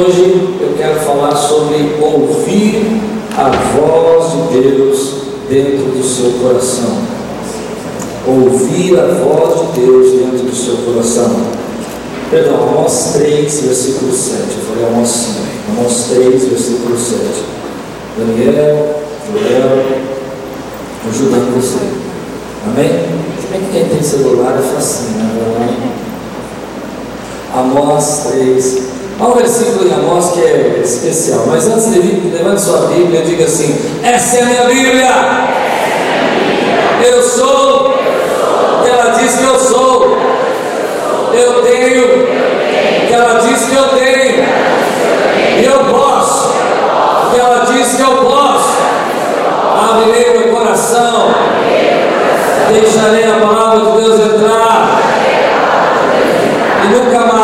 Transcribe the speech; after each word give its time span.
hoje 0.00 0.56
eu 0.60 0.74
quero 0.78 0.98
falar 1.00 1.36
sobre 1.36 1.96
ouvir 2.00 2.86
a 3.36 3.50
voz 3.50 4.32
de 4.32 4.60
Deus 4.60 5.14
dentro 5.48 5.92
do 5.92 6.02
seu 6.02 6.32
coração. 6.40 6.98
Ouvir 8.26 8.98
a 8.98 9.06
voz 9.06 9.60
de 9.60 9.80
Deus 9.80 10.12
dentro 10.12 10.46
do 10.46 10.54
seu 10.54 10.76
coração. 10.76 11.30
Perdão, 12.30 12.62
Amós 12.62 13.10
3, 13.14 13.60
versículo 13.60 14.12
7. 14.12 14.38
Eu 14.38 14.64
falei 14.68 14.86
Amós 14.86 15.08
5. 15.08 15.78
Amós 15.78 16.04
3, 16.10 16.48
versículo 16.48 16.96
7. 16.96 17.20
Daniel, 18.16 19.02
Joel, 19.26 20.00
ajudando 21.08 21.54
você. 21.56 21.78
Amém? 22.66 22.88
Se 23.40 23.46
bem 23.50 23.60
que 23.62 23.72
quem 23.72 23.88
tem 23.88 24.02
celular 24.02 24.58
é 24.58 24.74
facinho, 24.74 25.18
né? 25.18 25.92
Amós 27.54 28.26
3. 28.28 28.99
Há 29.20 29.26
um 29.26 29.34
versículo 29.34 29.86
em 29.86 29.92
Amós 29.92 30.30
que 30.32 30.40
é 30.40 30.80
especial, 30.82 31.44
mas 31.46 31.68
antes 31.68 31.92
de 31.92 32.00
levante 32.30 32.60
sua 32.62 32.86
Bíblia 32.86 33.20
e 33.20 33.24
diga 33.24 33.44
assim: 33.44 33.78
Essa 34.02 34.38
é 34.38 34.42
a 34.42 34.46
minha 34.46 34.64
Bíblia. 34.64 35.10
Eu 37.04 37.22
sou 37.22 37.90
o 37.90 38.82
que 38.82 38.90
ela 38.90 39.10
diz 39.10 39.36
que 39.36 39.44
eu 39.44 39.58
sou. 39.58 40.18
Eu 41.34 41.62
tenho 41.62 42.04
o 42.04 43.06
que 43.06 43.12
ela 43.12 43.40
diz 43.40 43.66
que 43.66 43.74
eu 43.74 43.88
tenho. 43.88 44.44
E 45.58 45.64
eu 45.64 45.84
posso 45.90 46.50
ela 47.40 47.64
diz 47.64 47.94
que 47.96 48.02
eu 48.02 48.16
posso. 48.16 48.78
Abrirei 49.90 50.38
meu 50.38 50.56
coração. 50.56 51.30
Deixarei 52.70 53.24
a 53.24 53.34
palavra 53.34 53.80
de 53.80 54.00
Deus 54.00 54.20
entrar. 54.20 55.00
E 56.84 56.88
nunca 56.88 57.20
mais 57.26 57.39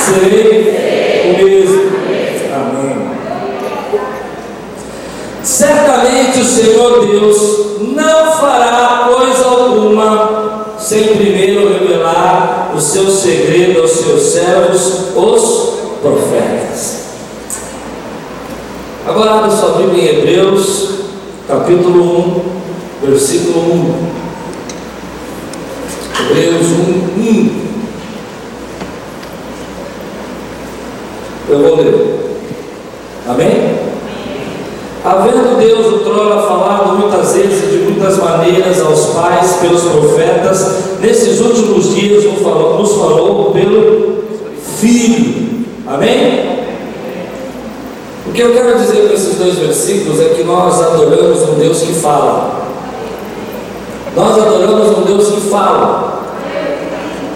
serei 0.00 1.30
o 1.30 1.44
mesmo. 1.44 1.90
Amém. 2.54 3.10
Certamente 5.42 6.40
o 6.40 6.44
Senhor 6.44 7.06
Deus 7.06 7.60
não 7.94 8.32
fará 8.32 9.10
coisa 9.12 9.44
alguma 9.46 10.76
sem 10.78 11.08
primeiro 11.16 11.72
revelar 11.72 12.72
o 12.74 12.80
seu 12.80 13.10
segredo 13.10 13.82
aos 13.82 13.90
seus 13.90 14.22
servos, 14.22 15.14
os 15.14 15.80
profetas. 16.00 17.00
Agora 19.06 19.32
abra 19.32 19.50
sua 19.50 19.78
Bíblia 19.78 20.02
em 20.02 20.18
Hebreus, 20.18 20.88
capítulo 21.46 22.42
1, 23.02 23.08
versículo 23.08 23.60
1. 23.72 24.20
Hebreus 26.30 26.66
1, 26.66 26.76
1. 27.18 27.59
Eu 31.50 31.58
vou 31.58 31.76
ler. 31.76 32.20
Amém? 33.28 33.80
Havendo 35.04 35.58
Deus 35.58 35.92
outrora 35.92 36.42
falado 36.42 36.96
muitas 36.96 37.32
vezes 37.32 37.64
e 37.64 37.66
de 37.66 37.76
muitas 37.90 38.18
maneiras 38.18 38.80
aos 38.80 39.06
pais 39.06 39.56
pelos 39.56 39.82
profetas, 39.82 41.00
nesses 41.00 41.40
últimos 41.40 41.92
dias 41.94 42.22
nos 42.24 42.40
falou, 42.40 42.78
nos 42.78 42.92
falou 42.92 43.50
pelo 43.50 44.20
Filho. 44.78 45.64
Amém? 45.88 46.60
O 48.28 48.32
que 48.32 48.42
eu 48.42 48.52
quero 48.52 48.78
dizer 48.78 49.08
com 49.08 49.14
esses 49.14 49.34
dois 49.34 49.56
versículos 49.56 50.20
é 50.20 50.28
que 50.34 50.44
nós 50.44 50.80
adoramos 50.80 51.48
um 51.48 51.54
Deus 51.54 51.80
que 51.80 51.94
fala. 51.94 52.60
Nós 54.14 54.38
adoramos 54.38 54.98
um 54.98 55.02
Deus 55.02 55.30
que 55.30 55.40
fala. 55.50 56.20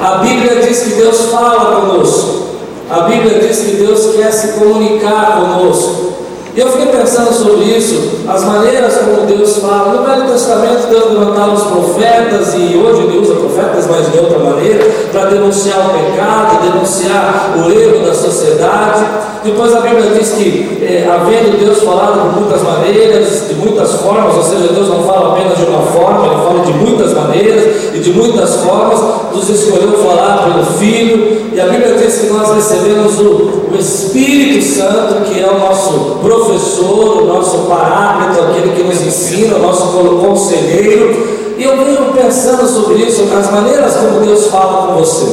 A 0.01 0.19
Bíblia 0.19 0.62
diz 0.62 0.85
que 0.85 0.91
Deus 0.91 1.31
fala 1.33 1.81
conosco. 1.81 2.44
A 2.91 3.01
Bíblia 3.09 3.39
diz 3.41 3.59
que 3.61 3.77
Deus 3.77 4.14
quer 4.14 4.33
se 4.33 4.58
comunicar 4.58 5.41
conosco. 5.41 6.14
E 6.57 6.61
eu 6.61 6.69
fiquei 6.69 6.87
pensando 6.87 7.33
sobre 7.33 7.65
isso, 7.65 8.20
as 8.29 8.45
maneiras 8.45 8.97
como 8.98 9.27
Deus 9.27 9.57
fala. 9.57 9.92
No 9.92 10.05
Velho 10.05 10.31
Testamento, 10.31 10.87
Deus 10.89 11.11
levantava 11.11 11.53
os 11.53 11.65
profetas, 11.65 12.55
e 12.55 12.77
hoje 12.77 13.03
Ele 13.03 13.19
usa 13.19 13.35
profetas, 13.35 13.89
mas 13.91 14.13
de 14.13 14.19
outra 14.19 14.39
maneira, 14.39 14.89
para 15.11 15.25
denunciar 15.31 15.81
o 15.81 15.91
pecado, 15.91 16.63
denunciar 16.63 17.55
o 17.59 17.73
erro 17.73 18.07
da 18.07 18.14
sociedade. 18.14 19.05
Depois 19.43 19.75
a 19.75 19.81
Bíblia 19.81 20.11
diz 20.17 20.31
que, 20.31 20.79
é, 20.81 21.11
havendo 21.13 21.59
Deus 21.59 21.83
falado 21.83 22.20
por 22.23 22.41
muitas 22.41 22.63
maneiras, 22.63 23.48
de 23.48 23.55
muitas 23.57 23.93
formas, 23.95 24.37
ou 24.37 24.43
seja, 24.45 24.73
Deus 24.73 24.89
não 24.89 25.03
fala 25.03 25.33
apenas 25.33 25.59
de 25.59 25.64
uma 25.64 25.83
forma, 25.83 26.27
Ele 26.27 26.37
fala 26.37 26.61
de 26.64 26.73
muitas 26.73 27.13
maneiras 27.13 27.95
e 27.95 27.98
de 27.98 28.13
muitas 28.13 28.55
formas, 28.57 29.01
nos 29.35 29.51
escolheu 29.51 29.93
falar 29.98 30.45
pelo 30.45 30.64
Filho, 30.79 31.51
e 31.53 31.61
a 31.61 31.67
Bíblia 31.67 31.95
diz 31.97 32.20
que 32.20 32.27
nós 32.29 32.55
recebemos 32.55 33.19
o, 33.20 33.70
o 33.70 33.77
Espírito 33.79 34.64
Santo, 34.64 35.25
que 35.25 35.41
é 35.41 35.47
o 35.47 35.59
nosso 35.59 36.19
professor, 36.45 37.23
o 37.23 37.27
nosso 37.27 37.59
parámetro, 37.67 38.45
aquele 38.45 38.75
que 38.77 38.83
nos 38.83 39.01
ensina, 39.01 39.57
o 39.57 39.61
nosso 39.61 39.87
conselheiro. 40.21 41.55
E 41.57 41.65
eu 41.65 41.77
venho 41.77 42.13
pensando 42.13 42.67
sobre 42.67 42.97
isso, 42.97 43.23
as 43.37 43.51
maneiras 43.51 43.95
como 43.95 44.21
Deus 44.21 44.47
fala 44.47 44.89
com 44.89 44.95
você. 45.01 45.27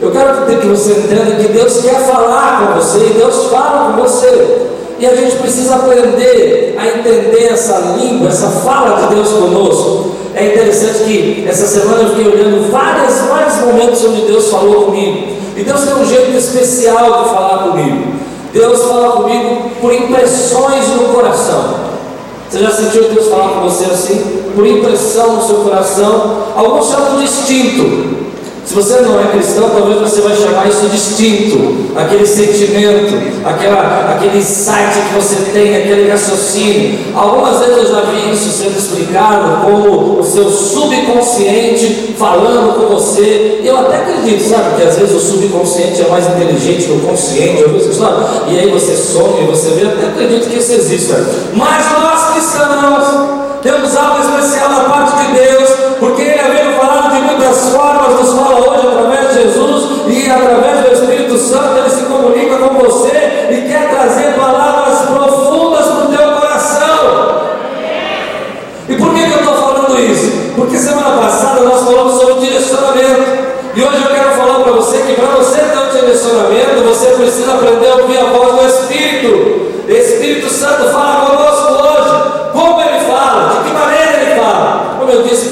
Eu 0.00 0.10
quero 0.10 0.46
que 0.46 0.66
você 0.66 0.92
entenda 0.92 1.36
que 1.36 1.48
Deus 1.48 1.80
quer 1.82 2.06
falar 2.06 2.68
com 2.68 2.80
você 2.80 2.98
e 2.98 3.18
Deus 3.18 3.46
fala 3.46 3.92
com 3.92 4.02
você. 4.02 4.68
E 4.98 5.06
a 5.06 5.14
gente 5.14 5.36
precisa 5.36 5.76
aprender 5.76 6.76
a 6.78 6.86
entender 6.86 7.52
essa 7.52 7.96
língua, 7.98 8.28
essa 8.28 8.48
fala 8.48 9.06
de 9.06 9.14
Deus 9.14 9.28
conosco. 9.28 10.10
É 10.34 10.54
interessante 10.54 11.04
que 11.04 11.46
essa 11.48 11.66
semana 11.66 12.02
eu 12.02 12.08
fiquei 12.10 12.32
olhando 12.32 12.70
vários, 12.70 13.18
vários 13.28 13.56
momentos 13.58 14.04
onde 14.04 14.22
Deus 14.22 14.48
falou 14.48 14.86
comigo. 14.86 15.36
E 15.56 15.62
Deus 15.62 15.80
tem 15.82 15.94
um 15.94 16.04
jeito 16.04 16.36
especial 16.36 17.24
de 17.24 17.30
falar 17.30 17.68
comigo. 17.68 18.17
Deus 18.52 18.82
fala 18.82 19.12
comigo 19.12 19.70
por 19.80 19.92
impressões 19.92 20.88
no 20.88 21.14
coração. 21.14 21.88
Você 22.48 22.60
já 22.60 22.70
sentiu 22.70 23.10
Deus 23.10 23.28
falar 23.28 23.48
com 23.48 23.68
você 23.68 23.84
assim? 23.84 24.50
Por 24.54 24.66
impressão 24.66 25.36
no 25.36 25.46
seu 25.46 25.56
coração. 25.56 26.44
Alguns 26.56 26.88
chamam 26.88 27.18
de 27.18 27.24
instinto. 27.24 28.27
Se 28.68 28.74
você 28.74 29.00
não 29.00 29.18
é 29.18 29.28
cristão, 29.28 29.70
talvez 29.70 29.98
você 29.98 30.20
vai 30.20 30.36
chamar 30.36 30.68
isso 30.68 30.86
de 30.88 30.94
instinto, 30.94 31.90
aquele 31.96 32.26
sentimento, 32.26 33.14
aquela, 33.42 34.12
aquele 34.14 34.40
insight 34.40 34.92
que 35.08 35.14
você 35.14 35.36
tem, 35.54 35.74
aquele 35.74 36.10
raciocínio. 36.10 36.98
Algumas 37.14 37.60
vezes 37.60 37.78
eu 37.78 37.86
já 37.86 38.02
vi 38.02 38.30
isso 38.30 38.50
sendo 38.50 38.76
explicado 38.76 39.64
como 39.64 40.20
o 40.20 40.22
seu 40.22 40.50
subconsciente 40.50 42.14
falando 42.18 42.74
com 42.74 42.94
você. 42.94 43.62
Eu 43.64 43.78
até 43.78 44.02
acredito, 44.02 44.46
sabe, 44.46 44.76
que 44.76 44.86
às 44.86 44.98
vezes 44.98 45.16
o 45.16 45.20
subconsciente 45.20 46.02
é 46.02 46.08
mais 46.10 46.26
inteligente 46.26 46.88
que 46.88 46.92
o 46.92 47.00
consciente, 47.00 47.94
sabe? 47.94 48.52
e 48.52 48.58
aí 48.58 48.70
você 48.70 48.94
sonha 48.94 49.44
e 49.44 49.46
você 49.46 49.70
vê, 49.70 49.84
eu 49.84 49.92
até 49.92 50.08
acredito 50.08 50.46
que 50.46 50.58
isso 50.58 50.74
exista. 50.74 51.26
Mas 51.54 51.86
nós 51.90 52.34
cristãos 52.34 53.37
Santo, 61.38 61.78
Ele 61.78 61.90
se 61.90 62.02
comunica 62.02 62.56
com 62.56 62.74
você 62.74 63.48
e 63.50 63.68
quer 63.68 63.88
trazer 63.90 64.34
palavras 64.34 64.98
profundas 65.00 65.86
para 65.86 66.04
o 66.04 66.08
teu 66.08 66.32
coração. 66.32 67.48
E 68.88 68.96
por 68.96 69.14
que, 69.14 69.24
que 69.24 69.32
eu 69.32 69.38
estou 69.38 69.54
falando 69.54 70.00
isso? 70.00 70.52
Porque 70.56 70.76
semana 70.76 71.18
passada 71.18 71.60
nós 71.60 71.84
falamos 71.84 72.20
sobre 72.20 72.46
direcionamento. 72.46 73.48
E 73.74 73.82
hoje 73.82 74.02
eu 74.02 74.14
quero 74.14 74.30
falar 74.32 74.64
para 74.64 74.72
você 74.72 74.98
que 74.98 75.14
para 75.14 75.36
você 75.36 75.58
ter 75.58 75.78
um 75.78 76.00
direcionamento, 76.00 76.82
você 76.88 77.06
precisa 77.10 77.54
aprender 77.54 77.90
a 77.90 77.96
ouvir 77.96 78.18
a 78.18 78.24
voz 78.24 78.54
do 78.54 78.66
Espírito. 78.66 79.68
Espírito 79.88 80.50
Santo 80.50 80.90
fala 80.90 81.14
conosco 81.14 81.27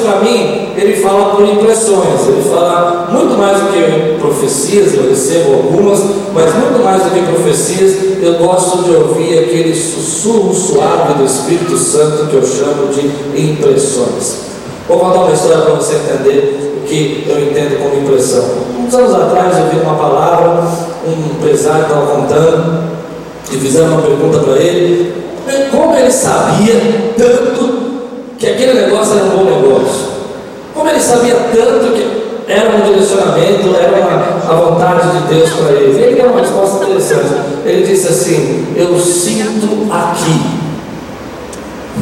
para 0.06 0.20
mim, 0.20 0.68
ele 0.76 0.96
fala 1.02 1.34
por 1.34 1.44
impressões. 1.44 2.28
Ele 2.28 2.42
fala 2.48 3.08
muito 3.10 3.36
mais 3.36 3.58
do 3.58 3.66
que 3.72 4.18
profecias, 4.20 4.94
eu 4.94 5.08
recebo 5.08 5.54
algumas, 5.54 6.00
mas 6.32 6.54
muito 6.54 6.84
mais 6.84 7.02
do 7.02 7.10
que 7.10 7.20
profecias, 7.22 8.22
eu 8.22 8.34
gosto 8.34 8.84
de 8.84 8.94
ouvir 8.94 9.38
aquele 9.38 9.74
sussurro 9.74 10.54
suave 10.54 11.14
do 11.14 11.24
Espírito 11.24 11.76
Santo 11.76 12.26
que 12.28 12.36
eu 12.36 12.46
chamo 12.46 12.88
de 12.92 13.40
impressões. 13.40 14.46
Vou 14.88 14.98
contar 14.98 15.20
uma 15.20 15.32
história 15.32 15.62
para 15.62 15.74
você 15.74 15.96
entender 15.96 16.74
o 16.76 16.86
que 16.86 17.26
eu 17.28 17.40
entendo 17.40 17.82
como 17.82 18.00
impressão. 18.02 18.44
Uns 18.78 18.94
anos 18.94 19.14
atrás 19.14 19.58
eu 19.58 19.66
vi 19.70 19.84
uma 19.84 19.96
palavra, 19.96 20.62
um 21.06 21.36
empresário 21.36 21.82
estava 21.82 22.06
contando, 22.06 22.96
e 23.50 23.56
fizeram 23.56 23.88
uma 23.88 24.02
pergunta 24.02 24.38
para 24.38 24.56
ele, 24.56 25.12
como 25.70 25.96
ele 25.96 26.10
sabia 26.10 27.12
tanto 27.16 27.85
que 28.38 28.46
aquele 28.46 28.74
negócio 28.74 29.14
era 29.14 29.24
um 29.24 29.30
bom 29.30 29.44
negócio? 29.44 30.06
Como 30.74 30.88
ele 30.88 31.00
sabia 31.00 31.34
tanto 31.34 31.94
que 31.94 32.26
era 32.46 32.76
um 32.76 32.80
direcionamento, 32.82 33.74
era 33.74 33.96
uma, 33.96 34.52
a 34.52 34.60
vontade 34.60 35.18
de 35.18 35.34
Deus 35.34 35.50
para 35.50 35.72
ele? 35.72 36.02
Ele 36.02 36.14
deu 36.16 36.26
uma 36.26 36.40
resposta 36.40 36.84
interessante. 36.84 37.34
Ele 37.64 37.86
disse 37.86 38.08
assim: 38.08 38.66
Eu 38.76 38.98
sinto 38.98 39.90
aqui. 39.90 40.56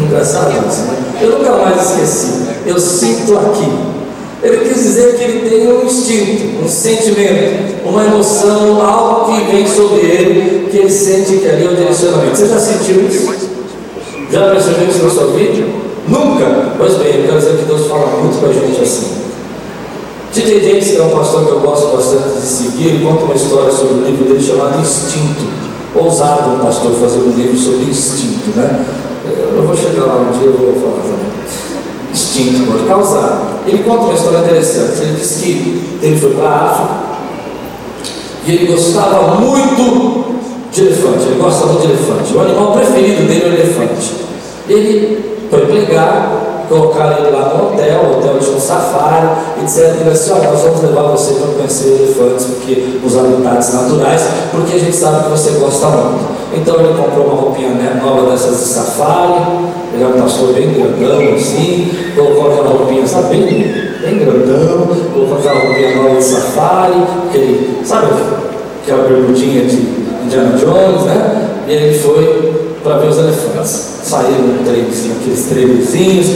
Engraçado 0.02 0.50
isso, 0.68 0.82
né? 0.82 0.96
Eu 1.20 1.38
nunca 1.38 1.52
mais 1.52 1.90
esqueci. 1.90 2.46
Eu 2.66 2.78
sinto 2.78 3.38
aqui. 3.38 3.94
Ele 4.42 4.68
quis 4.68 4.82
dizer 4.82 5.16
que 5.16 5.24
ele 5.24 5.48
tem 5.48 5.72
um 5.72 5.86
instinto, 5.86 6.62
um 6.62 6.68
sentimento, 6.68 7.86
uma 7.86 8.04
emoção, 8.04 8.82
algo 8.84 9.32
que 9.32 9.50
vem 9.50 9.66
sobre 9.66 10.00
ele, 10.00 10.68
que 10.70 10.76
ele 10.78 10.90
sente 10.90 11.38
que 11.38 11.48
ali 11.48 11.64
é 11.64 11.70
o 11.70 11.76
direcionamento. 11.76 12.36
Você 12.36 12.48
já 12.48 12.60
sentiu 12.60 13.06
isso? 13.06 13.32
Já 14.30 14.50
percebeu 14.50 14.88
isso 14.88 15.04
na 15.04 15.10
sua 15.10 15.26
vida? 15.28 15.83
Nunca? 16.08 16.72
Pois 16.76 16.94
bem, 16.94 17.16
eu 17.16 17.24
quero 17.24 17.38
dizer 17.38 17.56
que 17.58 17.64
Deus 17.64 17.86
fala 17.86 18.06
muito 18.20 18.40
com 18.40 18.46
a 18.46 18.52
gente 18.52 18.80
assim. 18.80 19.24
T.J. 20.32 20.68
James, 20.68 20.90
que 20.90 20.96
é 20.96 21.02
um 21.02 21.10
pastor 21.10 21.44
que 21.44 21.52
eu 21.52 21.60
gosto 21.60 21.96
bastante 21.96 22.40
de 22.40 22.46
seguir, 22.46 22.88
ele 22.88 23.04
conta 23.04 23.24
uma 23.24 23.34
história 23.34 23.70
sobre 23.70 23.94
o 23.94 24.04
livro 24.04 24.24
dele 24.24 24.42
chamado 24.42 24.80
Instinto. 24.80 25.64
Ousado 25.94 26.54
um 26.54 26.58
pastor 26.58 26.90
fazer 26.92 27.18
um 27.18 27.30
livro 27.30 27.56
sobre 27.56 27.84
instinto, 27.84 28.50
né? 28.56 28.84
Eu 29.56 29.62
vou 29.62 29.76
chegar 29.76 30.06
lá 30.06 30.16
um 30.16 30.36
dia 30.36 30.48
e 30.48 30.52
vou 30.52 30.74
falar 30.74 31.02
também 31.02 31.34
instinto 32.14 32.70
pode 32.70 32.84
causar. 32.84 33.60
Ele 33.66 33.82
conta 33.82 34.04
uma 34.04 34.14
história 34.14 34.38
interessante. 34.38 35.02
Ele 35.02 35.16
disse 35.18 35.42
que 35.42 35.98
ele 36.02 36.16
foi 36.18 36.30
para 36.30 36.48
a 36.48 36.70
África 36.70 36.94
e 38.46 38.52
ele 38.52 38.66
gostava 38.72 39.34
muito 39.40 40.36
de 40.70 40.80
elefante. 40.80 41.24
Ele 41.26 41.40
gosta 41.40 41.66
muito 41.66 41.82
de 41.82 41.92
elefante. 41.92 42.34
O 42.34 42.40
animal 42.40 42.72
preferido 42.72 43.26
dele 43.26 43.42
é 43.44 43.48
o 43.48 43.54
elefante. 43.54 44.12
Ele 44.68 45.33
foi 45.54 45.66
pregar 45.66 46.54
colocaram 46.68 47.18
ele 47.18 47.30
lá 47.30 47.54
no 47.54 47.66
hotel, 47.66 48.00
o 48.00 48.18
hotel 48.18 48.38
tinha 48.40 48.56
um 48.56 48.60
safari, 48.60 49.28
e 49.60 49.64
disseram 49.64 50.00
ele 50.00 50.10
assim, 50.10 50.32
olha, 50.32 50.50
nós 50.50 50.62
vamos 50.62 50.82
levar 50.82 51.02
você 51.02 51.34
para 51.34 51.54
conhecer 51.54 51.88
elefantes, 51.88 52.46
porque 52.46 53.00
os 53.04 53.16
habitats 53.16 53.74
naturais, 53.74 54.22
porque 54.50 54.76
a 54.76 54.78
gente 54.78 54.96
sabe 54.96 55.24
que 55.24 55.30
você 55.30 55.50
gosta 55.58 55.86
muito. 55.88 56.24
Então 56.54 56.76
ele 56.80 56.94
comprou 56.96 57.26
uma 57.26 57.34
roupinha 57.34 57.70
né, 57.70 58.00
nova 58.02 58.30
dessas 58.30 58.58
de 58.58 58.64
safari, 58.64 59.42
ele 59.92 60.04
é 60.04 60.06
um 60.06 60.20
pastor 60.20 60.54
bem 60.54 60.72
grandão 60.72 61.34
assim, 61.34 61.92
colocou 62.16 62.52
aquela 62.52 62.68
roupinha, 62.68 63.06
sabe, 63.06 63.36
bem, 63.36 63.44
bem 64.00 64.18
grandão, 64.18 64.88
colocou 65.12 65.38
aquela 65.38 65.60
roupinha 65.60 65.96
nova 65.96 66.16
de 66.16 66.24
safari, 66.24 67.02
aquele, 67.28 67.80
sabe 67.84 68.06
aquela 68.82 69.06
bermudinha 69.06 69.64
de 69.66 69.76
Indiana 70.24 70.56
Jones, 70.56 71.04
né? 71.04 71.48
E 71.68 71.72
ele 71.72 71.98
foi 71.98 72.72
para 72.82 72.98
ver 72.98 73.08
os 73.08 73.18
elefantes. 73.18 73.93
Saíram 74.04 74.62
trem, 74.64 74.82
aqueles 74.82 75.46
trailerzinhos, 75.48 76.26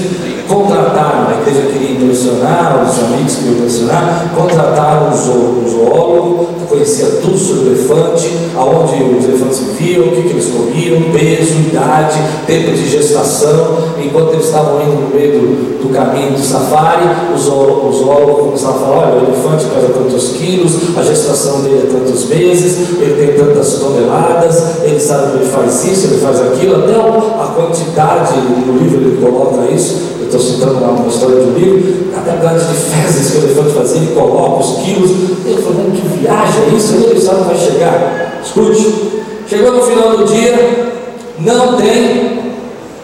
contrataram, 0.48 1.28
a 1.28 1.40
igreja 1.42 1.68
queria 1.70 1.92
impressionar, 1.92 2.82
os 2.82 2.98
amigos 3.04 3.36
queriam 3.36 3.56
impressionar, 3.56 4.32
contrataram 4.34 5.08
um, 5.08 5.64
um 5.64 5.68
zoólogo 5.68 6.48
que 6.58 6.66
conhecia 6.66 7.06
tudo 7.20 7.36
sobre 7.36 7.68
o 7.68 7.72
elefante, 7.72 8.30
aonde 8.56 9.02
os 9.02 9.24
elefantes 9.24 9.60
viviam, 9.60 10.06
o 10.06 10.12
que, 10.12 10.22
que 10.22 10.30
eles 10.30 10.46
comiam, 10.46 11.02
peso, 11.12 11.52
idade, 11.68 12.18
tempo 12.46 12.72
de 12.72 12.88
gestação. 12.88 13.78
Enquanto 14.02 14.32
eles 14.32 14.46
estavam 14.46 14.80
indo 14.82 15.02
no 15.02 15.14
meio 15.14 15.32
do, 15.32 15.82
do 15.82 15.88
caminho 15.92 16.32
do 16.32 16.40
safari, 16.40 17.04
o 17.34 17.38
zoólogo, 17.38 17.88
o 17.88 17.92
zoólogo 17.92 18.34
começava 18.46 18.76
a 18.76 18.80
falar, 18.80 18.96
olha, 18.96 19.20
o 19.20 19.26
elefante 19.26 19.66
pesa 19.66 19.88
tantos 19.92 20.28
quilos, 20.30 20.72
a 20.96 21.02
gestação 21.02 21.60
dele 21.60 21.88
é 21.88 21.92
tantos 21.92 22.26
meses, 22.26 22.98
ele 23.00 23.26
tem 23.26 23.44
tantas 23.44 23.74
toneladas, 23.74 24.82
ele 24.82 24.98
sabe 24.98 25.32
que 25.32 25.38
ele 25.38 25.50
faz 25.50 25.84
isso, 25.84 26.06
ele 26.06 26.20
faz 26.20 26.40
aquilo, 26.40 26.76
até 26.76 26.94
a 26.94 27.46
quantidade, 27.58 28.36
no 28.36 28.78
livro 28.78 29.00
ele 29.00 29.20
coloca 29.20 29.70
isso, 29.72 30.08
estou 30.22 30.40
citando 30.40 30.80
lá 30.80 30.90
uma 30.90 31.08
história 31.08 31.40
de 31.40 31.50
um 31.50 31.54
livro, 31.54 32.16
a 32.16 32.20
quantidade 32.20 32.64
de 32.66 32.74
fezes 32.74 33.30
que 33.30 33.38
o 33.38 33.44
elefante 33.44 33.74
fazia, 33.74 33.96
ele 33.96 34.14
coloca 34.14 34.64
os 34.64 34.82
quilos. 34.82 35.10
Ele 35.44 35.62
falou, 35.62 35.90
que 35.90 36.18
viagem 36.18 36.62
é 36.64 36.76
isso? 36.76 36.94
Ele 36.94 37.20
sabe 37.20 37.44
vai 37.44 37.56
chegar. 37.56 38.40
Escute, 38.44 39.22
chegou 39.48 39.72
no 39.72 39.82
final 39.82 40.16
do 40.16 40.24
dia, 40.24 40.92
não 41.40 41.76
tem 41.76 42.54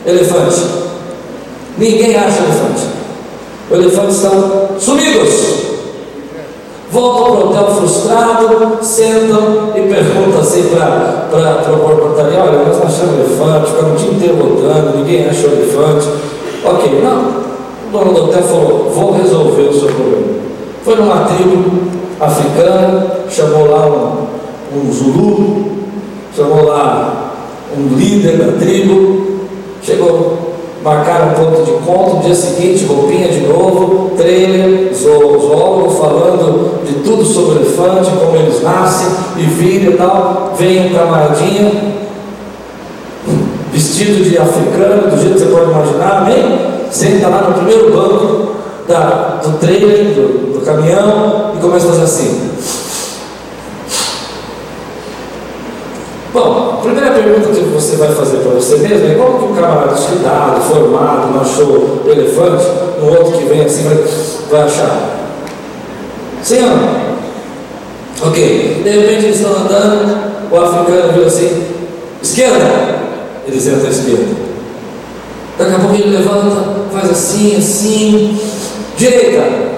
elefante. 0.07 0.63
Ninguém 1.79 2.17
acha 2.17 2.43
elefante. 2.43 2.87
Os 3.71 3.79
elefantes 3.79 4.17
estão 4.17 4.69
sumidos. 4.79 5.74
Voltam 6.95 7.25
para 7.25 7.45
o 7.45 7.51
hotel 7.51 7.75
frustrado, 7.75 8.79
sentam 8.81 9.73
e 9.75 9.81
perguntam 9.81 10.41
assim 10.41 10.63
para 10.71 11.73
o 11.73 11.97
portaria, 11.97 12.39
olha, 12.39 12.65
nós 12.65 12.77
achamos 12.77 13.15
elefante, 13.15 13.73
ficamos 13.73 14.01
o 14.01 14.05
dia 14.05 14.13
inteiro 14.13 14.37
voltando, 14.37 14.99
ninguém 14.99 15.29
achou 15.29 15.51
elefante. 15.51 16.07
Ok, 16.65 17.03
não. 17.03 17.43
O 17.89 17.91
dono 17.91 18.15
do 18.15 18.25
hotel 18.27 18.43
falou: 18.45 18.91
vou 18.95 19.13
resolver 19.15 19.63
o 19.63 19.73
seu 19.73 19.89
problema. 19.89 20.35
Foi 20.85 20.95
numa 20.95 21.25
tribo 21.25 21.83
africana, 22.21 23.07
chamou 23.29 23.69
lá 23.69 23.87
um, 23.87 24.79
um 24.79 24.93
Zulu, 24.93 25.65
chamou 26.37 26.65
lá 26.65 27.33
um 27.77 27.97
líder 27.97 28.39
da 28.39 28.53
tribo, 28.57 29.41
chegou, 29.83 30.44
marcaram 30.85 31.33
ponto 31.33 31.65
de 31.65 31.71
encontro, 31.71 32.17
no 32.17 32.23
dia 32.23 32.35
seguinte, 32.35 32.85
roupinha 32.85 33.29
de 33.29 33.41
novo, 33.41 34.11
trailer, 34.19 34.93
zoólogo 34.95 35.91
falando 35.93 36.85
de 36.85 36.93
tudo 36.97 37.25
sobre 37.25 37.55
o 37.55 37.63
elefante, 37.63 38.11
como 38.11 38.37
eles 38.37 38.63
nascem 38.63 39.09
e 39.39 39.43
vivem 39.45 39.95
e 39.95 39.97
tal. 39.97 40.53
Vem 40.59 40.87
um 40.87 40.95
camaradinha, 40.95 41.73
vestido 43.73 44.23
de 44.29 44.37
africano, 44.37 45.11
do 45.11 45.17
jeito 45.17 45.33
que 45.33 45.41
você 45.41 45.47
pode 45.47 45.71
imaginar, 45.71 46.19
amém? 46.19 46.59
Senta 46.91 47.29
lá 47.29 47.49
no 47.49 47.55
primeiro 47.55 47.91
banco 47.91 48.53
da, 48.87 49.41
do 49.43 49.59
trailer, 49.59 50.15
do, 50.15 50.59
do 50.59 50.67
caminhão, 50.67 51.53
e 51.57 51.61
começa 51.63 51.87
a 51.87 51.91
fazer 51.93 52.03
assim. 52.03 52.51
Bom, 56.35 56.79
a 56.79 56.83
primeira 56.83 57.11
pergunta 57.13 57.49
que 57.49 57.64
você 57.75 57.97
vai 57.97 58.09
fazer 58.15 58.39
para 58.39 58.53
você 58.53 58.77
mesmo 58.77 59.07
é 59.07 59.15
como 59.15 59.39
que 59.39 59.45
um 59.53 59.55
camarada 59.55 59.95
estudado, 59.95 60.61
formado, 60.63 61.33
não 61.33 61.41
achou 61.41 62.03
elefante, 62.07 62.65
um 63.03 63.09
outro 63.09 63.39
que 63.39 63.45
vem 63.47 63.63
assim 63.63 63.83
vai, 63.83 64.05
vai 64.51 64.63
achar? 64.63 65.29
Sim 66.43 66.63
ou 66.63 66.71
não? 66.71 68.29
Ok, 68.29 68.83
de 68.85 68.91
repente 68.91 69.25
eles 69.25 69.41
estão 69.41 69.53
andando, 69.53 70.53
o 70.53 70.57
africano 70.57 71.13
viu 71.13 71.27
assim, 71.27 71.67
esquerda, 72.23 73.01
ele 73.47 73.61
senta 73.61 73.89
à 73.89 73.91
esquerda. 73.91 74.37
Daqui 75.59 75.75
a 75.75 75.79
pouco 75.79 75.95
ele 75.95 76.17
levanta, 76.17 76.85
faz 76.93 77.11
assim, 77.11 77.57
assim, 77.57 78.41
direita. 78.97 79.75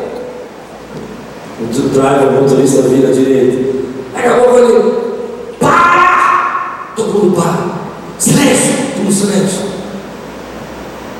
O 1.60 1.88
driver, 1.88 2.28
o 2.28 2.42
motorista 2.42 2.82
vira 2.82 3.08
à 3.08 3.12
direita. 3.12 3.78
Daqui 4.14 4.28
a 4.28 4.34
pouco 4.34 4.58
ele 4.58 4.94
para! 5.58 6.92
Todo 6.94 7.08
mundo 7.08 7.36
para. 7.36 7.75
Silêncio! 8.18 8.74
Todo 8.96 9.12
silêncio. 9.12 9.66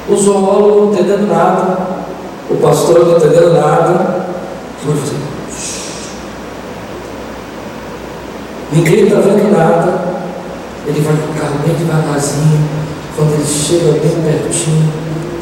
O 0.08 0.16
zoólogo 0.16 0.86
não 0.86 0.92
entendendo 0.92 1.28
nada, 1.28 1.78
o 2.48 2.56
pastor 2.56 3.06
não 3.06 3.16
entendendo 3.16 3.54
nada. 3.54 4.26
Ninguém 8.72 9.04
está 9.04 9.20
vendo 9.20 9.56
nada. 9.56 10.16
Ele 10.86 11.00
vai 11.00 11.16
com 11.16 11.32
o 11.32 11.34
carro 11.34 11.58
bem 11.66 11.74
devagarzinho 11.74 12.86
quando 13.16 13.32
ele 13.32 13.46
chega 13.46 13.92
bem 13.92 14.22
pertinho, 14.22 14.92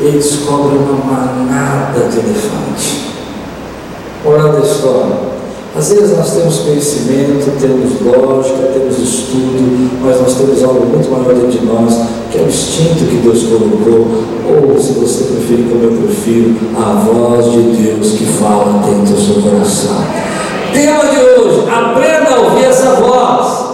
ele 0.00 0.18
descobre 0.18 0.78
uma 0.78 1.02
manada 1.02 2.08
de 2.08 2.18
elefante. 2.20 3.14
Moral 4.24 4.52
da 4.52 4.60
história. 4.60 5.23
Às 5.84 5.92
vezes 5.92 6.16
nós 6.16 6.30
temos 6.30 6.60
conhecimento, 6.60 7.60
temos 7.60 8.00
lógica, 8.00 8.70
temos 8.72 8.98
estudo, 8.98 9.90
mas 10.00 10.18
nós 10.18 10.32
temos 10.32 10.64
algo 10.64 10.86
muito 10.86 11.10
maior 11.10 11.34
dentro 11.34 11.48
de 11.48 11.62
nós, 11.66 12.00
que 12.30 12.38
é 12.38 12.40
o 12.40 12.46
instinto 12.46 13.04
que 13.04 13.16
Deus 13.16 13.42
colocou, 13.42 14.08
ou 14.48 14.80
se 14.80 14.94
você 14.94 15.24
preferir, 15.24 15.66
como 15.68 15.84
eu 15.84 15.92
prefiro, 16.04 16.56
a 16.74 16.94
voz 17.04 17.52
de 17.52 17.60
Deus 17.60 18.12
que 18.12 18.24
fala 18.24 18.82
dentro 18.82 19.14
do 19.14 19.20
seu 19.20 19.42
coração. 19.42 19.96
Tema 20.72 21.04
de 21.04 21.18
hoje, 21.18 21.68
aprenda 21.68 22.34
a 22.34 22.40
ouvir 22.40 22.64
essa 22.64 22.92
voz, 22.92 23.64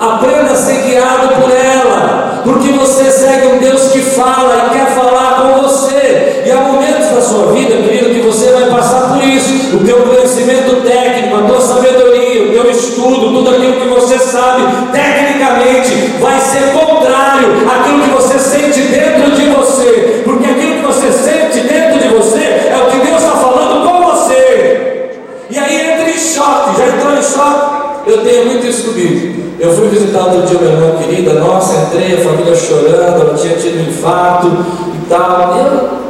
aprenda 0.00 0.50
a 0.50 0.56
ser 0.56 0.82
guiado 0.82 1.28
por 1.40 1.48
ela 1.48 2.42
porque 2.42 2.72
você 2.72 3.04
segue 3.08 3.46
um 3.46 3.58
Deus 3.58 3.92
que 3.92 4.00
fala 4.00 4.66
e 4.66 4.70
quer 4.76 4.86
falar 4.96 5.42
com 5.42 5.62
você. 5.62 6.42
E 6.44 6.50
há 6.50 6.56
momentos 6.56 7.01
sua 7.22 7.52
vida, 7.52 7.76
querido, 7.76 8.10
que 8.10 8.20
você 8.20 8.52
vai 8.52 8.68
passar 8.70 9.12
por 9.12 9.24
isso. 9.24 9.76
O 9.76 9.84
teu 9.84 10.02
conhecimento 10.02 10.82
técnico, 10.82 11.36
a 11.36 11.42
tua 11.42 11.60
sabedoria, 11.60 12.48
o 12.48 12.52
teu 12.52 12.70
estudo, 12.70 13.32
tudo 13.32 13.50
aquilo 13.50 13.80
que 13.80 13.88
você 13.88 14.18
sabe 14.18 14.62
tecnicamente 14.92 16.18
vai 16.20 16.38
ser 16.40 16.72
contrário 16.72 17.48
àquilo 17.70 18.02
que 18.02 18.10
você 18.10 18.38
sente 18.38 18.82
dentro 18.82 19.30
de 19.32 19.44
você. 19.50 20.22
Porque 20.24 20.46
aquilo 20.46 20.74
que 20.76 20.86
você 20.86 21.12
sente 21.12 21.60
dentro 21.66 21.98
de 22.00 22.08
você 22.08 22.40
é 22.40 22.84
o 22.86 22.90
que 22.90 23.06
Deus 23.06 23.22
está 23.22 23.36
falando 23.36 23.88
com 23.88 24.02
você. 24.10 25.10
E 25.50 25.58
aí 25.58 25.92
entra 25.92 26.10
em 26.10 26.18
choque, 26.18 26.78
já 26.78 26.86
entrou 26.88 27.16
em 27.16 27.22
choque. 27.22 27.82
Eu 28.04 28.24
tenho 28.24 28.46
muito 28.46 28.66
isso 28.66 28.90
comigo. 28.90 29.42
Eu 29.60 29.72
fui 29.76 29.88
visitar 29.88 30.24
outro 30.24 30.42
dia 30.42 30.58
minha 30.58 30.92
querida, 30.96 31.34
nossa, 31.34 31.82
entrei, 31.82 32.16
a 32.16 32.24
família 32.24 32.54
chorando, 32.56 33.20
ela 33.20 33.34
tinha 33.34 33.54
tido 33.54 33.78
um 33.78 33.88
infarto 33.88 34.48
e 34.48 35.08
tal. 35.08 35.56
Eu, 35.56 36.01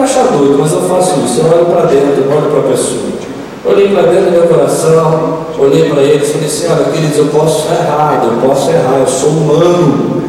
me 0.00 0.04
achar 0.04 0.24
doido, 0.28 0.58
mas 0.58 0.72
eu 0.72 0.82
faço 0.82 1.20
isso, 1.20 1.40
eu 1.40 1.52
olho 1.52 1.66
para 1.66 1.82
dentro, 1.82 2.24
eu 2.24 2.36
olho 2.36 2.50
para 2.50 2.60
a 2.60 2.72
pessoa. 2.72 3.10
Olhei 3.64 3.88
para 3.88 4.02
dentro 4.04 4.24
do 4.24 4.30
meu 4.30 4.48
coração, 4.48 5.38
olhei 5.58 5.90
para 5.90 6.02
eles 6.02 6.28
e 6.28 6.32
falei 6.32 6.46
assim, 6.46 6.66
olha, 6.70 6.92
queridos, 6.92 7.18
eu 7.18 7.26
posso 7.26 7.68
errado, 7.68 8.28
eu 8.32 8.48
posso 8.48 8.70
errar, 8.70 8.98
eu 8.98 9.06
sou 9.06 9.28
humano, 9.28 10.22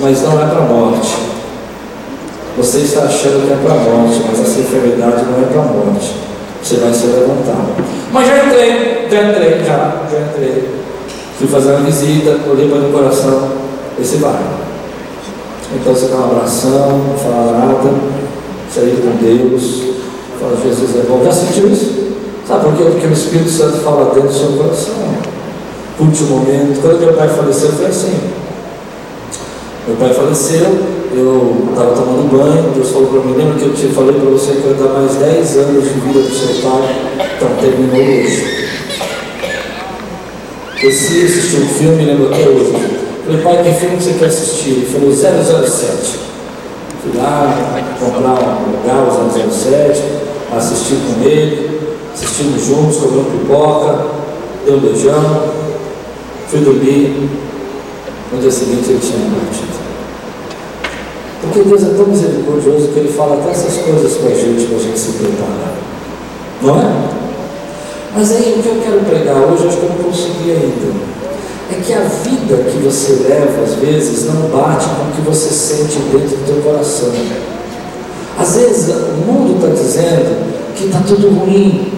mas 0.00 0.22
não 0.22 0.42
é 0.42 0.46
para 0.46 0.58
a 0.58 0.62
morte. 0.62 1.14
Você 2.56 2.78
está 2.78 3.02
achando 3.02 3.46
que 3.46 3.52
é 3.52 3.56
para 3.64 3.74
a 3.74 3.84
morte, 3.84 4.20
mas 4.26 4.40
essa 4.40 4.60
enfermidade 4.60 5.24
não 5.24 5.42
é 5.42 5.46
para 5.52 5.60
a 5.60 5.64
morte. 5.64 6.14
você 6.62 6.76
vai 6.76 6.92
se 6.92 7.06
levantar. 7.06 7.64
Mas 8.12 8.26
já 8.26 8.44
entrei, 8.44 9.08
já 9.10 9.22
entrei, 9.30 9.64
já, 9.64 10.02
já 10.10 10.20
entrei. 10.20 10.68
Fui 11.38 11.46
fazer 11.48 11.70
uma 11.70 11.80
visita, 11.80 12.36
olhei 12.50 12.68
para 12.68 12.78
o 12.78 12.92
coração, 12.92 13.48
esse 14.00 14.16
vai. 14.16 14.40
Então 15.72 15.94
você 15.94 16.06
dá 16.06 16.16
uma 16.16 16.36
abração, 16.36 16.98
não 16.98 17.16
fala 17.16 17.58
nada, 17.58 17.74
sair 18.72 18.96
com 19.02 19.16
Deus, 19.24 19.82
fala 20.40 20.56
Jesus 20.62 20.96
é 20.96 21.08
bom. 21.08 21.22
Já 21.24 21.32
sentiu 21.32 21.68
isso? 21.68 22.04
Sabe 22.46 22.64
por 22.64 22.76
quê? 22.76 22.84
Porque 22.84 23.06
o 23.06 23.12
Espírito 23.12 23.50
Santo 23.50 23.78
fala 23.78 24.14
dentro 24.14 24.28
do 24.28 24.34
seu 24.34 24.48
coração. 24.52 24.94
Último 25.98 26.38
momento, 26.38 26.80
quando 26.82 27.00
meu 27.00 27.14
pai 27.14 27.28
faleceu, 27.28 27.70
foi 27.70 27.86
assim. 27.86 28.18
Meu 29.86 29.96
pai 29.96 30.12
faleceu, 30.12 30.66
eu 31.14 31.68
estava 31.70 31.94
tomando 31.94 32.30
banho, 32.30 32.72
Deus 32.74 32.90
falou 32.90 33.08
para 33.08 33.20
mim, 33.20 33.36
lembra 33.36 33.54
que 33.58 33.66
eu 33.66 33.74
te 33.74 33.86
falei 33.94 34.14
para 34.14 34.30
você 34.30 34.52
que 34.52 34.64
eu 34.64 34.70
ia 34.70 34.76
dar 34.76 34.92
mais 34.92 35.14
10 35.14 35.56
anos 35.58 35.84
de 35.84 35.90
vida 36.00 36.20
para 36.20 36.32
o 36.32 36.34
seu 36.34 36.70
pai? 36.70 36.96
Então 37.36 37.48
terminou 37.60 38.00
hoje. 38.00 38.64
Desci, 40.82 41.24
assisti 41.24 41.56
um 41.56 41.68
filme, 41.68 42.04
lembro 42.04 42.26
até 42.26 42.48
hoje. 42.48 42.72
Falei, 43.24 43.42
pai, 43.42 43.62
que 43.62 43.80
filme 43.80 43.96
você 43.96 44.14
quer 44.18 44.26
assistir? 44.26 44.70
Ele 44.70 44.86
falou 44.86 45.12
007. 45.12 46.23
Fui 47.04 47.20
lá 47.20 47.54
comprar 48.00 48.32
um 48.32 48.80
lugar, 48.80 49.06
007, 49.50 50.02
assisti 50.56 50.94
com 50.94 51.22
ele, 51.22 51.80
assistimos 52.14 52.64
juntos, 52.64 52.96
comemos 52.96 53.30
pipoca, 53.30 54.06
deu 54.64 54.76
um 54.76 54.80
beijão, 54.80 55.42
fui 56.48 56.60
dormir. 56.60 57.28
No 58.32 58.40
dia 58.40 58.50
seguinte 58.50 58.88
ele 58.88 59.00
tinha 59.00 59.18
partido. 59.18 59.84
Porque 61.42 61.68
Deus 61.68 61.82
é 61.82 61.94
tão 61.94 62.06
misericordioso 62.06 62.88
que 62.88 63.00
Ele 63.00 63.12
fala 63.12 63.34
até 63.34 63.50
essas 63.50 63.76
coisas 63.84 64.16
com 64.16 64.26
a 64.26 64.30
gente 64.30 64.64
para 64.64 64.76
a 64.78 64.80
gente 64.80 64.98
se 64.98 65.12
preparar. 65.12 65.74
Não 66.62 66.80
é? 66.80 67.08
Mas 68.16 68.32
aí 68.32 68.54
o 68.58 68.62
que 68.62 68.68
eu 68.68 68.80
quero 68.82 69.00
pregar 69.00 69.36
hoje, 69.36 69.68
acho 69.68 69.76
que 69.76 69.82
eu 69.82 69.90
não 69.90 70.04
consegui 70.04 70.52
ainda. 70.52 71.14
É 71.72 71.80
que 71.80 71.92
a 71.92 72.00
vida 72.00 72.70
que 72.70 72.78
você 72.78 73.26
leva, 73.28 73.62
às 73.62 73.74
vezes, 73.74 74.26
não 74.26 74.48
bate 74.50 74.86
com 74.86 75.08
o 75.08 75.12
que 75.14 75.22
você 75.22 75.48
sente 75.48 75.98
dentro 76.12 76.36
do 76.36 76.46
teu 76.46 76.62
coração. 76.62 77.08
Às 78.38 78.56
vezes 78.56 78.94
o 78.94 79.32
mundo 79.32 79.56
está 79.56 79.68
dizendo 79.68 80.54
que 80.74 80.86
está 80.86 81.00
tudo 81.06 81.30
ruim, 81.30 81.92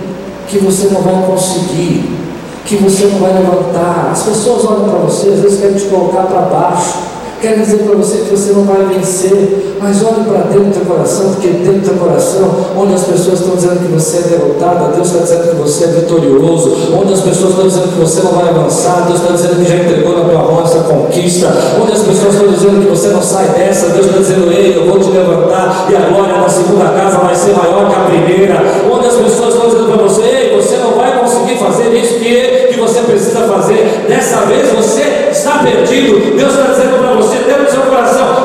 que 0.46 0.58
você 0.58 0.88
não 0.88 1.00
vai 1.00 1.26
conseguir, 1.26 2.16
que 2.64 2.76
você 2.76 3.06
não 3.06 3.18
vai 3.18 3.32
levantar. 3.32 4.10
As 4.12 4.22
pessoas 4.22 4.64
olham 4.64 4.88
para 4.88 4.98
você, 5.00 5.30
às 5.30 5.40
vezes 5.40 5.60
querem 5.60 5.76
te 5.76 5.86
colocar 5.86 6.22
para 6.22 6.42
baixo. 6.42 6.94
Quero 7.40 7.60
dizer 7.60 7.78
para 7.78 7.96
você 7.96 8.18
que 8.18 8.30
você 8.30 8.52
não 8.52 8.64
vai 8.64 8.84
vencer, 8.86 9.65
mas 9.80 10.02
olhe 10.02 10.24
para 10.24 10.40
dentro 10.48 10.64
do 10.64 10.72
teu 10.72 10.84
coração, 10.84 11.32
porque 11.32 11.48
dentro 11.48 11.80
do 11.80 11.84
teu 11.84 11.94
coração, 11.94 12.50
onde 12.76 12.94
as 12.94 13.04
pessoas 13.04 13.40
estão 13.40 13.56
dizendo 13.56 13.80
que 13.80 13.92
você 13.92 14.18
é 14.18 14.22
derrotada, 14.22 14.92
Deus 14.94 15.08
está 15.08 15.22
dizendo 15.22 15.50
que 15.50 15.56
você 15.56 15.84
é 15.84 15.86
vitorioso, 15.88 16.76
onde 16.98 17.12
as 17.12 17.20
pessoas 17.20 17.50
estão 17.50 17.66
dizendo 17.66 17.88
que 17.92 18.00
você 18.00 18.22
não 18.22 18.32
vai 18.32 18.48
avançar, 18.48 19.06
Deus 19.06 19.20
está 19.20 19.32
dizendo 19.34 19.56
que 19.56 19.70
já 19.70 19.76
entregou 19.76 20.16
na 20.16 20.24
tua 20.28 20.42
mão 20.42 20.62
essa 20.62 20.80
conquista, 20.80 21.52
onde 21.80 21.92
as 21.92 22.02
pessoas 22.02 22.34
estão 22.34 22.48
dizendo 22.48 22.80
que 22.82 22.90
você 22.90 23.08
não 23.08 23.22
sai 23.22 23.48
dessa, 23.48 23.90
Deus 23.90 24.06
está 24.06 24.18
dizendo, 24.18 24.52
ei, 24.52 24.76
eu 24.76 24.86
vou 24.86 24.98
te 24.98 25.10
levantar, 25.10 25.86
e 25.90 25.96
a 25.96 26.00
glória 26.08 26.40
da 26.40 26.48
segunda 26.48 26.86
casa 26.90 27.18
vai 27.18 27.34
ser 27.34 27.52
maior 27.52 27.88
que 27.88 27.94
a 27.94 28.04
primeira, 28.04 28.62
onde 28.90 29.06
as 29.06 29.14
pessoas 29.14 29.54
estão 29.54 29.68
dizendo 29.68 29.86
para 29.86 30.02
você, 30.02 30.22
ei, 30.22 30.56
você 30.56 30.76
não 30.78 30.92
vai 30.92 31.18
conseguir 31.18 31.58
fazer 31.58 31.94
isso 31.94 32.14
que, 32.14 32.72
que 32.72 32.80
você 32.80 33.00
precisa 33.00 33.40
fazer, 33.40 34.04
dessa 34.08 34.46
vez 34.46 34.72
você 34.72 35.28
está 35.30 35.58
perdido, 35.58 36.36
Deus 36.36 36.52
está 36.54 36.72
dizendo 36.72 36.98
para 36.98 37.14
você, 37.14 37.36
dentro 37.38 37.64
do 37.64 37.70
seu 37.70 37.82
coração, 37.82 38.35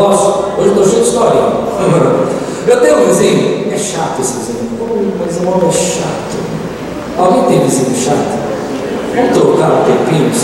Posso? 0.00 0.44
Hoje 0.56 0.68
estou 0.70 0.84
cheio 0.88 1.02
de 1.02 1.08
história. 1.08 1.42
Eu 2.66 2.80
tenho 2.80 3.02
um 3.02 3.06
vizinho, 3.06 3.70
é 3.70 3.76
chato 3.76 4.18
esse 4.20 4.38
vizinho, 4.38 5.12
mas 5.18 5.36
o 5.36 5.48
homem 5.48 5.68
é 5.68 5.72
chato. 5.72 6.40
Alguém 7.18 7.42
tem 7.44 7.60
vizinho 7.60 7.94
chato? 7.94 8.40
Vamos 9.14 9.32
trocar 9.32 9.70
um 9.72 9.84
tempinho, 9.84 10.30
5% 10.30 10.40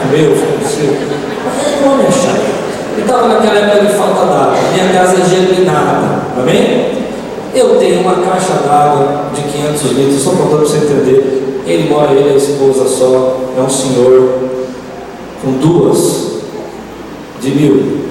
com 0.00 0.08
o 0.08 0.10
meu, 0.10 0.30
com 0.30 0.64
o 0.64 0.68
seu. 0.68 0.88
O 0.88 1.92
homem 1.92 2.06
é 2.06 2.10
chato. 2.10 2.52
Ele 2.92 3.02
estava 3.02 3.28
naquela 3.28 3.58
época 3.58 3.86
de 3.86 3.92
falta 3.92 4.24
d'água. 4.24 4.56
Minha 4.72 4.92
casa 4.94 5.20
é 5.20 5.28
germinada. 5.28 6.22
Amém? 6.38 7.04
Eu 7.54 7.76
tenho 7.78 8.00
uma 8.00 8.14
caixa 8.24 8.54
d'água 8.66 9.26
de 9.34 9.42
500 9.42 9.82
litros, 9.92 10.22
só 10.22 10.30
contando 10.30 10.60
para 10.60 10.68
você 10.68 10.78
entender. 10.78 11.62
Ele 11.66 11.90
mora, 11.90 12.12
ele 12.12 12.30
e 12.30 12.32
a 12.32 12.36
esposa 12.36 12.88
só, 12.88 13.36
é 13.58 13.60
um 13.60 13.68
senhor 13.68 14.32
com 15.42 15.52
duas 15.58 16.40
de 17.42 17.50
mil. 17.50 18.01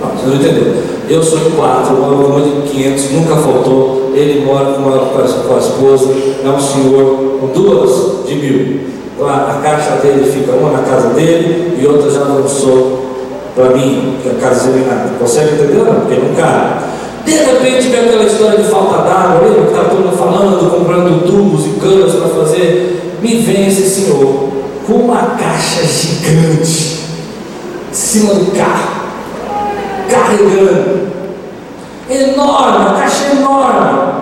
Não, 0.00 0.10
você 0.10 0.26
não 0.26 0.34
entendeu. 0.36 0.74
Eu 1.08 1.22
sou 1.22 1.38
de 1.38 1.50
quatro, 1.50 1.96
moro 1.96 2.26
uma 2.26 2.40
de 2.40 2.68
500, 2.68 3.10
nunca 3.12 3.36
faltou. 3.36 4.12
Ele 4.14 4.44
mora 4.44 4.74
com, 4.74 4.88
a, 4.88 4.98
com 4.98 5.54
a 5.54 5.58
esposa, 5.58 6.10
é 6.44 6.48
um 6.48 6.60
senhor 6.60 7.38
com 7.40 7.46
duas 7.48 8.26
de 8.26 8.34
mil. 8.34 8.80
A, 9.20 9.58
a 9.58 9.60
caixa 9.62 9.96
dele 9.96 10.30
fica 10.30 10.52
uma 10.52 10.70
na 10.70 10.82
casa 10.82 11.08
dele 11.10 11.76
e 11.80 11.86
outra 11.86 12.10
já 12.10 12.20
lançou 12.20 13.06
para 13.54 13.70
mim, 13.70 14.18
que 14.22 14.28
a 14.28 14.34
casa 14.34 14.70
germinada. 14.70 15.10
Consegue 15.18 15.54
entender? 15.54 15.84
Não, 15.84 16.00
porque 16.00 16.14
não 16.14 16.34
cabe. 16.34 16.84
De 17.24 17.32
repente 17.32 17.88
vem 17.88 18.00
aquela 18.00 18.24
história 18.24 18.58
de 18.58 18.64
falta 18.70 19.02
d'água, 19.02 19.42
lembra 19.42 19.62
que 19.62 19.68
está 19.68 19.84
todo 19.84 20.04
mundo 20.04 20.16
falando, 20.16 20.70
comprando 20.70 21.26
tubos 21.26 21.66
e 21.66 21.80
canos 21.80 22.14
para 22.14 22.28
fazer? 22.28 23.16
Me 23.20 23.38
vem 23.38 23.66
esse 23.66 23.82
senhor 23.82 24.48
com 24.86 24.94
uma 24.94 25.36
caixa 25.36 25.84
gigante 25.84 27.00
em 27.90 27.94
cima 27.94 28.34
do 28.34 28.56
carro, 28.56 28.97
carregando. 30.08 31.08
Enorme, 32.10 33.00
caixa 33.00 33.24
é 33.24 33.36
enorme. 33.36 34.12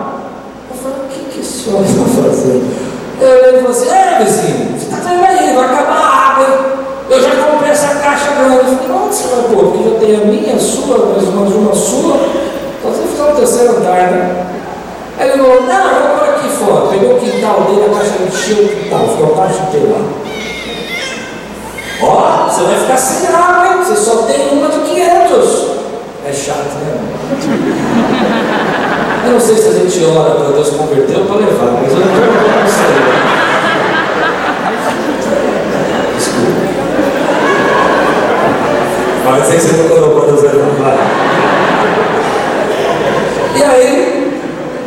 Eu 0.70 0.76
falei, 0.82 0.98
o 0.98 1.08
que, 1.08 1.30
que 1.30 1.40
esse 1.40 1.68
homem 1.70 1.84
está 1.84 2.22
fazendo? 2.22 2.86
Eu 3.20 3.62
falei 3.62 3.70
assim, 3.70 3.88
é 3.90 4.24
vizinho, 4.24 4.78
você 4.78 4.86
está 4.86 5.08
vendo 5.08 5.24
aí, 5.24 5.54
vai 5.54 5.64
acabar 5.64 5.96
a 5.96 6.32
água. 6.32 6.76
Eu 7.08 7.22
já 7.22 7.30
comprei 7.30 7.70
essa 7.70 7.94
caixa 7.94 8.32
grande. 8.32 8.56
Eu 8.56 8.76
falei, 8.78 9.02
onde 9.04 9.14
você 9.14 9.28
vai 9.28 9.44
pôr? 9.44 9.72
Porque 9.72 9.90
já 9.90 9.98
tem 9.98 10.16
a 10.16 10.24
minha, 10.24 10.56
a 10.56 10.58
sua, 10.58 10.98
mais 10.98 11.54
uma 11.54 11.74
sua 11.74 12.46
só 13.16 13.30
no 13.30 13.36
terceiro 13.36 13.76
andar, 13.78 14.10
né? 14.10 14.46
Aí 15.18 15.30
ele 15.30 15.38
falou, 15.38 15.62
não, 15.62 15.90
eu 15.90 16.16
vou 16.16 16.28
aqui 16.28 16.48
fora. 16.50 16.88
Pegou 16.88 17.16
o 17.16 17.18
quintal 17.18 17.62
dele, 17.62 17.86
a 17.86 17.98
caixa 17.98 18.22
encheu 18.22 18.64
o 18.64 18.68
quintal, 18.68 19.08
ficou 19.08 19.32
a 19.32 19.46
caixa 19.46 19.62
inteira 19.62 19.88
lá. 19.92 20.04
Ó, 22.02 22.48
você 22.50 22.62
vai 22.64 22.78
ficar 22.78 22.96
sem 22.98 23.28
água, 23.28 23.66
hein? 23.66 23.84
Você 23.84 23.96
só 23.96 24.22
tem 24.24 24.52
uma 24.52 24.68
de 24.68 24.80
500. 24.80 25.65
É 26.28 26.32
chato, 26.32 26.74
né? 26.82 26.90
Eu 29.26 29.32
não 29.34 29.40
sei 29.40 29.56
se 29.56 29.68
a 29.68 29.72
gente 29.72 30.04
ora 30.06 30.34
para 30.34 30.50
Deus 30.50 30.70
converter 30.70 31.18
ou 31.18 31.24
para 31.26 31.36
levar, 31.36 31.70
mas 31.80 31.92
eu 31.92 32.00
não 32.00 32.06
estou 32.06 32.24
isso 32.66 32.80
aí. 32.82 32.98
Desculpa. 36.16 36.66
Mas 39.24 39.50
aí 39.50 39.60
você 39.60 39.76
não 39.76 39.88
colocou 39.88 40.20
para 40.22 40.32
Deus 40.32 40.42
levar. 40.42 40.98
E 43.54 43.62
aí 43.62 44.32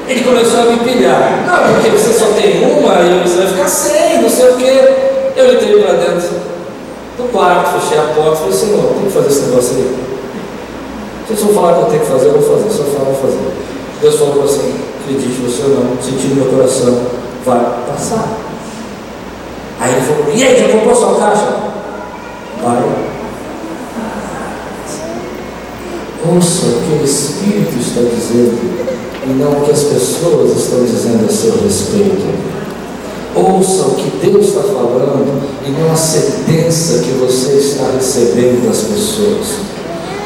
ele 0.09 0.23
começou 0.25 0.59
a 0.59 0.65
me 0.65 0.79
pilhar. 0.79 1.43
Não, 1.45 1.73
porque 1.73 1.89
você 1.89 2.19
só 2.19 2.25
tem 2.33 2.65
uma 2.65 2.99
e 2.99 3.21
você 3.25 3.37
vai 3.37 3.47
ficar 3.47 3.67
sem, 3.69 4.21
não 4.21 4.29
sei 4.29 4.49
o 4.49 4.57
quê. 4.57 4.93
Eu 5.37 5.53
entrei 5.53 5.81
para 5.83 5.93
dentro 5.93 6.31
do 7.17 7.31
quarto, 7.31 7.79
fechei 7.79 7.97
a 7.97 8.13
porta 8.13 8.33
e 8.33 8.37
falei, 8.39 8.53
Senhor, 8.53 8.93
tem 8.93 9.05
que 9.05 9.11
fazer 9.11 9.27
esse 9.27 9.41
negócio 9.43 9.77
aí. 9.77 10.08
Se 11.35 11.43
eu 11.43 11.53
falar 11.53 11.75
que 11.75 11.81
eu 11.81 11.85
tenho 11.85 12.01
que 12.01 12.07
fazer, 12.07 12.27
eu 12.27 12.39
vou 12.39 12.57
fazer. 12.57 12.69
Se 12.69 12.79
eu 12.79 12.85
falar, 12.85 13.09
eu 13.09 13.15
vou 13.15 13.21
fazer. 13.21 13.51
Deus 14.01 14.15
falou 14.15 14.43
assim, 14.43 14.75
acredite 15.01 15.41
você 15.41 15.63
ou 15.63 15.69
não, 15.69 16.01
sentindo 16.01 16.35
meu 16.35 16.45
coração, 16.45 16.99
vai 17.45 17.59
passar. 17.87 18.27
Aí 19.79 19.93
ele 19.93 20.01
falou, 20.01 20.33
e 20.33 20.43
aí, 20.43 20.59
já 20.59 20.69
comprou 20.69 20.95
sua 20.95 21.15
caixa? 21.15 21.69
Vai 22.63 22.83
Ouça 26.31 26.65
o 26.65 26.81
que 26.81 27.01
o 27.01 27.05
Espírito 27.05 27.79
está 27.79 28.01
dizendo 28.01 28.59
e 29.25 29.29
não 29.29 29.51
o 29.51 29.65
que 29.65 29.71
as 29.71 29.83
pessoas 29.83 30.57
estão 30.57 30.83
dizendo 30.83 31.25
a 31.25 31.31
seu 31.31 31.53
respeito. 31.63 32.27
Ouça 33.35 33.83
o 33.83 33.95
que 33.95 34.27
Deus 34.27 34.47
está 34.47 34.61
falando 34.61 35.41
e 35.65 35.71
não 35.71 35.91
a 35.91 35.95
sentença 35.95 36.99
que 36.99 37.11
você 37.11 37.53
está 37.53 37.91
recebendo 37.95 38.67
das 38.67 38.81
pessoas. 38.81 39.78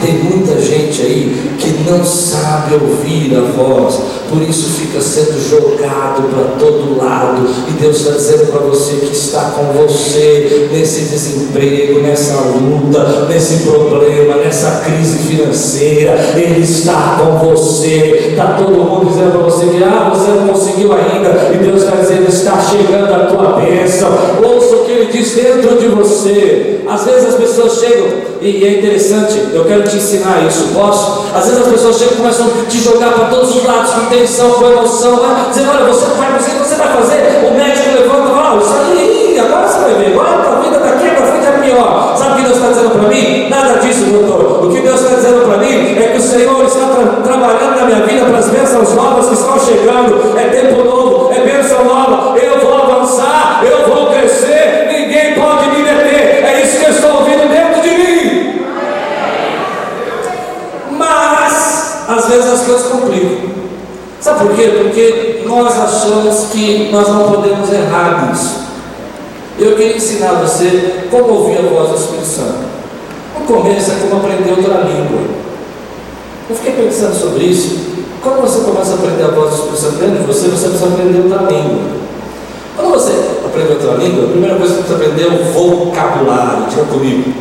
Tem 0.03 0.15
muita 0.15 0.59
gente 0.59 1.01
aí 1.01 1.55
que 1.57 1.89
não 1.89 2.03
sabe 2.03 2.75
ouvir 2.75 3.33
a 3.37 3.39
voz, 3.39 4.01
por 4.33 4.41
isso 4.41 4.69
fica 4.79 4.99
sendo 4.99 5.39
jogado 5.47 6.23
para 6.33 6.57
todo 6.57 6.97
lado. 6.97 7.47
E 7.67 7.71
Deus 7.79 7.97
está 7.97 8.11
dizendo 8.13 8.51
para 8.51 8.61
você 8.61 8.93
que 8.95 9.13
está 9.13 9.51
com 9.51 9.65
você 9.73 10.69
nesse 10.71 11.01
desemprego, 11.01 11.99
nessa 12.01 12.41
luta, 12.41 13.27
nesse 13.29 13.63
problema, 13.63 14.37
nessa 14.37 14.81
crise 14.83 15.19
financeira. 15.19 16.15
Ele 16.35 16.63
está 16.63 17.19
com 17.19 17.47
você. 17.47 18.29
Está 18.31 18.55
todo 18.57 18.71
mundo 18.71 19.09
dizendo 19.11 19.31
para 19.33 19.41
você 19.41 19.67
que 19.67 19.83
ah, 19.83 20.11
você 20.13 20.31
não 20.31 20.47
conseguiu 20.47 20.91
ainda. 20.93 21.51
E 21.53 21.57
Deus 21.57 21.83
está 21.83 21.97
dizendo: 21.97 22.27
está 22.27 22.59
chegando 22.59 23.13
a 23.13 23.25
tua 23.27 23.61
bênção. 23.61 24.09
Ouça 24.43 24.77
o 24.77 24.85
que 24.85 24.91
ele 24.91 25.11
diz 25.11 25.35
dentro 25.35 25.77
de 25.77 25.87
você. 25.89 26.73
Às 26.87 27.05
vezes 27.05 27.29
as 27.29 27.35
pessoas 27.35 27.79
chegam, 27.79 28.07
e, 28.41 28.65
é 28.65 28.79
interessante, 28.79 29.39
eu 29.53 29.63
quero 29.65 29.83
te 29.83 29.95
ensinar 29.95 30.45
isso, 30.45 30.69
posso? 30.73 31.25
Às 31.33 31.45
vezes 31.45 31.61
as 31.61 31.67
pessoas 31.69 31.97
chegam 31.97 32.13
e 32.13 32.17
começam 32.17 32.45
a 32.45 32.69
te 32.69 32.79
jogar 32.79 33.13
para 33.13 33.25
todos 33.29 33.55
os 33.55 33.63
lados, 33.63 33.91
com 33.91 34.01
intenção, 34.23 34.51
com 34.51 34.65
emoção, 34.65 35.21
né? 35.21 35.45
dizendo: 35.49 35.71
Olha, 35.71 35.85
você 35.85 36.07
não 36.07 36.15
vai 36.15 36.33
conseguir, 36.33 36.57
você 36.57 36.75
vai 36.75 36.87
fazer. 36.87 37.45
O 37.45 37.53
médico 37.55 37.89
levanta 37.93 38.29
e 38.29 38.33
fala: 38.33 38.61
Isso 38.61 38.73
aí, 38.73 39.39
agora 39.39 39.67
você 39.67 39.79
vai 39.79 39.93
ver, 39.95 40.13
agora 40.13 40.29
a 40.29 40.59
vida 40.61 40.79
daqui 40.79 41.09
para 41.09 41.27
frente 41.27 41.45
é 41.45 41.51
pior. 41.51 42.15
Sabe 42.17 42.31
o 42.31 42.35
que 42.35 42.41
Deus 42.43 42.55
está 42.55 42.67
dizendo 42.69 42.89
para 42.91 43.09
mim? 43.09 43.49
Nada 43.49 43.79
disso, 43.79 44.05
doutor. 44.05 44.65
O 44.65 44.69
que 44.69 44.79
Deus 44.79 45.01
está 45.01 45.15
dizendo 45.15 45.45
para 45.45 45.57
mim 45.57 45.97
é 45.97 46.07
que 46.07 46.17
o 46.17 46.21
Senhor 46.21 46.65
está 46.65 46.87
tra 46.87 47.05
trabalhando 47.21 47.75
na 47.75 47.85
minha 47.85 48.05
vida 48.05 48.25
para 48.25 48.37
as 48.37 48.49
bênçãos 48.49 48.93
novas 48.93 49.27
que 49.27 49.33
estão 49.33 49.59
chegando. 49.59 50.37
É 50.37 50.47
tempo 50.47 50.83
novo, 50.83 51.32
Sabe 64.23 64.39
por 64.39 64.55
quê? 64.55 64.71
Porque 64.81 65.43
nós 65.45 65.77
achamos 65.77 66.45
que 66.49 66.89
nós 66.93 67.09
não 67.09 67.29
podemos 67.29 67.69
errar 67.73 68.29
nisso. 68.29 68.55
Eu 69.59 69.75
queria 69.75 69.97
ensinar 69.97 70.35
você 70.35 71.09
como 71.11 71.33
ouvir 71.33 71.57
a 71.57 71.61
voz 71.63 71.89
do 71.89 71.97
Espírito 71.97 72.25
Santo. 72.25 72.63
No 73.37 73.45
começo 73.45 73.91
é 73.91 73.95
como 73.95 74.21
aprender 74.21 74.51
outra 74.51 74.79
língua. 74.83 75.23
Eu 76.49 76.55
fiquei 76.55 76.71
pensando 76.71 77.13
sobre 77.13 77.43
isso. 77.43 77.77
Quando 78.21 78.39
você 78.39 78.63
começa 78.63 78.91
a 78.91 78.95
aprender 78.95 79.23
a 79.23 79.27
voz 79.27 79.49
do 79.49 79.55
Espírito 79.55 79.81
Santo 79.81 79.95
dentro 79.97 80.19
de 80.19 80.25
você, 80.25 80.47
você 80.47 80.69
precisa 80.69 80.87
aprender 80.87 81.19
outra 81.19 81.51
língua. 81.51 81.81
Quando 82.77 82.91
você 82.91 83.11
aprende 83.45 83.73
outra 83.73 83.91
língua, 83.95 84.23
a 84.23 84.29
primeira 84.29 84.55
coisa 84.55 84.75
que 84.75 84.83
você 84.83 84.93
precisa 84.93 85.11
aprender 85.11 85.35
é 85.35 85.41
o 85.41 85.51
vocabulário. 85.51 86.65
Diga 86.69 86.83
comigo. 86.85 87.33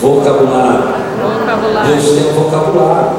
Vocabulário. 0.00 0.84
vocabulário. 1.20 1.96
Deus 1.96 2.10
tem 2.10 2.30
um 2.30 2.44
vocabulário. 2.44 3.10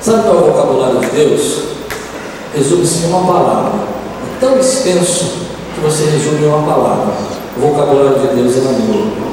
Sabe 0.00 0.22
qual 0.22 0.36
é 0.36 0.38
o 0.38 0.52
vocabulário 0.52 1.00
de 1.00 1.06
Deus? 1.08 1.62
Resume-se 2.54 3.04
em 3.04 3.08
uma 3.08 3.26
palavra. 3.32 3.72
É 4.24 4.40
tão 4.40 4.58
extenso 4.58 5.24
que 5.74 5.80
você 5.80 6.04
resume 6.04 6.46
uma 6.46 6.62
palavra. 6.62 7.14
O 7.56 7.60
vocabulário 7.60 8.18
de 8.20 8.34
Deus 8.36 8.56
é 8.56 8.60
amor. 8.60 9.28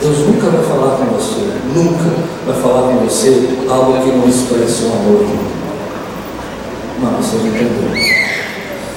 Deus 0.00 0.18
nunca 0.18 0.48
vai 0.48 0.62
falar 0.62 0.96
com 0.96 1.04
você, 1.06 1.52
nunca 1.74 2.04
vai 2.46 2.62
falar 2.62 2.82
com 2.88 3.04
você 3.04 3.48
algo 3.68 3.92
que 4.02 4.10
não 4.10 4.28
expresse 4.28 4.84
o 4.84 4.92
amor. 4.92 5.26
Não, 7.02 7.10
você 7.20 7.36
não 7.36 7.46
entendeu. 7.46 8.16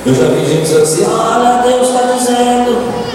Eu 0.05 0.13
já 0.13 0.25
vi 0.27 0.45
gente 0.45 0.61
dizendo 0.61 0.83
assim, 0.83 1.05
olha, 1.05 1.61
Deus 1.61 1.87
está 1.87 2.01
dizendo. 2.13 3.09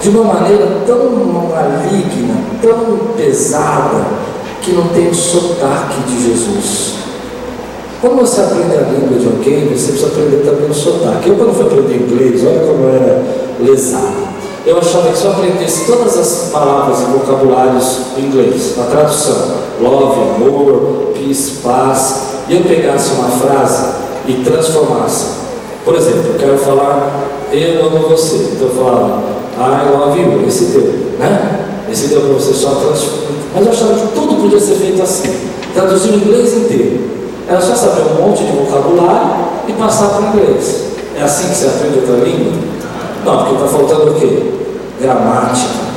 De 0.00 0.08
uma 0.10 0.34
maneira 0.34 0.66
tão 0.86 1.10
maligna, 1.48 2.34
tão 2.62 3.14
pesada, 3.16 4.04
que 4.68 4.74
não 4.74 4.88
tem 4.88 5.08
o 5.08 5.14
sotaque 5.14 6.02
de 6.02 6.28
Jesus. 6.28 6.94
Quando 8.02 8.20
você 8.20 8.42
aprende 8.42 8.76
a 8.76 8.82
língua 8.82 9.18
de 9.18 9.26
alguém, 9.26 9.66
você 9.66 9.92
precisa 9.92 10.08
aprender 10.08 10.44
também 10.44 10.70
o 10.70 10.74
sotaque. 10.74 11.30
Eu, 11.30 11.36
quando 11.36 11.54
fui 11.54 11.66
aprender 11.66 11.96
inglês, 11.96 12.44
olha 12.46 12.60
como 12.60 12.84
eu 12.84 12.94
era 12.94 13.24
lesado. 13.60 14.28
Eu 14.66 14.78
achava 14.78 15.10
que 15.10 15.16
se 15.16 15.24
eu 15.24 15.32
aprendesse 15.32 15.86
todas 15.86 16.16
as 16.18 16.50
palavras 16.52 17.00
e 17.00 17.04
vocabulários 17.04 18.00
em 18.18 18.26
inglês, 18.26 18.76
na 18.76 18.84
tradução, 18.84 19.54
love, 19.80 20.20
amor, 20.36 21.12
peace, 21.14 21.52
paz, 21.62 22.22
e 22.48 22.54
eu 22.54 22.62
pegasse 22.62 23.12
uma 23.12 23.30
frase 23.30 23.86
e 24.26 24.34
transformasse. 24.44 25.38
Por 25.84 25.94
exemplo, 25.94 26.32
eu 26.34 26.38
quero 26.38 26.58
falar, 26.58 27.24
eu 27.50 27.86
amo 27.86 28.08
você. 28.08 28.36
Então 28.52 28.68
eu 28.68 28.74
falava, 28.74 29.22
I 29.56 29.90
love 29.90 30.20
you. 30.20 30.46
Esse 30.46 30.66
deu, 30.66 30.82
né? 31.18 31.86
Esse 31.90 32.08
deu 32.08 32.20
para 32.20 32.34
você 32.34 32.52
só 32.52 32.74
transformar. 32.74 33.37
Mas 33.54 33.66
eu 33.66 33.72
achava 33.72 33.94
que 33.94 34.14
tudo 34.14 34.42
podia 34.42 34.60
ser 34.60 34.74
feito 34.74 35.02
assim. 35.02 35.34
Traduzir 35.74 36.10
o 36.10 36.16
inglês 36.16 36.54
inteiro. 36.56 37.00
Era 37.48 37.60
só 37.60 37.74
saber 37.74 38.02
um 38.02 38.26
monte 38.26 38.44
de 38.44 38.52
vocabulário 38.52 39.46
e 39.66 39.72
passar 39.72 40.08
para 40.08 40.20
o 40.20 40.28
inglês. 40.28 40.84
É 41.16 41.22
assim 41.22 41.48
que 41.48 41.54
você 41.54 41.66
aprende 41.66 41.98
outra 41.98 42.16
língua? 42.24 42.52
Não, 43.24 43.38
porque 43.38 43.54
está 43.54 43.66
faltando 43.66 44.10
o 44.10 44.14
quê? 44.14 44.42
Gramática. 45.00 45.88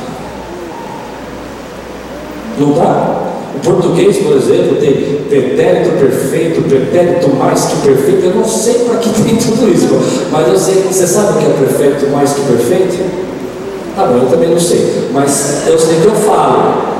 Não 2.58 2.72
dá? 2.72 3.22
O 3.54 3.58
português, 3.60 4.16
por 4.18 4.36
exemplo, 4.36 4.76
tem 4.76 5.24
pretérito 5.28 5.90
perfeito, 5.98 6.62
pretérito 6.62 7.28
mais 7.36 7.64
que 7.66 7.76
perfeito. 7.86 8.24
Eu 8.24 8.34
não 8.36 8.44
sei 8.44 8.74
para 8.86 8.96
que 8.96 9.10
tem 9.10 9.36
tudo 9.36 9.70
isso, 9.70 9.88
mas 10.30 10.48
eu 10.48 10.58
sei. 10.58 10.86
Você 10.90 11.06
sabe 11.06 11.34
o 11.34 11.36
que 11.38 11.44
é 11.44 11.66
perfeito 11.66 12.10
mais 12.10 12.32
que 12.32 12.40
perfeito? 12.40 12.98
Tá 13.94 14.06
bom, 14.06 14.20
eu 14.22 14.30
também 14.30 14.48
não 14.48 14.58
sei, 14.58 15.10
mas 15.12 15.66
eu 15.66 15.78
sei 15.78 16.00
que 16.00 16.06
eu 16.06 16.14
falo. 16.14 16.91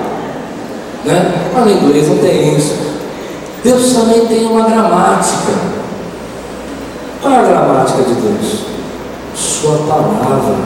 Né? 1.05 1.51
Mas 1.53 1.65
no 1.65 1.71
inglês 1.71 2.09
não 2.09 2.19
tem 2.19 2.57
isso. 2.57 2.77
Deus 3.65 3.93
também 3.93 4.27
tem 4.27 4.47
uma 4.47 4.69
gramática. 4.69 5.53
Qual 7.21 7.35
é 7.35 7.39
a 7.39 7.43
gramática 7.43 8.03
de 8.03 8.15
Deus? 8.15 8.63
Sua 9.35 9.79
palavra. 9.79 10.57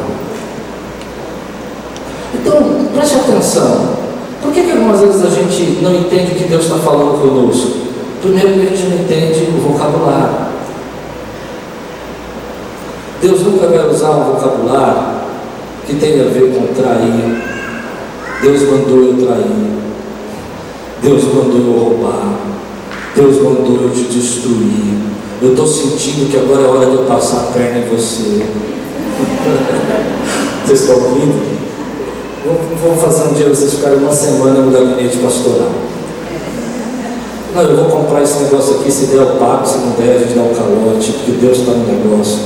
Então, 2.35 2.89
preste 2.95 3.17
atenção. 3.17 3.97
Por 4.43 4.53
que, 4.53 4.63
que 4.63 4.73
algumas 4.73 5.01
vezes 5.01 5.25
a 5.25 5.31
gente 5.31 5.79
não 5.83 5.95
entende 5.95 6.33
o 6.33 6.35
que 6.35 6.45
Deus 6.45 6.65
está 6.65 6.77
falando 6.77 7.21
conosco? 7.21 7.87
Primeiro, 8.23 8.49
a 8.49 8.65
gente 8.65 8.87
não 8.89 8.97
entende 8.99 9.51
o 9.51 9.61
vocabulário. 9.61 10.47
Deus 13.21 13.43
nunca 13.43 13.67
vai 13.67 13.89
usar 13.89 14.11
um 14.11 14.25
vocabulário 14.33 15.17
que 15.87 15.95
tenha 15.95 16.25
a 16.25 16.29
ver 16.29 16.55
com 16.55 16.75
trair. 16.75 17.43
Deus 18.43 18.63
mandou 18.63 19.05
eu 19.05 19.27
trair. 19.27 19.86
Deus 21.03 21.25
mandou 21.25 21.59
eu 21.59 21.79
roubar. 21.79 22.39
Deus 23.15 23.43
mandou 23.43 23.83
eu 23.83 23.91
te 23.91 24.05
destruir. 24.05 24.97
Eu 25.43 25.51
estou 25.51 25.67
sentindo 25.67 26.31
que 26.31 26.37
agora 26.37 26.63
é 26.63 26.67
hora 26.67 26.87
de 26.87 26.97
eu 26.97 27.05
passar 27.05 27.41
a 27.41 27.53
perna 27.53 27.79
em 27.79 27.89
você. 27.89 28.47
Vocês 30.65 30.81
estão 30.81 30.97
ouvindo? 30.97 31.57
Vamos 32.83 33.03
fazer 33.03 33.29
um 33.29 33.35
dia 33.35 33.49
vocês 33.49 33.75
ficarem 33.75 33.99
uma 33.99 34.13
semana 34.13 34.61
no 34.61 34.71
gabinete 34.71 35.19
pastoral. 35.19 35.71
Não, 37.55 37.63
eu 37.63 37.77
vou 37.77 37.87
comprar 37.87 38.23
esse 38.23 38.45
negócio 38.45 38.77
aqui, 38.77 38.91
se 38.91 39.07
der 39.07 39.23
o 39.23 39.37
pago, 39.37 39.67
se 39.67 39.79
não 39.79 39.91
der, 39.93 40.17
a 40.17 40.19
gente 40.19 40.35
dá 40.35 40.43
um 40.43 40.55
calote, 40.55 41.13
porque 41.13 41.33
Deus 41.33 41.59
está 41.59 41.73
no 41.73 41.87
negócio. 41.87 42.39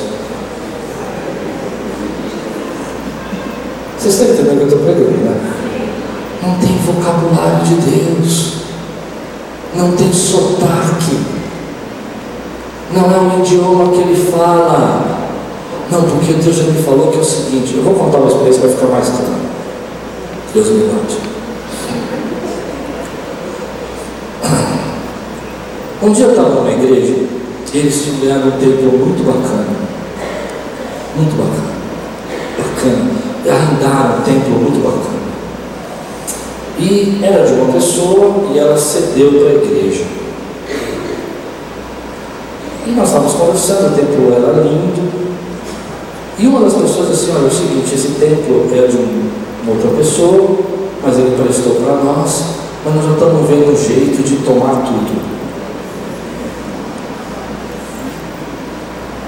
Vocês 3.98 4.14
estão 4.14 4.32
entendendo 4.32 4.54
o 4.54 4.56
que 4.56 4.62
eu 4.62 4.68
estou 4.68 4.80
pregando, 4.80 5.10
né? 5.10 5.59
Não 6.42 6.54
tem 6.58 6.76
vocabulário 6.78 7.64
de 7.64 7.74
Deus 7.74 8.60
não 9.74 9.92
tem 9.92 10.12
sotaque, 10.12 11.16
não 12.92 13.04
é 13.04 13.18
o 13.18 13.38
idioma 13.38 13.92
que 13.92 14.00
ele 14.00 14.30
fala. 14.30 15.20
Não, 15.90 16.02
porque 16.02 16.34
Deus 16.34 16.56
já 16.56 16.64
me 16.64 16.82
falou 16.82 17.10
que 17.10 17.18
é 17.18 17.20
o 17.20 17.24
seguinte, 17.24 17.74
eu 17.76 17.82
vou 17.82 17.94
contar 17.94 18.18
uma 18.18 18.28
experiência 18.28 18.60
para 18.60 18.70
ficar 18.70 18.86
mais 18.86 19.08
claro. 19.08 19.34
Deus 20.54 20.68
me 20.68 20.84
mate. 20.84 21.18
Um 26.02 26.12
dia 26.12 26.24
eu 26.24 26.30
estava 26.30 26.48
numa 26.48 26.70
igreja 26.70 27.14
eles 27.72 28.02
tinham 28.02 28.38
um 28.38 28.50
templo 28.52 28.98
muito 28.98 29.24
bacana. 29.24 29.66
Muito 31.14 31.36
bacana. 31.36 31.70
Bacana. 32.58 33.10
E 33.44 33.48
arrendaram 33.48 34.18
um 34.18 34.22
templo 34.22 34.58
muito 34.58 34.82
bacana. 34.82 35.19
E 36.80 37.20
era 37.22 37.44
de 37.44 37.52
uma 37.52 37.72
pessoa 37.74 38.46
e 38.54 38.58
ela 38.58 38.76
cedeu 38.76 39.32
para 39.32 39.50
a 39.50 39.54
igreja. 39.54 40.04
E 42.86 42.90
nós 42.92 43.08
estávamos 43.08 43.34
conversando, 43.34 43.92
o 43.92 43.96
templo 43.96 44.32
era 44.32 44.62
lindo. 44.62 45.10
E 46.38 46.46
uma 46.46 46.60
das 46.60 46.72
pessoas 46.72 47.10
disse, 47.10 47.30
olha, 47.30 47.44
é 47.44 47.48
o 47.48 47.50
seguinte, 47.50 47.94
esse 47.94 48.08
templo 48.18 48.66
é 48.72 48.86
de 48.86 48.96
uma 48.96 49.74
outra 49.74 49.90
pessoa, 49.90 50.58
mas 51.02 51.18
ele 51.18 51.36
prestou 51.36 51.74
para 51.74 51.96
nós, 51.96 52.44
mas 52.82 52.94
nós 52.94 53.04
já 53.04 53.12
estamos 53.12 53.46
vendo 53.46 53.72
um 53.72 53.76
jeito 53.76 54.22
de 54.22 54.36
tomar 54.36 54.82
tudo. 54.86 55.20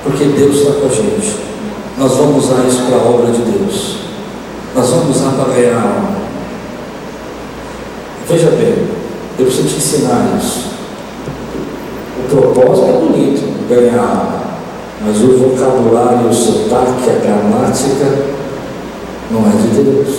Porque 0.05 0.25
Deus 0.25 0.57
está 0.57 0.73
com 0.73 0.87
a 0.87 0.89
gente. 0.89 1.37
Nós 1.99 2.13
vamos 2.17 2.47
usar 2.47 2.65
isso 2.67 2.83
para 2.89 2.97
a 2.97 3.05
obra 3.11 3.31
de 3.31 3.43
Deus. 3.43 3.97
Nós 4.75 4.89
vamos 4.89 5.17
usar 5.17 5.33
para 5.33 5.53
ganhar 5.53 5.77
alma. 5.77 6.12
Veja 8.33 8.49
bem, 8.53 8.89
eu 9.39 9.45
preciso 9.45 9.69
te 9.69 9.77
ensinar 9.77 10.39
isso. 10.41 10.71
O 12.19 12.35
propósito 12.35 12.89
é 12.89 12.93
bonito, 12.93 13.69
ganhar, 13.69 14.57
mas 15.05 15.21
o 15.21 15.37
vocabulário, 15.37 16.31
o 16.31 16.33
sotaque, 16.33 17.11
a 17.11 17.21
gramática 17.23 18.25
não 19.31 19.41
é 19.41 19.51
de 19.51 19.83
Deus. 19.83 20.17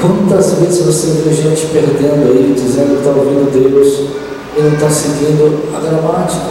Quantas 0.00 0.54
vezes 0.54 0.86
você 0.86 1.22
vê 1.22 1.32
gente 1.32 1.66
perdendo 1.66 2.32
aí, 2.32 2.52
dizendo 2.52 3.00
que 3.00 3.08
está 3.08 3.10
ouvindo 3.10 3.52
Deus 3.52 4.10
e 4.58 4.60
não 4.60 4.72
está 4.72 4.90
seguindo 4.90 5.72
a 5.72 5.78
gramática, 5.78 6.46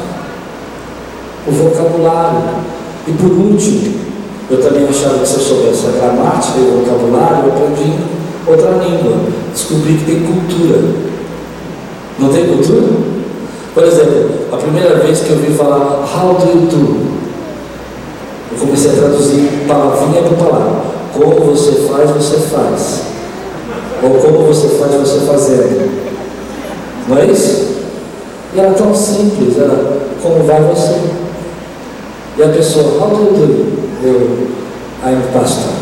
o 1.45 1.51
vocabulário. 1.51 2.41
E 3.05 3.11
por 3.11 3.31
último, 3.31 3.95
eu 4.49 4.61
também 4.61 4.87
achava 4.87 5.19
que 5.19 5.27
se 5.27 5.33
eu 5.33 5.41
soubesse 5.41 5.87
a 5.87 5.99
gramática 5.99 6.57
e 6.57 6.61
o 6.61 6.85
vocabulário, 6.85 7.49
eu 7.49 7.51
aprendi 7.51 7.99
outra 8.47 8.71
língua. 8.81 9.38
Descobri 9.53 9.97
que 9.97 10.05
tem 10.05 10.23
cultura. 10.23 10.79
Não 12.19 12.29
tem 12.29 12.47
cultura? 12.47 12.87
Por 13.73 13.83
exemplo, 13.83 14.29
a 14.51 14.57
primeira 14.57 14.95
vez 14.95 15.21
que 15.21 15.29
eu 15.29 15.37
vi 15.37 15.53
falar 15.53 16.03
How 16.03 16.33
do 16.35 16.47
you 16.47 16.67
do? 16.67 17.19
Eu 18.51 18.59
comecei 18.59 18.91
a 18.91 18.95
traduzir 18.95 19.65
palavrinha 19.67 20.23
por 20.23 20.37
palavra. 20.37 20.81
Como 21.13 21.35
você 21.51 21.71
faz, 21.87 22.09
você 22.11 22.37
faz. 22.37 23.01
Ou 24.03 24.09
como 24.19 24.47
você 24.47 24.67
faz, 24.69 24.93
você 24.93 25.19
fazendo. 25.25 25.89
Não 27.07 27.17
é 27.17 27.25
isso? 27.25 27.69
E 28.55 28.59
era 28.59 28.71
tão 28.71 28.93
simples, 28.93 29.57
era 29.57 29.99
como 30.21 30.43
vai 30.43 30.61
você. 30.61 30.99
E 32.37 32.43
a 32.43 32.49
pessoa, 32.49 33.01
how 33.01 33.09
do 33.09 33.23
you 33.23 33.33
do? 33.33 33.79
Eu, 34.03 34.49
I'm 35.05 35.21
pastor. 35.33 35.78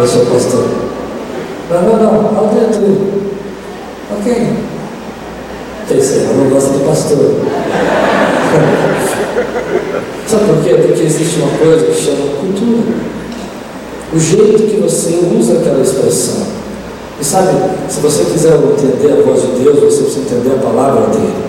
Eu 0.00 0.06
sou 0.06 0.24
pastor. 0.24 0.64
Não, 1.68 1.82
não, 1.82 1.98
não, 2.32 2.48
do 2.48 2.56
you 2.56 2.70
do? 2.72 3.20
Ok. 4.18 4.26
Pensei, 5.90 6.24
ela 6.24 6.36
não 6.38 6.48
gosta 6.48 6.70
de 6.70 6.84
pastor. 6.84 7.18
Sabe 10.26 10.44
por 10.46 10.64
quê? 10.64 10.74
Porque 10.74 11.02
existe 11.02 11.40
uma 11.40 11.50
coisa 11.58 11.84
que 11.84 11.94
chama 11.94 12.34
cultura. 12.40 12.94
O 14.14 14.18
jeito 14.18 14.62
que 14.70 14.80
você 14.80 15.20
usa 15.38 15.58
aquela 15.58 15.82
expressão. 15.82 16.46
E 17.20 17.24
sabe, 17.24 17.50
se 17.90 18.00
você 18.00 18.24
quiser 18.24 18.54
entender 18.54 19.12
a 19.12 19.22
voz 19.22 19.42
de 19.42 19.48
Deus, 19.62 19.80
você 19.80 20.04
precisa 20.04 20.20
entender 20.20 20.54
a 20.54 20.62
palavra 20.62 21.08
dele. 21.08 21.44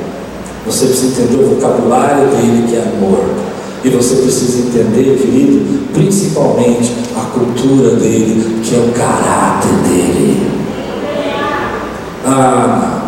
Você 0.66 0.88
precisa 0.88 1.22
entender 1.22 1.42
o 1.42 1.56
vocabulário 1.56 2.28
dele, 2.28 2.68
que 2.68 2.76
é 2.76 2.82
amor. 2.82 3.41
E 3.84 3.90
você 3.90 4.16
precisa 4.18 4.60
entender, 4.60 5.18
querido, 5.18 5.88
principalmente 5.92 6.94
a 7.16 7.22
cultura 7.32 7.96
dele, 7.96 8.62
que 8.64 8.76
é 8.76 8.80
o 8.80 8.92
caráter 8.92 9.74
dele. 9.88 10.52
Ah, 12.24 13.02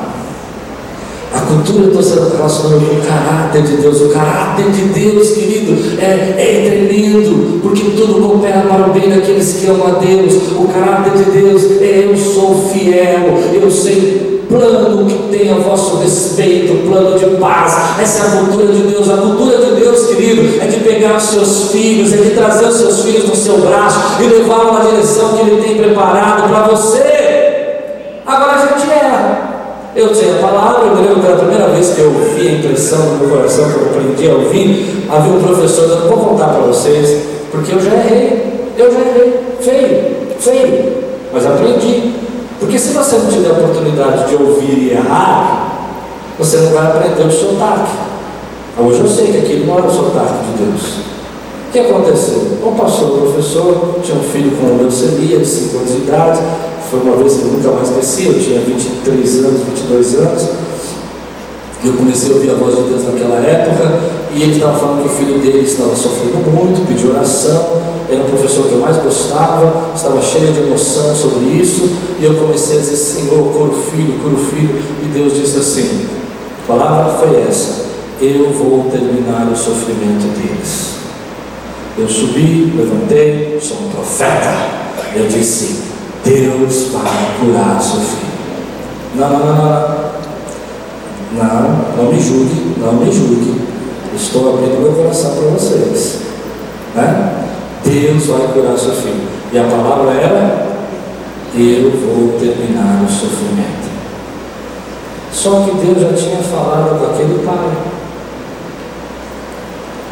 a 1.32 1.40
cultura 1.42 1.90
está 1.90 2.02
sendo 2.02 2.36
relacionada 2.36 2.80
com 2.80 2.96
o 2.96 3.02
caráter 3.02 3.62
de 3.62 3.78
Deus. 3.78 4.02
O 4.02 4.10
caráter 4.10 4.72
de 4.72 4.82
Deus, 4.86 5.30
querido, 5.34 6.00
é, 6.00 6.36
é 6.38 6.88
tremendo, 6.88 7.62
porque 7.62 7.92
tudo 7.92 8.28
coopera 8.28 8.62
para 8.62 8.90
o 8.90 8.94
bem 8.94 9.10
daqueles 9.10 9.54
que 9.54 9.68
amam 9.68 9.88
a 9.88 10.00
Deus. 10.00 10.34
O 10.58 10.68
caráter 10.70 11.24
de 11.24 11.32
Deus 11.32 11.64
é 11.82 12.10
eu 12.10 12.18
sou 12.18 12.70
fiel, 12.70 13.38
eu 13.54 13.70
sei 13.70 14.33
plano 14.54 15.06
que 15.06 15.36
tem 15.36 15.52
a 15.52 15.56
vosso 15.56 15.98
respeito, 15.98 16.88
plano 16.88 17.18
de 17.18 17.26
paz. 17.38 18.00
Essa 18.00 18.24
é 18.24 18.28
a 18.28 18.32
cultura 18.38 18.68
de 18.68 18.84
Deus. 18.84 19.10
A 19.10 19.18
cultura 19.18 19.58
de 19.58 19.82
Deus, 19.82 20.08
querido, 20.08 20.62
é 20.62 20.68
de 20.68 20.80
pegar 20.82 21.18
os 21.18 21.24
seus 21.24 21.72
filhos, 21.72 22.14
é 22.14 22.18
de 22.18 22.30
trazer 22.32 22.66
os 22.68 22.76
seus 22.76 23.02
filhos 23.02 23.28
no 23.28 23.36
seu 23.36 23.58
braço 23.58 24.00
e 24.22 24.28
levá-los 24.28 24.74
na 24.74 24.92
direção 24.92 25.34
que 25.34 25.42
Ele 25.42 25.62
tem 25.62 25.78
preparado 25.78 26.48
para 26.48 26.68
você. 26.68 27.80
Agora 28.26 28.52
a 28.54 28.58
gente 28.60 28.90
erra. 28.90 29.50
Eu 29.96 30.12
tinha 30.12 30.34
a 30.36 30.40
palavra, 30.40 30.88
eu 30.88 30.96
me 30.96 31.08
lembro 31.08 31.22
da 31.22 31.36
primeira 31.36 31.68
vez 31.68 31.90
que 31.92 32.02
eu 32.02 32.08
ouvi 32.08 32.48
a 32.48 32.52
impressão 32.54 33.00
no 33.00 33.18
meu 33.20 33.38
coração, 33.38 33.72
que 33.72 33.78
eu 33.78 33.86
aprendi 33.86 34.28
a 34.28 34.34
ouvir, 34.34 35.06
havia 35.08 35.34
um 35.34 35.44
professor, 35.44 35.88
não 35.88 36.08
vou 36.10 36.30
contar 36.30 36.48
para 36.48 36.62
vocês, 36.62 37.22
porque 37.52 37.74
eu 37.74 37.80
já 37.80 37.92
errei, 37.92 38.72
eu 38.76 38.92
já 38.92 39.00
errei, 39.00 39.40
feio, 39.62 40.16
feio, 40.40 40.94
mas 41.32 41.46
aprendi. 41.46 42.24
Porque 42.64 42.80
se 42.80 42.94
você 42.94 43.18
não 43.18 43.28
tiver 43.28 43.50
a 43.50 43.54
oportunidade 43.54 44.30
de 44.30 44.42
ouvir 44.42 44.78
e 44.78 44.92
errar, 44.92 46.00
você 46.40 46.58
não 46.58 46.72
vai 46.72 46.88
aprender 46.88 47.24
o 47.24 47.30
sotaque. 47.32 47.92
Hoje 48.80 49.02
eu 49.02 49.08
sei 49.08 49.28
que 49.34 49.38
aquilo 49.40 49.68
não 49.68 49.80
era 49.80 49.88
o 49.88 49.92
sotaque 49.92 50.34
de 50.46 50.64
Deus. 50.64 50.82
O 51.68 51.72
que 51.74 51.80
aconteceu? 51.80 52.60
Um 52.66 52.74
pastor, 52.74 53.18
um 53.18 53.22
professor, 53.24 53.96
tinha 54.02 54.18
um 54.18 54.24
filho 54.24 54.52
com 54.56 54.78
leucemia 54.78 55.40
de 55.40 55.46
5 55.46 55.78
anos 55.78 55.92
de 55.92 55.98
idade, 56.04 56.40
foi 56.90 57.02
uma 57.02 57.18
vez 57.18 57.34
que 57.34 57.42
eu 57.42 57.48
nunca 57.48 57.72
mais 57.72 57.90
esqueci, 57.90 58.28
eu 58.28 58.40
tinha 58.40 58.62
23 58.62 59.40
anos, 59.40 59.62
22 59.62 60.16
anos. 60.20 60.50
Eu 61.84 61.94
comecei 61.94 62.32
a 62.32 62.36
ouvir 62.36 62.50
a 62.50 62.54
voz 62.54 62.78
de 62.78 62.84
Deus 62.84 63.04
naquela 63.04 63.46
época 63.46 64.00
e 64.34 64.42
ele 64.42 64.54
estava 64.54 64.80
falando 64.80 65.02
que 65.02 65.10
o 65.10 65.12
filho 65.12 65.38
dele 65.40 65.66
estava 65.66 65.94
sofrendo 65.94 66.38
muito, 66.50 66.88
pediu 66.88 67.12
oração. 67.12 67.83
Era 68.10 68.22
um 68.22 68.30
professor 68.30 68.68
que 68.68 68.74
eu 68.74 68.80
mais 68.80 68.98
gostava, 68.98 69.92
estava 69.96 70.22
cheio 70.22 70.52
de 70.52 70.60
emoção 70.60 71.16
sobre 71.16 71.46
isso. 71.46 71.90
E 72.20 72.26
eu 72.26 72.36
comecei 72.36 72.78
a 72.78 72.80
dizer: 72.82 72.96
Senhor, 72.96 73.52
cura 73.54 73.72
o 73.72 73.82
filho, 73.84 74.20
cura 74.20 74.36
o 74.36 74.38
filho. 74.38 74.82
E 75.04 75.06
Deus 75.14 75.34
disse 75.36 75.58
assim: 75.58 76.08
a 76.64 76.68
palavra 76.68 77.14
foi 77.14 77.42
essa: 77.42 77.86
Eu 78.22 78.52
vou 78.52 78.90
terminar 78.90 79.48
o 79.52 79.56
sofrimento 79.56 80.28
deles. 80.38 80.94
Eu 81.98 82.08
subi, 82.08 82.74
levantei, 82.76 83.60
sou 83.62 83.78
um 83.78 83.90
profeta. 83.90 84.54
Eu 85.16 85.28
disse: 85.28 85.82
Deus 86.24 86.88
vai 86.92 87.36
curar 87.40 87.82
seu 87.82 88.00
filho. 88.00 88.34
Não, 89.16 89.30
não, 89.30 89.40
não, 89.40 89.56
não. 89.56 90.14
Não, 91.34 91.96
não 91.98 92.14
me 92.14 92.22
julgue, 92.22 92.76
não 92.78 92.94
me 92.94 93.12
julgue. 93.12 93.60
Estou 94.16 94.54
abrindo 94.54 94.82
meu 94.82 94.94
coração 94.94 95.36
para 95.36 95.50
vocês. 95.50 96.20
Né? 96.96 97.33
Deus 97.84 98.26
vai 98.28 98.48
curar 98.54 98.78
seu 98.78 98.94
filho. 98.94 99.28
E 99.52 99.60
a 99.60 99.64
palavra 99.64 100.12
era: 100.14 100.68
Eu 101.56 101.92
vou 101.92 102.40
terminar 102.40 103.04
o 103.04 103.12
sofrimento. 103.12 103.92
Só 105.32 105.66
que 105.66 105.86
Deus 105.86 106.00
já 106.00 106.14
tinha 106.14 106.42
falado 106.42 107.00
com 107.00 107.14
aquele 107.14 107.46
pai. 107.46 107.70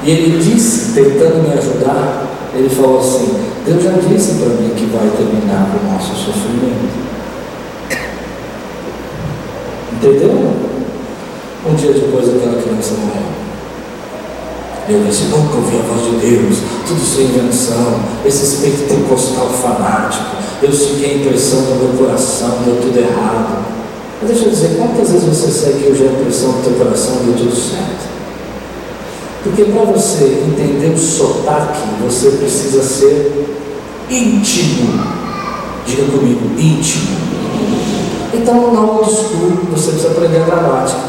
E 0.04 0.10
ele 0.10 0.44
disse, 0.44 0.94
tentando 0.94 1.48
me 1.48 1.54
ajudar, 1.54 2.26
ele 2.54 2.70
falou 2.70 3.00
assim: 3.00 3.40
Deus 3.66 3.84
já 3.84 3.92
disse 3.92 4.40
para 4.40 4.50
mim 4.50 4.74
que 4.76 4.86
vai 4.86 5.10
terminar 5.16 5.70
o 5.76 5.94
nosso 5.94 6.16
sofrimento. 6.16 7.02
Entendeu? 9.94 10.54
Um 11.70 11.76
dia 11.76 11.94
depois 11.94 12.28
aquela 12.28 12.60
criança 12.60 12.96
morreu. 12.96 13.41
Eu 14.90 15.04
disse, 15.04 15.26
nunca 15.26 15.56
ouvi 15.56 15.78
a 15.78 15.82
voz 15.84 16.04
de 16.04 16.26
Deus, 16.26 16.58
tudo 16.88 17.00
sem 17.00 17.26
invenção, 17.26 18.00
esse 18.26 18.44
espírito 18.44 18.88
pentecostal 18.90 19.50
fanático, 19.50 20.38
eu 20.62 20.74
segui 20.74 21.06
a 21.06 21.14
impressão 21.16 21.62
do 21.62 21.76
meu 21.76 22.06
coração, 22.06 22.60
deu 22.66 22.78
tudo 22.82 22.98
errado. 22.98 23.66
Mas 24.22 24.32
deixa 24.32 24.46
eu 24.46 24.50
dizer, 24.52 24.78
quantas 24.78 25.12
vezes 25.12 25.28
você 25.28 25.52
segue 25.52 25.88
hoje 25.88 26.08
a 26.08 26.12
impressão 26.12 26.52
do 26.52 26.64
teu 26.64 26.74
coração 26.74 27.16
deu 27.26 27.36
tudo 27.36 27.56
certo? 27.56 28.12
Porque 29.44 29.64
para 29.66 29.84
você 29.86 30.44
entender 30.48 30.94
o 30.94 30.98
sotaque, 30.98 31.80
você 32.04 32.30
precisa 32.32 32.84
ser 32.84 33.48
íntimo. 34.10 35.04
Diga 35.86 36.04
comigo, 36.12 36.42
íntimo. 36.60 37.18
Então, 38.34 38.74
na 38.74 38.82
old 38.82 39.10
school, 39.10 39.52
você 39.72 39.92
precisa 39.92 40.12
aprender 40.12 40.44
a 40.44 40.46
gramática, 40.46 41.00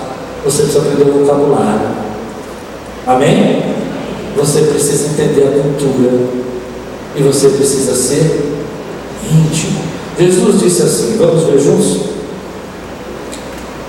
você 0.44 0.62
precisa 0.62 0.78
aprender 0.78 1.10
o 1.10 1.24
vocabulário. 1.24 2.11
Amém? 3.06 3.62
Você 4.36 4.62
precisa 4.62 5.08
entender 5.08 5.44
a 5.44 5.62
cultura 5.62 6.10
e 7.16 7.22
você 7.22 7.48
precisa 7.48 7.94
ser 7.94 8.54
íntimo. 9.30 9.80
Jesus 10.18 10.60
disse 10.60 10.82
assim: 10.82 11.16
vamos 11.18 11.44
ver 11.44 11.58
juntos? 11.60 12.12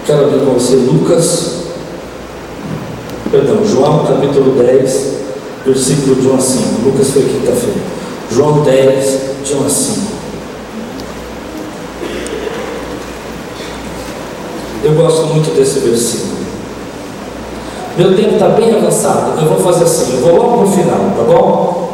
Quero 0.05 0.29
ver 0.29 0.45
com 0.45 0.53
você 0.53 0.75
Lucas 0.75 1.63
perdão, 3.33 3.65
João 3.65 4.05
capítulo 4.05 4.63
10, 4.63 5.13
versículo 5.65 6.15
de 6.17 6.27
1 6.27 6.35
a 6.35 6.39
5. 6.39 6.63
Lucas 6.85 7.09
foi 7.09 7.23
quinta-feira. 7.23 7.81
João 8.31 8.61
10, 8.61 9.19
de 9.43 9.53
1 9.55 9.65
a 9.65 9.69
5. 9.69 9.99
Eu 14.83 14.93
gosto 14.93 15.25
muito 15.33 15.55
desse 15.55 15.79
versículo. 15.79 16.32
Meu 17.95 18.15
tempo 18.15 18.33
está 18.33 18.47
bem 18.49 18.75
avançado. 18.75 19.39
Eu 19.39 19.49
vou 19.49 19.59
fazer 19.59 19.83
assim, 19.83 20.15
eu 20.15 20.21
vou 20.21 20.35
logo 20.35 20.57
para 20.57 20.67
o 20.67 20.71
final, 20.71 20.97
tá 21.15 21.23
bom? 21.23 21.93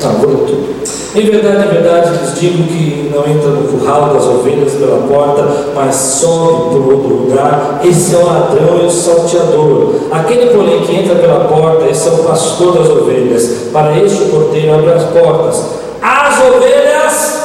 Tá, 0.00 0.08
vou 0.08 0.30
ler 0.30 0.36
tudo. 0.46 0.76
Em 1.14 1.30
verdade, 1.30 1.66
em 1.66 1.68
verdade, 1.68 2.10
lhes 2.18 2.40
digo 2.40 2.62
que 2.64 3.10
não 3.14 3.26
entra 3.26 3.50
no 3.50 3.68
curral 3.68 4.14
das 4.14 4.24
ovelhas 4.24 4.72
pela 4.72 5.06
porta, 5.06 5.46
mas 5.74 5.94
sobe 5.94 6.76
por 6.76 6.92
outro 6.94 7.14
lugar. 7.14 7.80
Esse 7.84 8.14
é 8.14 8.18
o 8.18 8.26
ladrão 8.26 8.78
e 8.82 8.86
o 8.86 8.90
salteador. 8.90 9.94
Aquele, 10.10 10.54
porém, 10.54 10.80
que 10.80 10.94
entra 10.96 11.14
pela 11.16 11.44
porta, 11.44 11.86
esse 11.90 12.08
é 12.08 12.12
o 12.12 12.18
pastor 12.24 12.78
das 12.78 12.88
ovelhas. 12.88 13.68
Para 13.72 13.98
este 13.98 14.24
o 14.24 14.28
porteiro 14.28 14.74
abre 14.74 14.92
as 14.92 15.04
portas. 15.04 15.62
As 16.00 16.40
ovelhas. 16.40 17.36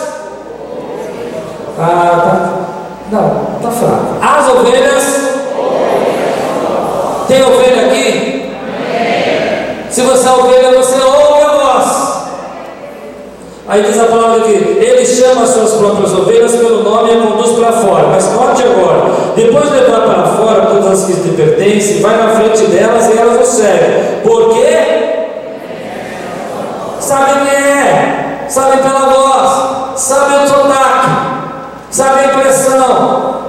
Ah, 1.78 2.21
tá. 2.24 2.58
Não, 3.12 3.51
tá 3.62 3.71
fraco. 3.71 4.17
As 4.21 4.50
ovelhas. 4.50 5.32
Tem 7.28 7.43
ovelha 7.43 7.88
aqui? 7.88 8.52
Se 9.89 10.02
você 10.02 10.28
é 10.28 10.32
ovelha, 10.32 10.78
você 10.78 10.95
ouve 11.02 11.43
a 11.43 11.50
voz. 11.50 12.12
Aí 13.67 13.84
diz 13.84 14.00
a 14.00 14.06
palavra 14.06 14.41
que 14.41 14.52
ele 14.52 15.06
chama 15.06 15.43
as 15.43 15.50
suas 15.50 15.71
próprias 15.74 16.13
ovelhas 16.13 16.52
pelo 16.54 16.84
nome 16.84 17.10
e 17.10 17.17
a 17.17 17.21
conduz 17.21 17.52
para 17.52 17.71
fora. 17.71 18.08
Mas 18.08 18.32
note 18.34 18.63
agora, 18.63 19.12
depois 19.36 19.69
de 19.69 19.76
levar 19.76 20.02
para 20.02 20.24
fora 20.24 20.65
todas 20.65 20.88
as 20.88 21.06
que 21.06 21.13
lhe 21.13 21.38
pertencem, 21.38 22.02
vai 22.02 22.17
na 22.17 22.36
frente 22.36 22.65
delas 22.67 23.08
e 23.08 23.17
elas 23.17 23.47
o 23.47 23.52
seguem. 23.52 24.21
Por 24.24 24.54
quê? 24.54 25.02
Sabe 27.00 27.32
quem 27.45 27.60
é? 27.60 28.45
Sabe 28.47 28.78
pela 28.78 29.00
voz, 29.00 30.00
sabe 30.00 30.43
o 30.43 30.47
sotaque, 30.47 31.08
sabe 31.89 32.19
a 32.19 32.26
impressão. 32.26 33.40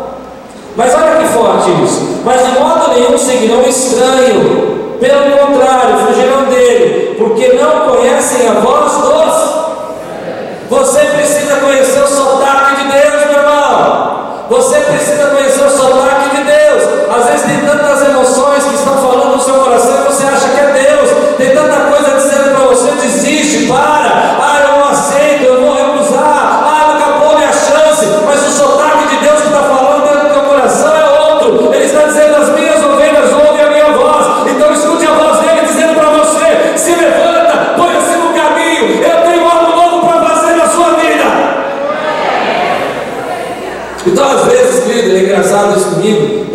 Mas 0.76 0.94
olha 0.94 1.16
que 1.16 1.28
forte 1.28 1.70
isso. 1.84 2.22
Mas 2.24 2.46
de 2.46 2.58
modo 2.58 2.94
nenhum 2.94 3.18
seguirão 3.18 3.62
estranho. 3.62 4.72
Pelo 5.00 5.36
contrário, 5.36 6.06
fugirão 6.06 6.44
dele, 6.44 7.16
porque 7.18 7.54
não 7.54 7.88
conhecem 7.90 8.48
a 8.48 8.52
voz 8.52 8.92
dos. 8.92 9.52
Você 10.70 11.00
precisa 11.00 11.56
conhecer 11.56 12.02
o 12.02 12.06
sotaque 12.06 12.76
de 12.76 12.92
Deus, 12.92 13.26
meu 13.26 13.38
irmão. 13.40 14.44
Você 14.48 14.76
precisa 14.76 15.26
conhecer 15.26 15.64
o 15.64 15.70
sotaque 15.70 16.36
de 16.36 16.44
Deus. 16.44 16.82
Às 17.16 17.26
vezes 17.26 17.46
tem 17.46 17.60
tantas 17.66 18.08
emoções 18.08 18.64
que 18.64 18.74
estão 18.76 18.94
falando 18.94 19.36
no 19.36 19.40
seu 19.40 19.54
coração 19.54 20.01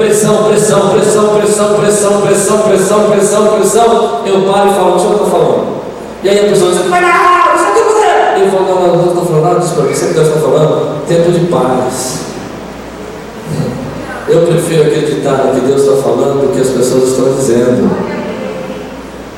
Pressão, 0.07 0.45
pressão, 0.45 0.89
pressão, 0.91 1.35
pressão, 1.35 1.73
pressão, 1.73 2.21
pressão, 2.21 2.61
pressão, 2.61 3.09
pressão, 3.09 3.47
pressão. 3.47 4.21
Eu 4.25 4.41
paro 4.49 4.69
e 4.69 4.73
falo, 4.73 4.95
o 4.95 4.99
que 4.99 5.05
eu 5.05 5.11
estou 5.11 5.29
falando? 5.29 5.81
E 6.23 6.29
aí 6.29 6.45
a 6.45 6.49
pessoa 6.49 6.71
diz, 6.71 6.89
vai 6.89 7.01
lá, 7.01 7.57
você 7.57 7.73
tem 7.73 7.83
que 7.83 7.93
fazer. 7.93 8.41
Eu 8.41 8.51
falo, 8.51 8.65
não, 8.67 8.87
não, 8.87 8.95
não 8.95 9.07
estou 9.09 9.25
falando 9.25 9.43
nada 9.43 9.59
disso 9.59 9.73
para 9.73 9.83
mim. 9.83 9.89
Deus 9.89 10.27
está 10.27 10.39
falando? 10.39 11.05
Tempo 11.07 11.29
de 11.29 11.39
paz. 11.47 12.19
Eu 14.29 14.47
prefiro 14.47 14.83
acreditar 14.83 15.43
no 15.43 15.59
que 15.59 15.67
Deus 15.67 15.81
está 15.81 16.01
falando 16.01 16.39
do 16.39 16.53
que 16.53 16.61
as 16.61 16.69
pessoas 16.69 17.09
estão 17.09 17.33
dizendo. 17.33 17.91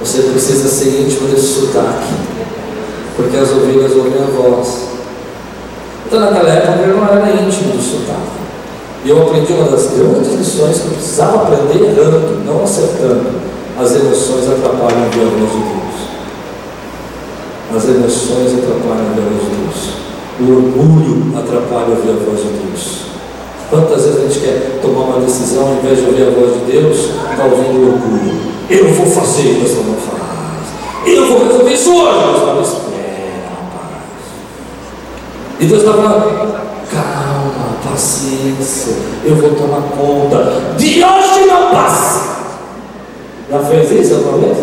Você 0.02 0.22
precisa 0.22 0.70
ser 0.70 1.02
íntimo 1.02 1.30
desse 1.30 1.48
sotaque, 1.48 2.14
porque 3.16 3.38
as 3.38 3.50
ovelhas 3.50 3.92
ouvem 3.94 4.14
a 4.22 4.40
voz. 4.40 4.84
Então, 6.06 6.20
naquela 6.20 6.50
época, 6.50 6.84
eu 6.84 6.96
não 6.96 7.08
era 7.08 7.42
íntimo 7.42 7.72
do 7.72 7.82
sotaque. 7.82 8.39
E 9.06 9.10
eu 9.10 9.22
aprendi 9.22 9.54
uma 9.54 9.70
das 9.72 9.88
grandes 9.88 10.34
lições 10.34 10.80
que 10.80 10.88
eu 10.88 10.94
precisava 10.94 11.44
aprender 11.44 11.86
errando, 11.86 12.44
não 12.46 12.64
acertando. 12.64 13.32
As 13.80 13.96
emoções 13.96 14.46
atrapalham 14.50 15.04
a 15.04 15.10
voz 15.10 15.52
de 15.52 15.60
Deus. 15.60 15.80
As 17.76 17.84
emoções 17.86 18.60
atrapalham 18.60 19.08
a 19.08 19.16
voz 19.16 19.40
de 19.40 19.56
Deus. 19.56 20.00
O 20.42 20.52
orgulho 20.52 21.38
atrapalha 21.38 21.96
ouvir 21.96 22.10
a 22.10 22.26
voz 22.26 22.42
de 22.42 22.50
Deus. 22.60 23.10
Quantas 23.70 24.04
vezes 24.04 24.18
a 24.18 24.28
gente 24.28 24.40
quer 24.40 24.80
tomar 24.82 25.02
uma 25.02 25.20
decisão, 25.22 25.68
ao 25.68 25.74
invés 25.76 26.00
de 26.00 26.06
ouvir 26.06 26.24
a 26.24 26.32
voz 26.32 26.54
de 26.54 26.72
Deus, 26.72 26.98
está 27.32 27.46
ouvindo 27.46 27.80
o 27.80 27.94
orgulho. 27.94 28.50
Eu 28.70 28.94
vou 28.94 29.06
fazer, 29.06 29.54
Deus 29.54 29.78
não 29.86 29.96
faz. 29.96 30.20
Eu 31.06 31.28
vou 31.28 31.46
resolver 31.46 31.74
isso 31.74 31.90
hoje. 31.94 32.20
Deus 32.20 32.40
fala, 32.40 32.62
espera, 32.62 33.50
rapaz. 33.50 34.00
E 35.60 35.66
Deus 35.66 35.80
está 35.82 35.94
falando, 35.94 36.69
calma, 36.92 37.78
paciência, 37.84 38.94
eu 39.24 39.36
vou 39.36 39.52
tomar 39.52 39.82
conta. 39.96 40.76
De 40.78 41.04
hoje 41.04 41.46
não 41.48 41.72
passa. 41.72 42.30
Já 43.50 43.60
fez 43.60 43.92
isso 43.92 44.16
alguma 44.16 44.38
vez? 44.40 44.58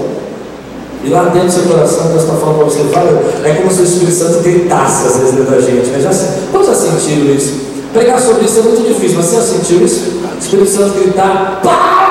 E 1.04 1.08
lá 1.08 1.24
dentro 1.24 1.48
do 1.48 1.52
seu 1.52 1.62
coração, 1.64 2.08
Deus 2.08 2.22
está 2.22 2.34
falando 2.34 2.56
para 2.56 2.64
você, 2.64 2.84
fala, 2.92 3.22
é 3.44 3.54
como 3.54 3.70
se 3.70 3.80
o 3.80 3.84
Espírito 3.84 4.12
Santo 4.12 4.42
gritasse 4.42 5.06
às 5.06 5.16
vezes 5.18 5.34
dentro 5.34 5.52
da 5.52 5.60
gente. 5.60 5.90
Mas 5.92 6.02
já, 6.02 6.10
quantos 6.50 6.68
já 6.68 6.74
sentiram 6.74 7.34
isso? 7.34 7.66
Pregar 7.92 8.20
sobre 8.20 8.44
isso 8.44 8.58
é 8.58 8.62
muito 8.62 8.88
difícil, 8.88 9.16
mas 9.16 9.26
você 9.26 9.36
já 9.36 9.42
sentiu 9.42 9.84
isso? 9.84 10.20
O 10.34 10.38
Espírito 10.38 10.68
Santo 10.68 10.98
gritar, 10.98 11.60
para! 11.62 12.06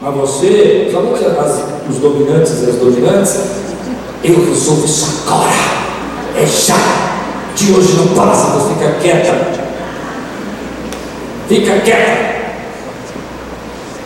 Mas 0.00 0.14
você, 0.14 0.88
somente 0.92 1.24
as, 1.24 1.62
os 1.88 1.96
dominantes 1.96 2.52
e 2.62 2.70
as 2.70 2.76
dominantes, 2.76 3.36
eu 4.22 4.44
resolvo 4.44 4.84
isso 4.84 5.06
agora, 5.26 5.50
é 6.36 6.46
já, 6.46 6.74
de 7.58 7.72
hoje 7.72 7.96
não 7.96 8.08
passa, 8.14 8.56
você 8.56 8.74
fica 8.74 8.92
quieta, 9.00 9.48
fica 11.48 11.80
quieta. 11.80 12.28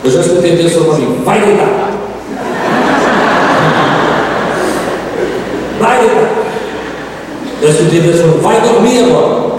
Eu 0.03 0.11
já 0.11 0.21
escutei 0.21 0.55
Deus 0.55 0.73
falando 0.73 0.99
mim, 0.99 1.23
vai 1.23 1.39
deitar. 1.39 1.91
Vai 5.79 5.99
deitar. 5.99 6.31
Eu 7.61 7.69
escutei 7.69 8.01
Deus 8.01 8.19
falando, 8.21 8.41
vai 8.41 8.59
dormir 8.61 9.03
agora. 9.03 9.53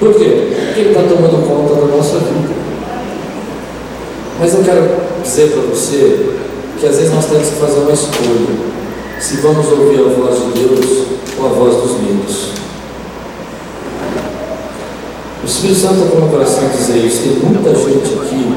Por 0.00 0.14
quê? 0.14 0.64
Porque 0.66 0.80
Ele 0.80 0.88
está 0.90 1.02
tomando 1.02 1.46
conta 1.48 1.80
da 1.80 1.96
nossa 1.96 2.18
vida. 2.18 2.54
Mas 4.40 4.52
eu 4.52 4.64
quero 4.64 4.90
dizer 5.22 5.52
para 5.52 5.62
você 5.62 6.34
que 6.78 6.86
às 6.86 6.96
vezes 6.96 7.14
nós 7.14 7.24
temos 7.26 7.48
que 7.48 7.54
fazer 7.54 7.78
uma 7.78 7.92
escolha. 7.92 8.76
Se 9.20 9.36
vamos 9.36 9.66
ouvir 9.68 10.00
a 10.00 10.20
voz 10.20 10.38
de 10.38 10.60
Deus 10.60 11.06
ou 11.38 11.46
a 11.46 11.48
voz 11.50 11.76
dos 11.76 11.92
medos. 12.02 12.65
O 15.46 15.48
Espírito 15.48 15.78
Santo 15.78 16.02
está 16.06 16.18
no 16.18 16.28
coração 16.28 16.68
dizer 16.76 17.06
isso. 17.06 17.22
Tem 17.22 17.38
muita 17.38 17.72
gente 17.72 18.18
aqui 18.18 18.50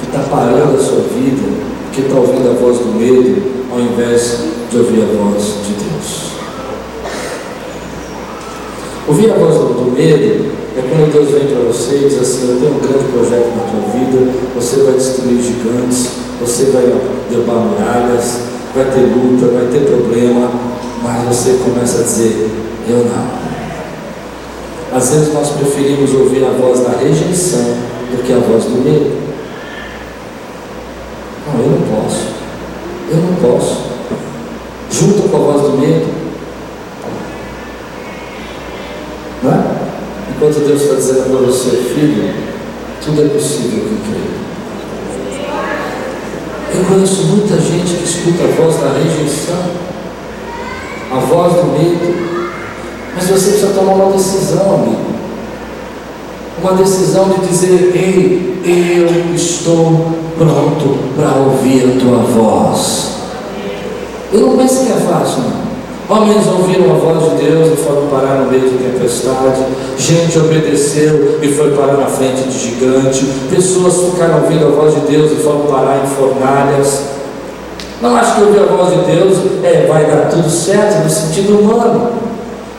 que 0.00 0.06
está 0.06 0.18
parando 0.28 0.76
a 0.76 0.82
sua 0.82 1.02
vida 1.14 1.46
porque 1.84 2.00
está 2.00 2.16
ouvindo 2.16 2.50
a 2.50 2.60
voz 2.60 2.76
do 2.78 2.92
medo 2.98 3.40
ao 3.70 3.78
invés 3.78 4.38
de 4.68 4.76
ouvir 4.76 5.02
a 5.02 5.22
voz 5.22 5.44
de 5.64 5.74
Deus. 5.74 6.32
Ouvir 9.06 9.30
a 9.30 9.34
voz 9.36 9.54
do 9.54 9.92
medo 9.94 10.50
é 10.76 10.82
quando 10.82 11.12
Deus 11.12 11.30
vem 11.30 11.54
para 11.54 11.70
você 11.70 11.98
e 11.98 12.08
diz 12.08 12.18
assim: 12.18 12.50
Eu 12.50 12.58
tenho 12.58 12.74
um 12.74 12.80
grande 12.80 13.04
projeto 13.12 13.54
na 13.54 13.70
tua 13.70 13.94
vida, 13.94 14.32
você 14.56 14.82
vai 14.82 14.94
destruir 14.94 15.40
gigantes, 15.40 16.08
você 16.40 16.64
vai 16.72 16.82
derrubar 17.30 17.62
muralhas, 17.62 18.40
vai 18.74 18.86
ter 18.86 19.06
luta, 19.06 19.54
vai 19.54 19.68
ter 19.70 19.86
problema, 19.86 20.50
mas 21.00 21.28
você 21.28 21.60
começa 21.62 22.00
a 22.00 22.02
dizer: 22.02 22.50
Eu 22.88 23.04
não. 23.04 23.53
Às 24.94 25.10
vezes 25.10 25.34
nós 25.34 25.50
preferimos 25.50 26.14
ouvir 26.14 26.44
a 26.44 26.50
voz 26.50 26.78
da 26.80 26.90
rejeição 26.90 27.64
do 28.12 28.22
que 28.22 28.32
a 28.32 28.38
voz 28.38 28.62
do 28.62 28.84
medo. 28.84 29.24
Não, 31.48 31.60
eu 31.60 31.70
não 31.70 32.02
posso. 32.02 32.28
Eu 33.10 33.16
não 33.16 33.34
posso. 33.34 33.82
Junto 34.92 35.28
com 35.28 35.36
a 35.36 35.40
voz 35.40 35.62
do 35.62 35.78
medo. 35.78 36.06
Não 39.42 39.52
é? 39.52 39.64
Enquanto 40.30 40.64
Deus 40.64 40.82
está 40.82 40.94
dizendo 40.94 41.28
para 41.28 41.46
você, 41.46 41.70
filho, 41.70 42.32
tudo 43.04 43.24
é 43.24 43.28
possível 43.30 43.80
que 43.80 44.00
creio. 44.08 44.44
Eu 46.72 46.84
conheço 46.84 47.24
muita 47.24 47.56
gente 47.56 47.96
que 47.96 48.04
escuta 48.04 48.44
a 48.44 48.62
voz 48.62 48.76
da 48.76 48.92
rejeição, 48.92 49.58
a 51.10 51.18
voz 51.18 51.52
do 51.54 51.64
medo, 51.72 52.23
mas 53.14 53.24
você 53.24 53.50
precisa 53.50 53.72
tomar 53.74 53.92
uma 53.94 54.12
decisão, 54.12 54.74
amigo. 54.74 55.14
Uma 56.62 56.72
decisão 56.72 57.28
de 57.28 57.46
dizer: 57.46 57.92
Ei, 57.94 58.60
eu 58.64 59.34
estou 59.34 60.12
pronto 60.38 60.98
para 61.16 61.40
ouvir 61.40 61.84
a 61.84 62.00
tua 62.00 62.18
voz. 62.18 63.14
Eu 64.32 64.40
não 64.40 64.56
penso 64.56 64.84
que 64.84 64.92
é 64.92 64.96
fácil, 64.96 65.42
não. 65.42 65.64
Homens 66.06 66.46
ouviram 66.46 66.90
a 66.90 66.98
voz 66.98 67.30
de 67.30 67.44
Deus 67.46 67.72
e 67.72 67.76
foram 67.76 68.08
parar 68.08 68.40
no 68.40 68.50
meio 68.50 68.68
de 68.68 68.76
tempestade. 68.76 69.64
Gente 69.98 70.38
obedeceu 70.38 71.38
e 71.40 71.48
foi 71.48 71.70
parar 71.70 71.96
na 71.96 72.06
frente 72.06 72.42
de 72.42 72.58
gigante. 72.58 73.24
Pessoas 73.50 74.10
ficaram 74.10 74.42
ouvindo 74.42 74.66
a 74.66 74.70
voz 74.70 74.94
de 74.94 75.00
Deus 75.00 75.32
e 75.32 75.36
foram 75.36 75.60
parar 75.60 76.04
em 76.04 76.08
fornalhas. 76.08 77.04
Não 78.02 78.14
acho 78.16 78.34
que 78.34 78.42
ouvir 78.42 78.60
a 78.60 78.66
voz 78.66 78.90
de 78.90 79.12
Deus 79.12 79.38
é 79.62 79.86
vai 79.86 80.04
dar 80.04 80.28
tudo 80.28 80.50
certo 80.50 81.04
no 81.04 81.08
sentido 81.08 81.58
humano. 81.58 82.10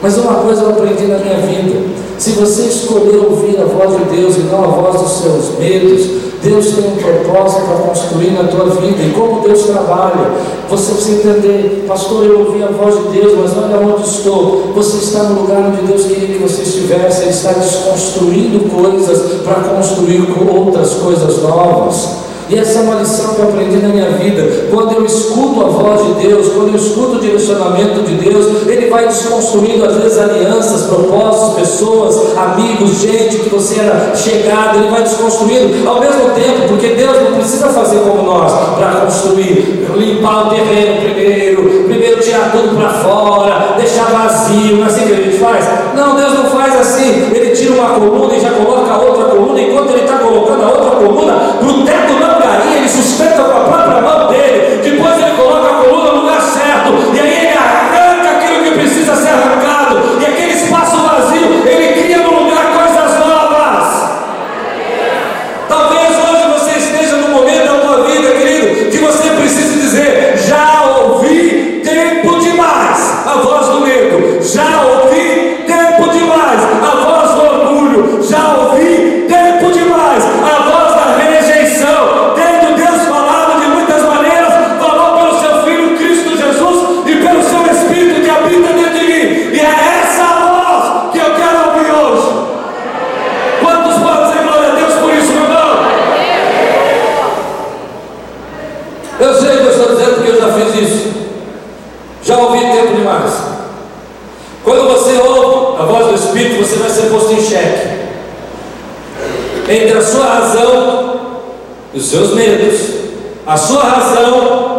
Mas 0.01 0.17
uma 0.17 0.35
coisa 0.35 0.63
eu 0.63 0.69
aprendi 0.69 1.05
na 1.07 1.17
minha 1.19 1.37
vida: 1.37 1.81
se 2.17 2.31
você 2.31 2.63
escolher 2.63 3.17
ouvir 3.17 3.59
a 3.59 3.65
voz 3.65 3.97
de 3.97 4.15
Deus 4.15 4.35
e 4.37 4.41
não 4.41 4.63
a 4.63 4.67
voz 4.67 5.01
dos 5.01 5.11
seus 5.11 5.59
medos, 5.59 6.25
Deus 6.45 6.67
tem 6.67 6.85
um 6.85 6.95
propósito 6.95 7.63
para 7.63 7.77
construir 7.87 8.31
na 8.31 8.43
tua 8.43 8.65
vida. 8.65 9.01
E 9.01 9.13
como 9.15 9.41
Deus 9.41 9.63
trabalha, 9.63 10.31
você 10.69 10.93
precisa 10.93 11.29
entender, 11.29 11.85
pastor, 11.87 12.23
eu 12.25 12.39
ouvi 12.39 12.61
a 12.63 12.67
voz 12.67 12.95
de 12.95 13.19
Deus, 13.19 13.33
mas 13.39 13.57
olha 13.57 13.79
onde 13.79 14.07
estou. 14.07 14.71
Você 14.75 14.97
está 14.97 15.23
no 15.23 15.41
lugar 15.41 15.71
onde 15.71 15.87
Deus 15.87 16.05
queria 16.05 16.37
que 16.37 16.43
você 16.43 16.61
estivesse, 16.61 17.23
Ele 17.23 17.31
está 17.31 17.51
desconstruindo 17.53 18.69
coisas 18.69 19.41
para 19.41 19.55
construir 19.55 20.27
outras 20.47 20.93
coisas 20.93 21.41
novas. 21.41 22.25
E 22.47 22.59
essa 22.59 22.79
é 22.79 22.81
uma 22.83 22.95
lição 22.95 23.33
que 23.33 23.41
eu 23.41 23.49
aprendi 23.49 23.77
na 23.77 23.89
minha 23.89 24.11
vida. 24.11 24.67
Quando 24.69 24.93
eu 24.93 25.05
escuto 25.05 25.61
a 25.61 25.65
voz 25.65 26.05
de 26.05 26.27
Deus, 26.27 26.49
quando 26.49 26.69
eu 26.69 26.75
escuto 26.75 27.17
o 27.17 27.19
direcionamento 27.19 28.03
de 28.03 28.15
Deus, 28.15 28.67
Ele 28.67 28.87
vai 28.87 29.07
desconstruindo 29.07 29.83
às 29.83 29.95
vezes 29.95 30.19
alianças, 30.19 30.83
propósitos, 30.83 31.55
pessoas, 31.55 32.37
amigos, 32.37 33.01
gente 33.01 33.39
que 33.39 33.49
você 33.49 33.79
era 33.79 34.15
chegado, 34.15 34.77
Ele 34.77 34.89
vai 34.89 35.01
desconstruindo 35.01 35.89
ao 35.89 35.99
mesmo 35.99 36.29
tempo, 36.35 36.67
porque 36.67 36.89
Deus 36.89 37.19
não 37.23 37.33
precisa 37.33 37.69
fazer 37.69 37.99
como 37.99 38.21
nós 38.21 38.51
para 38.75 39.01
construir, 39.01 39.87
limpar 39.95 40.47
o 40.47 40.49
terreno 40.51 41.01
primeiro, 41.01 41.63
primeiro 41.87 42.21
tirar 42.21 42.51
tudo 42.51 42.77
para 42.77 42.89
fora, 42.89 43.75
deixar 43.77 44.05
vazio, 44.05 44.77
não 44.77 44.83
é 44.83 44.87
assim 44.87 45.07
que 45.07 45.13
a 45.13 45.15
gente 45.15 45.37
faz? 45.37 45.65
Não, 45.95 46.15
Deus 46.15 46.33
não 46.33 46.45
faz 46.45 46.79
assim. 46.79 47.31
Ele 47.33 47.55
tira 47.55 47.73
uma 47.73 47.99
coluna 47.99 48.35
e 48.35 48.39
já 48.39 48.51
coloca 48.51 48.97
outra 48.97 49.25
coluna, 49.25 49.59
enquanto 49.59 49.89
Ele 49.91 50.01
está 50.01 50.17
colocando 50.19 50.63
a 50.63 50.67
outra 50.67 50.91
coluna, 50.91 51.33
para 51.59 51.67
o 51.67 51.83
teto 51.83 52.13
não 52.19 52.34
cair, 52.85 53.25
Ele 53.25 53.34
a 109.97 110.01
sua 110.01 110.25
razão 110.25 111.19
e 111.93 111.97
os 111.97 112.05
seus 112.05 112.33
medos. 112.33 112.95
A 113.45 113.55
sua 113.55 113.83
razão 113.83 114.75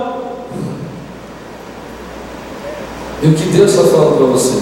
e 3.23 3.29
o 3.29 3.35
que 3.35 3.45
Deus 3.49 3.71
está 3.71 3.85
falando 3.85 4.17
para 4.17 4.27
você. 4.27 4.59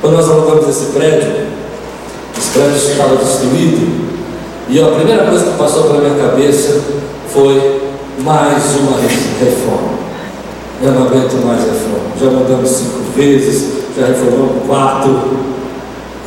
Quando 0.00 0.14
nós 0.14 0.28
alugamos 0.28 0.68
esse 0.68 0.92
prédio, 0.92 1.46
esse 2.38 2.50
prédio 2.50 2.76
estava 2.76 3.16
destruído, 3.16 4.10
e 4.68 4.80
a 4.80 4.86
primeira 4.86 5.26
coisa 5.26 5.50
que 5.50 5.58
passou 5.58 5.84
pela 5.84 5.98
minha 5.98 6.14
cabeça 6.14 6.80
foi 7.32 7.82
mais 8.22 8.76
uma 8.76 8.96
reforma. 8.96 10.00
Eu 10.82 10.92
não 10.92 11.06
aguento 11.06 11.44
mais 11.44 11.60
reforma. 11.60 12.10
Já 12.18 12.30
mudamos 12.30 12.70
cinco 12.70 13.00
vezes, 13.14 13.82
já 13.98 14.06
reformamos 14.06 14.66
quarto. 14.66 15.08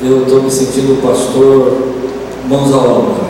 Eu 0.03 0.23
estou 0.23 0.43
me 0.43 0.51
sentindo 0.51 1.01
pastor, 1.01 1.93
mãos 2.47 2.73
à 2.73 2.77
obra. 2.77 3.23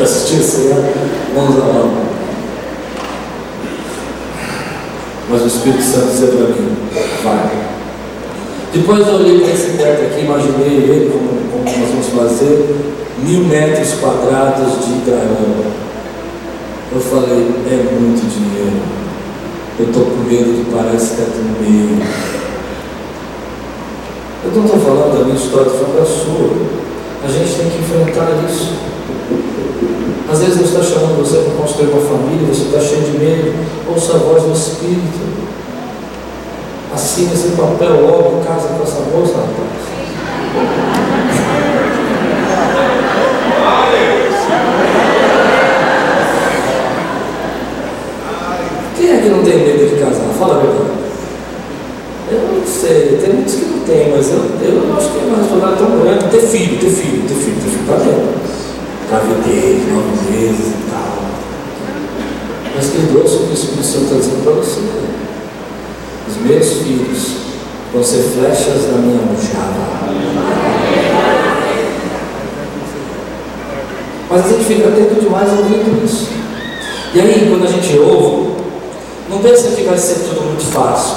Isso? 0.00 0.58
né? 0.58 0.92
Mãos 1.34 1.56
à 1.56 1.66
obra. 1.66 2.02
Mas 5.30 5.42
o 5.42 5.46
Espírito 5.46 5.82
Santo 5.82 6.10
dizia 6.10 6.28
para 6.28 6.48
mim, 6.48 6.76
vai. 7.24 7.50
Depois 8.72 9.06
eu 9.06 9.14
olhei 9.14 9.40
para 9.40 9.52
esse 9.52 9.76
teto 9.76 10.02
aqui, 10.02 10.24
imaginei 10.24 10.68
ele 10.68 11.10
como, 11.10 11.28
como 11.50 11.78
nós 11.78 11.90
vamos 11.90 12.06
fazer, 12.08 12.74
mil 13.18 13.44
metros 13.44 13.94
quadrados 14.00 14.84
de 14.84 15.10
gaiola. 15.10 15.72
Eu 16.94 17.00
falei, 17.00 17.50
é 17.66 17.98
muito 17.98 18.28
dinheiro. 18.28 18.82
Eu 19.78 19.86
estou 19.86 20.04
com 20.04 20.28
medo 20.28 20.64
de 20.64 20.70
parar 20.70 20.94
esse 20.94 21.16
teto 21.16 21.38
no 21.38 21.60
meio. 21.60 22.02
Eu 24.44 24.50
não 24.52 24.64
estou 24.64 24.80
falando 24.80 25.18
da 25.18 25.24
minha 25.24 25.36
história, 25.36 25.66
estou 25.66 25.86
falando 25.86 26.00
da 26.00 26.04
sua. 26.04 26.50
A 27.24 27.28
gente 27.28 27.54
tem 27.54 27.70
que 27.70 27.78
enfrentar 27.78 28.28
isso. 28.50 28.91
Às 30.32 30.38
vezes 30.38 30.56
Deus 30.56 30.70
está 30.70 30.82
chamando 30.82 31.18
você 31.18 31.44
para 31.44 31.62
construir 31.62 31.88
uma 31.88 32.00
família, 32.00 32.48
você 32.48 32.62
está 32.62 32.80
cheio 32.80 33.02
de 33.02 33.18
medo. 33.18 33.52
Ouça 33.86 34.14
a 34.14 34.16
voz 34.16 34.42
do 34.44 34.52
Espírito. 34.52 35.20
Assine 36.94 37.34
esse 37.34 37.48
papel 37.48 38.00
logo, 38.00 38.42
casa 38.42 38.68
com 38.68 38.82
essa 38.82 39.00
moça, 39.12 39.34
rapaz. 39.36 39.82
Quem 48.96 49.10
é 49.10 49.20
que 49.20 49.28
não 49.28 49.44
tem 49.44 49.58
medo 49.58 49.94
de 49.94 50.02
casar? 50.02 50.32
Fala 50.38 50.54
a 50.54 50.58
verdade. 50.60 50.92
Eu 52.30 52.58
não 52.58 52.66
sei, 52.66 53.18
tem 53.22 53.34
muitos 53.34 53.54
que 53.54 53.64
não 53.66 53.80
tem, 53.80 54.10
mas 54.16 54.30
eu, 54.30 54.38
eu 54.38 54.96
acho 54.96 55.10
que 55.10 55.18
é 55.18 55.22
uma 55.28 55.36
responsabilidade 55.36 55.76
tão 55.76 56.00
grande. 56.00 56.30
Ter 56.30 56.40
filho, 56.40 56.78
ter 56.78 56.88
filho, 56.88 57.22
ter 57.28 57.34
filho, 57.34 57.56
ter 57.56 57.68
filho, 57.68 57.86
tá 57.86 57.96
vendo? 57.96 58.61
Gravidez, 59.12 59.92
nove 59.92 60.30
meses 60.30 60.68
e 60.68 60.90
tal. 60.90 61.18
Mas 62.74 62.86
que 62.86 62.96
o 62.96 63.08
que 63.08 63.14
o 63.14 63.52
Espírito 63.52 63.84
Santo 63.84 64.04
está 64.04 64.16
dizendo 64.16 64.42
para 64.42 64.52
você. 64.54 64.80
Os 66.26 66.36
meus 66.38 66.72
filhos 66.78 67.42
vão 67.92 68.02
ser 68.02 68.22
flechas 68.22 68.90
na 68.90 68.96
minha 68.96 69.20
aljava. 69.20 69.92
Mas 74.30 74.46
a 74.46 74.48
gente 74.48 74.64
fica 74.64 74.88
atento 74.88 75.20
demais 75.20 75.50
ouvindo 75.58 76.02
isso. 76.02 76.30
E 77.12 77.20
aí, 77.20 77.50
quando 77.50 77.64
a 77.64 77.70
gente 77.70 77.98
ouve, 77.98 78.52
não 79.28 79.40
pensa 79.40 79.76
que 79.76 79.82
vai 79.82 79.98
ser 79.98 80.20
tudo 80.20 80.42
muito 80.46 80.64
fácil. 80.72 81.16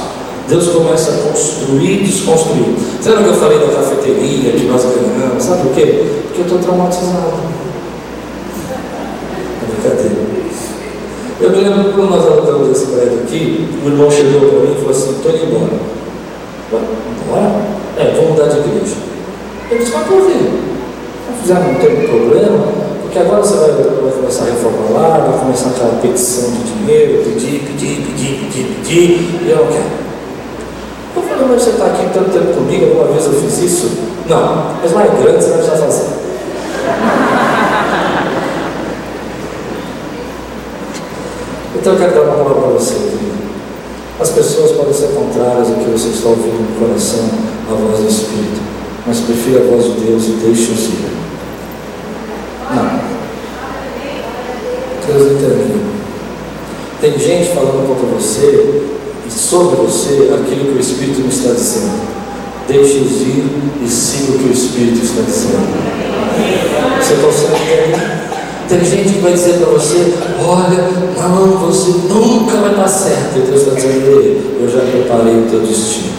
Deus 0.50 0.68
começa 0.68 1.12
a 1.12 1.30
construir 1.30 2.02
e 2.02 2.04
desconstruir. 2.04 2.76
Sabe 3.02 3.22
o 3.22 3.24
que 3.24 3.30
eu 3.30 3.36
falei 3.36 3.60
da 3.60 3.74
cafeteria, 3.74 4.52
que 4.52 4.66
nós 4.66 4.84
ganhamos? 4.84 5.42
Sabe 5.42 5.62
por 5.62 5.74
quê? 5.74 6.06
Porque 6.28 6.42
eu 6.42 6.46
estou 6.46 6.60
traumatizado. 6.60 7.56
É 9.62 9.66
brincadeira. 9.66 10.26
Eu 11.46 11.52
me 11.52 11.58
lembro 11.58 11.94
quando 11.94 12.10
nós 12.10 12.26
alugamos 12.26 12.76
esse 12.76 12.88
prédio 12.88 13.20
aqui, 13.22 13.70
o 13.86 13.88
irmão 13.88 14.10
chegou 14.10 14.50
para 14.50 14.60
mim 14.62 14.72
e 14.72 14.76
falou 14.78 14.90
assim, 14.90 15.12
estou 15.12 15.32
indo 15.32 15.46
embora. 15.46 15.78
Embora? 16.74 17.62
É, 18.00 18.16
vou 18.18 18.32
mudar 18.32 18.48
de 18.48 18.58
igreja. 18.58 18.96
Eu 19.70 19.78
disse, 19.78 19.92
mas 19.94 20.08
por 20.08 20.26
quê? 20.26 20.34
Não 20.34 21.38
fizeram, 21.40 21.68
não 21.68 21.76
tem 21.76 22.08
problema, 22.08 22.66
porque 23.04 23.20
agora 23.20 23.44
você 23.44 23.58
vai, 23.58 23.72
vai 23.74 24.12
começar 24.12 24.42
a 24.42 24.48
reformar 24.48 25.00
lá, 25.00 25.18
vai 25.20 25.40
começar 25.40 25.70
aquela 25.70 26.02
petição 26.02 26.50
de 26.50 26.64
dinheiro, 26.64 27.24
pedir, 27.24 27.60
pedir, 27.60 28.02
pedir, 28.08 28.40
pedir, 28.42 28.66
pedir, 28.82 29.46
e 29.46 29.50
eu 29.52 29.58
não 29.58 29.68
quero. 29.68 30.06
Eu 31.16 31.22
falei, 31.22 31.46
mas 31.48 31.62
você 31.62 31.70
está 31.70 31.86
aqui 31.86 32.10
tanto 32.12 32.32
tempo 32.32 32.54
comigo, 32.56 32.86
alguma 32.86 33.06
vez 33.14 33.24
eu 33.24 33.34
fiz 33.34 33.62
isso? 33.62 33.92
Não, 34.28 34.74
mas 34.82 34.92
mais 34.92 35.12
grande 35.22 35.44
você 35.44 35.50
vai 35.52 35.60
precisar 35.60 35.78
fazer. 35.78 36.25
Então 41.86 41.94
eu 41.94 42.00
quero 42.00 42.16
dar 42.16 42.22
uma 42.22 42.44
palavra 42.46 42.62
para 42.62 42.72
você. 42.80 42.96
As 44.20 44.30
pessoas 44.30 44.72
podem 44.72 44.92
ser 44.92 45.10
contrárias 45.10 45.68
ao 45.68 45.76
que 45.76 45.92
você 45.92 46.08
está 46.08 46.30
ouvindo 46.30 46.68
no 46.68 46.80
coração, 46.80 47.30
a 47.70 47.76
voz 47.76 48.00
do 48.00 48.10
Espírito, 48.10 48.60
mas 49.06 49.20
prefira 49.20 49.60
a 49.60 49.64
voz 49.66 49.84
de 49.84 49.92
Deus 50.04 50.24
e 50.24 50.32
deixe-os 50.32 50.86
ir. 50.86 51.06
Não. 52.74 53.02
Deus 55.06 55.32
entendeu. 55.32 55.80
Tem 57.02 57.20
gente 57.20 57.54
falando 57.54 57.88
contra 57.88 58.20
você 58.20 58.82
e 59.28 59.32
sobre 59.32 59.76
você 59.76 60.34
aquilo 60.34 60.72
que 60.72 60.80
o 60.80 60.82
Espírito 60.82 61.22
me 61.22 61.30
está 61.30 61.52
dizendo. 61.52 62.02
Deixe-os 62.68 63.22
ir 63.22 63.46
e 63.84 63.88
siga 63.88 64.32
o 64.32 64.40
que 64.40 64.50
o 64.50 64.52
Espírito 64.52 65.06
está 65.06 65.22
dizendo. 65.22 65.68
Você 67.00 67.14
consegue 67.22 67.62
entender? 67.62 68.35
Tem 68.68 68.84
gente 68.84 69.14
que 69.14 69.20
vai 69.20 69.34
dizer 69.34 69.60
para 69.60 69.68
você: 69.68 70.14
Olha, 70.44 70.90
não, 71.18 71.58
você 71.60 71.92
nunca 72.08 72.58
vai 72.58 72.76
dar 72.76 72.88
certo. 72.88 73.38
E 73.38 73.42
Deus 73.42 73.62
está 73.62 73.76
dizendo: 73.76 74.60
eu 74.60 74.70
já 74.70 74.80
preparei 74.80 75.40
o 75.40 75.48
teu 75.50 75.60
destino. 75.60 76.14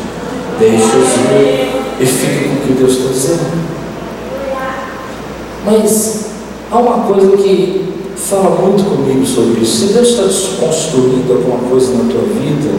Deixa-os 0.58 0.90
ir 1.32 1.76
e 2.00 2.06
fique 2.06 2.48
com 2.48 2.54
o 2.54 2.60
que 2.60 2.72
Deus 2.74 2.92
está 2.92 3.08
dizendo. 3.10 3.76
Mas 5.64 6.26
há 6.70 6.78
uma 6.78 7.12
coisa 7.12 7.36
que 7.36 7.92
fala 8.16 8.50
muito 8.60 8.84
comigo 8.84 9.26
sobre 9.26 9.60
isso. 9.60 9.86
Se 9.86 9.92
Deus 9.92 10.08
está 10.10 10.22
desconstruindo 10.22 11.32
alguma 11.32 11.68
coisa 11.68 11.92
na 11.92 12.10
tua 12.10 12.22
vida 12.22 12.70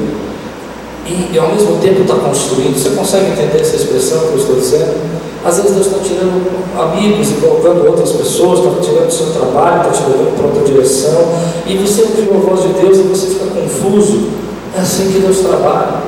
e, 1.05 1.34
e 1.34 1.39
ao 1.39 1.49
mesmo 1.49 1.78
tempo 1.82 2.01
está 2.01 2.15
construindo, 2.15 2.78
você 2.78 2.91
consegue 2.91 3.32
entender 3.32 3.61
essa 3.61 3.76
expressão 3.76 4.20
que 4.20 4.34
eu 4.34 4.38
estou 4.38 4.55
dizendo? 4.55 5.16
Às 5.48 5.56
vezes 5.56 5.72
Deus 5.76 5.88
está 5.88 6.00
tirando 6.00 6.45
amigos 6.78 7.32
e 7.32 7.34
colocando 7.36 7.88
outras 7.88 8.12
pessoas, 8.12 8.60
está 8.60 8.82
tirando 8.82 9.08
o 9.08 9.12
seu 9.12 9.28
trabalho 9.28 9.48
trabalho, 9.58 9.89
está 9.89 9.91
te 9.91 10.10
levando 10.10 10.38
para 10.38 10.45
outra 10.48 10.64
direção, 10.64 11.20
e 11.66 11.78
você 11.78 12.02
ouviu 12.02 12.36
a 12.36 12.38
voz 12.38 12.62
de 12.62 12.82
Deus 12.82 12.98
e 12.98 13.02
você 13.04 13.28
fica 13.28 13.45
confuso. 13.45 14.30
É 14.76 14.82
assim 14.82 15.12
que 15.12 15.20
Deus 15.20 15.39
trabalha. 15.39 16.04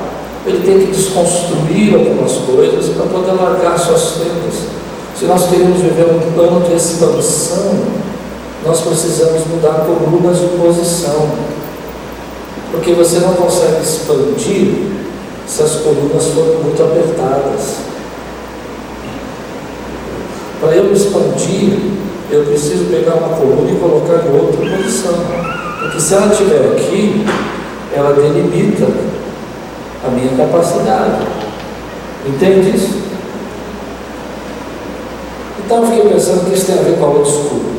Ele 0.46 0.64
tem 0.64 0.86
que 0.86 0.92
desconstruir 0.92 1.94
algumas 1.94 2.32
coisas 2.32 2.94
para 2.94 3.06
poder 3.06 3.32
largar 3.32 3.78
suas 3.78 4.12
tendas. 4.12 4.54
Se 5.18 5.24
nós 5.26 5.48
queremos 5.48 5.80
viver 5.80 6.06
um 6.06 6.32
plano 6.32 6.60
de 6.60 6.74
expansão, 6.74 7.74
nós 8.64 8.80
precisamos 8.80 9.46
mudar 9.46 9.86
colunas 9.86 10.38
de 10.38 10.46
posição. 10.48 11.28
Porque 12.70 12.92
você 12.92 13.18
não 13.18 13.34
consegue 13.34 13.82
expandir 13.82 14.74
se 15.46 15.62
as 15.62 15.72
colunas 15.76 16.26
forem 16.26 16.58
muito 16.62 16.82
apertadas. 16.82 17.89
Para 20.60 20.76
eu 20.76 20.92
expandir, 20.92 21.78
eu 22.30 22.44
preciso 22.44 22.84
pegar 22.90 23.14
uma 23.14 23.36
coluna 23.36 23.70
e 23.70 23.76
colocar 23.76 24.26
em 24.26 24.38
outra 24.38 24.76
posição. 24.76 25.14
Porque 25.80 26.00
se 26.00 26.14
ela 26.14 26.30
estiver 26.30 26.72
aqui, 26.72 27.24
ela 27.94 28.12
delimita 28.12 28.86
a 30.06 30.10
minha 30.10 30.36
capacidade. 30.36 31.26
Entende 32.26 32.76
isso? 32.76 33.00
Então 35.64 35.84
eu 35.84 35.90
fiquei 35.90 36.10
pensando 36.12 36.48
que 36.48 36.56
isso 36.56 36.66
tem 36.66 36.78
a 36.78 36.82
ver 36.82 36.98
com 36.98 37.04
a 37.04 37.08
outra 37.08 37.32
escura. 37.32 37.70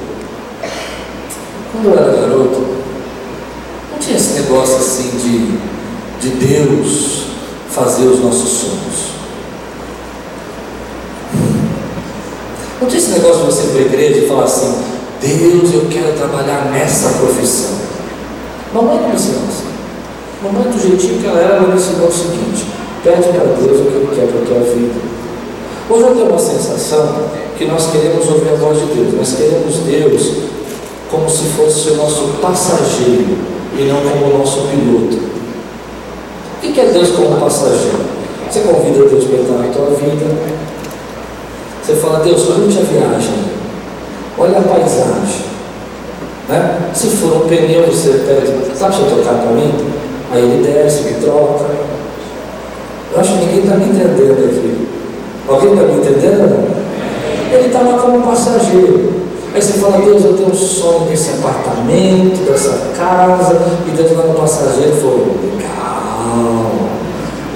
Quando 1.71 1.86
eu 1.86 1.93
era 1.93 2.21
garoto, 2.21 2.61
não 3.91 3.99
tinha 3.99 4.17
esse 4.17 4.39
negócio 4.39 4.77
assim 4.77 5.09
de, 5.17 6.29
de 6.29 6.45
Deus 6.45 7.25
fazer 7.69 8.05
os 8.07 8.19
nossos 8.21 8.49
sonhos. 8.49 8.90
Não 12.82 12.88
tinha 12.88 12.99
esse 12.99 13.11
negócio 13.11 13.41
de 13.41 13.45
você 13.45 13.63
ir 13.63 13.69
para 13.69 13.79
a 13.79 13.86
igreja 13.86 14.25
e 14.25 14.27
falar 14.27 14.45
assim, 14.45 14.73
Deus, 15.21 15.71
eu 15.71 15.86
quero 15.88 16.17
trabalhar 16.17 16.71
nessa 16.71 17.09
profissão. 17.19 17.77
Mamãe 18.73 18.99
não 19.01 19.13
ensinou 19.13 19.43
assim. 19.47 19.69
Mamãe, 20.41 20.63
do 20.71 20.82
jeitinho 20.82 21.21
que 21.21 21.27
ela 21.27 21.39
era, 21.39 21.55
ela 21.57 21.67
me 21.67 21.75
ensinou 21.75 22.07
o 22.07 22.11
seguinte: 22.11 22.65
pede 23.03 23.27
para 23.27 23.53
Deus 23.53 23.82
o 23.82 23.84
que 23.84 23.97
Ele 23.97 24.09
quer 24.15 24.27
para 24.27 24.41
a 24.41 24.45
tua 24.45 24.73
vida. 24.73 24.99
Hoje 25.91 26.01
eu 26.01 26.15
tenho 26.15 26.29
uma 26.29 26.39
sensação 26.39 27.29
que 27.57 27.65
nós 27.65 27.91
queremos 27.91 28.27
ouvir 28.27 28.49
a 28.49 28.55
voz 28.55 28.79
de 28.79 28.86
Deus, 28.86 29.13
nós 29.13 29.34
queremos 29.36 29.75
Deus 29.77 30.32
como 31.11 31.29
se 31.29 31.43
fosse 31.49 31.89
o 31.91 31.97
nosso 31.97 32.39
passageiro 32.41 33.38
e 33.77 33.84
não 33.84 34.01
como 34.01 34.34
o 34.34 34.38
nosso 34.39 34.61
piloto. 34.61 35.17
O 36.57 36.73
que 36.73 36.79
é 36.79 36.86
Deus 36.86 37.09
como 37.11 37.39
passageiro? 37.39 37.99
Você 38.49 38.61
convida 38.61 39.05
Deus 39.05 39.25
para 39.25 39.38
entrar 39.38 39.57
na 39.57 39.73
tua 39.73 39.88
vida, 39.95 40.25
você 41.84 41.95
fala, 41.95 42.19
Deus, 42.19 42.43
durante 42.43 42.77
a 42.77 42.82
viagem, 42.82 43.34
olha 44.38 44.59
a 44.59 44.61
paisagem. 44.61 45.51
Né? 46.47 46.91
Se 46.93 47.07
for 47.07 47.38
um 47.38 47.47
pneu, 47.47 47.88
você 47.88 48.23
pede, 48.25 48.77
sabe 48.77 48.95
se 48.95 49.01
eu 49.01 49.17
tocar 49.17 49.36
para 49.36 49.51
mim? 49.51 49.73
Aí 50.32 50.43
ele 50.43 50.63
desce, 50.63 51.03
me 51.03 51.13
troca. 51.21 51.65
Eu 53.13 53.19
acho 53.19 53.34
que 53.34 53.45
ninguém 53.45 53.59
está 53.59 53.75
me 53.75 53.86
entendendo 53.86 54.45
aqui. 54.45 54.88
Alguém 55.47 55.73
está 55.73 55.84
me 55.84 55.93
entendendo? 55.93 56.82
Ele 57.51 57.67
está 57.67 57.82
lá 57.82 57.97
como 57.99 58.21
passageiro. 58.21 59.21
Aí 59.53 59.61
você 59.61 59.73
fala, 59.73 59.97
Deus, 59.97 60.23
eu 60.23 60.38
tenho 60.38 60.49
um 60.49 60.55
sonho 60.55 61.09
desse 61.09 61.32
apartamento, 61.32 62.45
dessa 62.45 62.93
casa, 62.97 63.59
e 63.86 63.91
Deus 63.91 64.15
lá 64.15 64.23
no 64.23 64.34
passageiro 64.36 64.93
falou, 64.93 65.36
legal. 65.43 66.71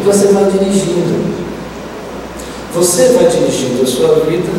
E 0.02 0.04
você 0.04 0.28
vai 0.28 0.46
dirigindo. 0.46 1.35
Você 2.76 3.08
vai 3.14 3.26
dirigindo 3.28 3.84
a 3.84 3.86
sua 3.86 4.16
vida 4.26 4.50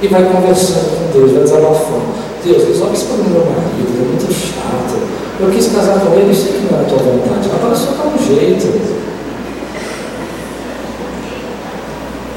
e 0.00 0.06
vai 0.06 0.22
conversando 0.24 1.12
com 1.12 1.18
Deus, 1.18 1.32
vai 1.32 1.42
desabafando. 1.42 2.14
Deus, 2.44 2.62
resolve 2.62 2.94
esse 2.94 3.06
problema 3.06 3.30
do 3.30 3.34
meu 3.34 3.46
marido, 3.46 3.90
é 3.90 4.06
muito 4.06 4.32
chato. 4.32 4.96
Eu 5.40 5.50
quis 5.50 5.66
casar 5.72 5.98
com 5.98 6.14
ele, 6.14 6.32
sei 6.32 6.52
que 6.52 6.68
não 6.70 6.78
é 6.78 6.82
a 6.82 6.84
tua 6.84 6.98
vontade, 6.98 7.50
agora 7.52 7.74
só 7.74 7.90
dá 7.90 8.04
um 8.04 8.24
jeito. 8.24 8.66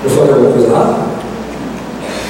Eu 0.04 0.10
falei 0.10 0.34
alguma 0.34 0.52
coisa 0.52 0.68
lá? 0.72 1.08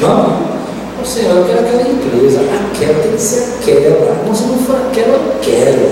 Não? 0.02 1.02
Ô 1.02 1.06
Senhor, 1.06 1.38
eu 1.38 1.46
quero 1.46 1.60
aquela 1.60 1.82
empresa, 1.84 2.42
aquela 2.42 3.00
tem 3.02 3.12
que 3.14 3.22
ser 3.22 3.56
aquela. 3.62 4.24
Não, 4.26 4.36
se 4.36 4.44
não 4.44 4.58
for 4.58 4.76
aquela, 4.76 5.14
eu 5.14 5.40
quero. 5.42 5.90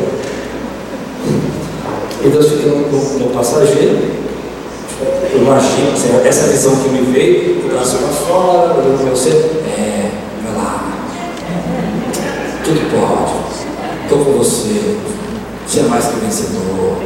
E 2.26 2.30
Deus 2.30 2.50
fica 2.50 2.68
no, 2.68 2.92
no, 2.92 3.20
no 3.20 3.30
passageiro, 3.30 4.27
eu 5.34 5.42
imagino, 5.42 5.92
essa 6.26 6.48
visão 6.48 6.76
que 6.78 6.90
me 6.90 7.02
veio, 7.12 7.66
o 7.66 7.70
braço 7.70 7.98
para 7.98 8.08
fora, 8.08 8.74
olhando 8.76 9.02
para 9.02 9.12
você, 9.12 9.30
é, 9.30 10.12
vai 10.44 10.56
lá, 10.56 10.94
tudo 12.64 12.80
pode, 12.92 13.34
estou 14.04 14.26
com 14.26 14.32
você, 14.38 14.98
você 15.66 15.80
é 15.82 15.84
mais 15.84 16.06
que 16.06 16.20
vencedor. 16.20 16.98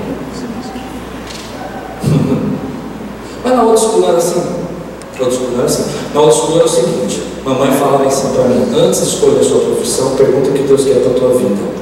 Mas 3.44 3.56
na 3.56 3.64
outra 3.64 3.84
escola 3.84 4.10
era 4.10 4.18
assim, 4.18 4.40
na 4.40 5.26
outra 5.26 5.30
escola 5.30 5.54
era 5.58 5.66
assim, 5.66 5.86
na 6.14 6.22
outra 6.22 6.36
escola 6.36 6.56
era 6.58 6.66
o 6.66 6.70
seguinte, 6.70 7.24
mamãe 7.44 7.72
falava 7.72 8.06
assim 8.06 8.34
para 8.34 8.44
mim, 8.44 8.72
antes 8.78 9.02
de 9.02 9.08
escolher 9.08 9.40
a 9.40 9.44
sua 9.44 9.62
profissão, 9.62 10.16
pergunta 10.16 10.50
o 10.50 10.54
que 10.54 10.64
Deus 10.64 10.84
quer 10.84 11.02
para 11.02 11.12
a 11.12 11.16
tua 11.16 11.30
vida. 11.38 11.82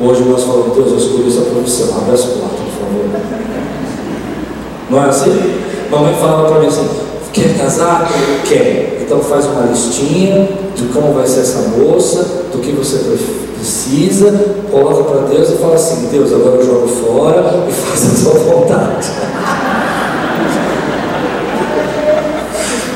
Hoje 0.00 0.22
nós 0.22 0.44
falamos, 0.44 0.76
Deus, 0.76 0.92
eu 0.92 0.96
escolhi 0.96 1.28
essa 1.28 1.40
profissão, 1.50 1.98
abre 1.98 2.14
as 2.14 2.24
portas, 2.24 2.60
por 2.60 2.70
favor. 2.86 3.57
Não 4.90 5.04
é 5.04 5.08
assim? 5.08 5.60
Mamãe 5.90 6.14
falava 6.14 6.48
para 6.48 6.60
mim 6.60 6.66
assim: 6.66 6.88
quer 7.32 7.58
casar? 7.58 8.08
Quer. 8.46 9.02
Então 9.02 9.20
faz 9.20 9.44
uma 9.46 9.66
listinha 9.66 10.48
de 10.74 10.84
como 10.86 11.12
vai 11.12 11.26
ser 11.26 11.40
essa 11.40 11.68
moça, 11.76 12.22
do 12.52 12.58
que 12.60 12.72
você 12.72 12.98
precisa, 13.56 14.32
coloca 14.70 15.04
para 15.04 15.26
Deus 15.28 15.50
e 15.50 15.56
fala 15.56 15.74
assim: 15.74 16.08
Deus, 16.10 16.32
agora 16.32 16.56
eu 16.56 16.66
jogo 16.66 16.88
fora 16.88 17.66
e 17.68 17.72
faz 17.72 18.06
a 18.06 18.16
sua 18.16 18.32
vontade. 18.32 19.08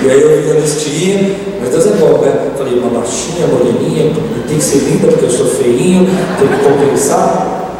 E 0.02 0.10
aí 0.10 0.20
eu 0.20 0.42
vi 0.42 0.50
a 0.50 0.54
listinha, 0.54 1.36
mas 1.60 1.70
Deus 1.70 1.86
é 1.86 1.90
bom, 1.90 2.18
né? 2.18 2.50
Falei, 2.56 2.78
uma 2.78 3.00
baixinha, 3.00 3.46
moreninha, 3.46 4.12
tem 4.48 4.56
que 4.56 4.64
ser 4.64 4.78
linda 4.78 5.08
porque 5.08 5.26
eu 5.26 5.30
sou 5.30 5.46
feinho, 5.46 6.06
tem 6.38 6.48
que 6.48 6.64
compensar. 6.64 7.78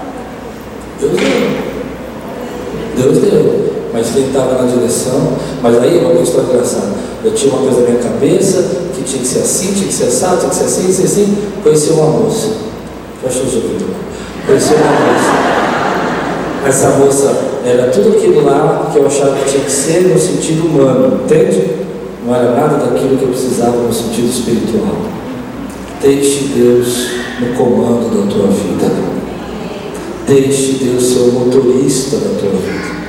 Deus 1.01 1.13
deu. 1.13 1.73
Deus 2.97 3.19
deu 3.19 3.62
mas 3.93 4.11
quem 4.11 4.27
estava 4.27 4.63
na 4.63 4.69
direção. 4.69 5.33
Mas 5.63 5.79
aí 5.79 5.99
uma 5.99 6.11
coisa 6.11 6.23
história 6.23 6.49
engraçada. 6.49 6.93
Eu 7.23 7.33
tinha 7.35 7.53
uma 7.53 7.63
coisa 7.63 7.83
na 7.83 7.91
minha 7.91 8.03
cabeça 8.03 8.65
que 8.95 9.03
tinha 9.03 9.23
que 9.23 9.29
ser 9.29 9.41
assim, 9.41 9.73
tinha 9.75 9.87
que 9.87 9.93
ser 9.93 10.05
assim, 10.05 10.39
tinha 10.39 10.49
que 10.49 10.55
ser 10.55 10.65
assim, 10.65 10.81
tinha 10.81 10.87
que 10.87 10.95
ser 10.95 11.05
assim. 11.05 11.39
Conheci 11.63 11.91
uma 11.91 12.07
moça. 12.07 12.49
Fecha 13.23 13.39
os 13.41 13.55
ouvidos. 13.55 13.87
Conheci 14.47 14.75
uma 14.75 14.93
moça. 14.93 15.53
Essa 16.67 16.89
moça 16.91 17.35
era 17.65 17.91
tudo 17.91 18.17
aquilo 18.17 18.45
lá 18.45 18.89
que 18.93 18.99
eu 18.99 19.07
achava 19.07 19.37
que 19.37 19.51
tinha 19.51 19.65
que 19.65 19.71
ser 19.71 20.03
no 20.03 20.19
sentido 20.19 20.67
humano, 20.67 21.21
entende? 21.25 21.83
Não 22.25 22.35
era 22.35 22.53
nada 22.53 22.77
daquilo 22.77 23.17
que 23.17 23.25
eu 23.25 23.29
precisava 23.29 23.77
no 23.79 23.93
sentido 23.93 24.29
espiritual. 24.29 24.97
Deixe 26.01 26.53
Deus 26.55 27.09
no 27.41 27.55
comando 27.57 28.11
da 28.11 28.33
tua 28.33 28.47
vida. 28.47 28.93
Deixe 30.27 30.85
Deus 30.85 31.05
ser 31.05 31.19
o 31.19 31.33
motorista 31.33 32.17
da 32.17 32.39
tua 32.39 32.51
vida 32.51 33.02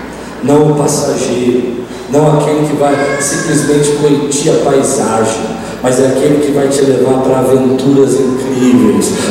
não 0.43 0.71
o 0.71 0.75
passageiro, 0.75 1.83
não 2.09 2.39
aquele 2.39 2.67
que 2.67 2.75
vai 2.75 2.95
simplesmente 3.19 3.91
curtir 3.97 4.49
a 4.49 4.69
paisagem, 4.69 5.41
mas 5.81 5.99
é 5.99 6.07
aquele 6.07 6.45
que 6.45 6.51
vai 6.51 6.67
te 6.67 6.81
levar 6.81 7.21
para 7.21 7.39
aventuras 7.39 8.13
incríveis, 8.13 8.52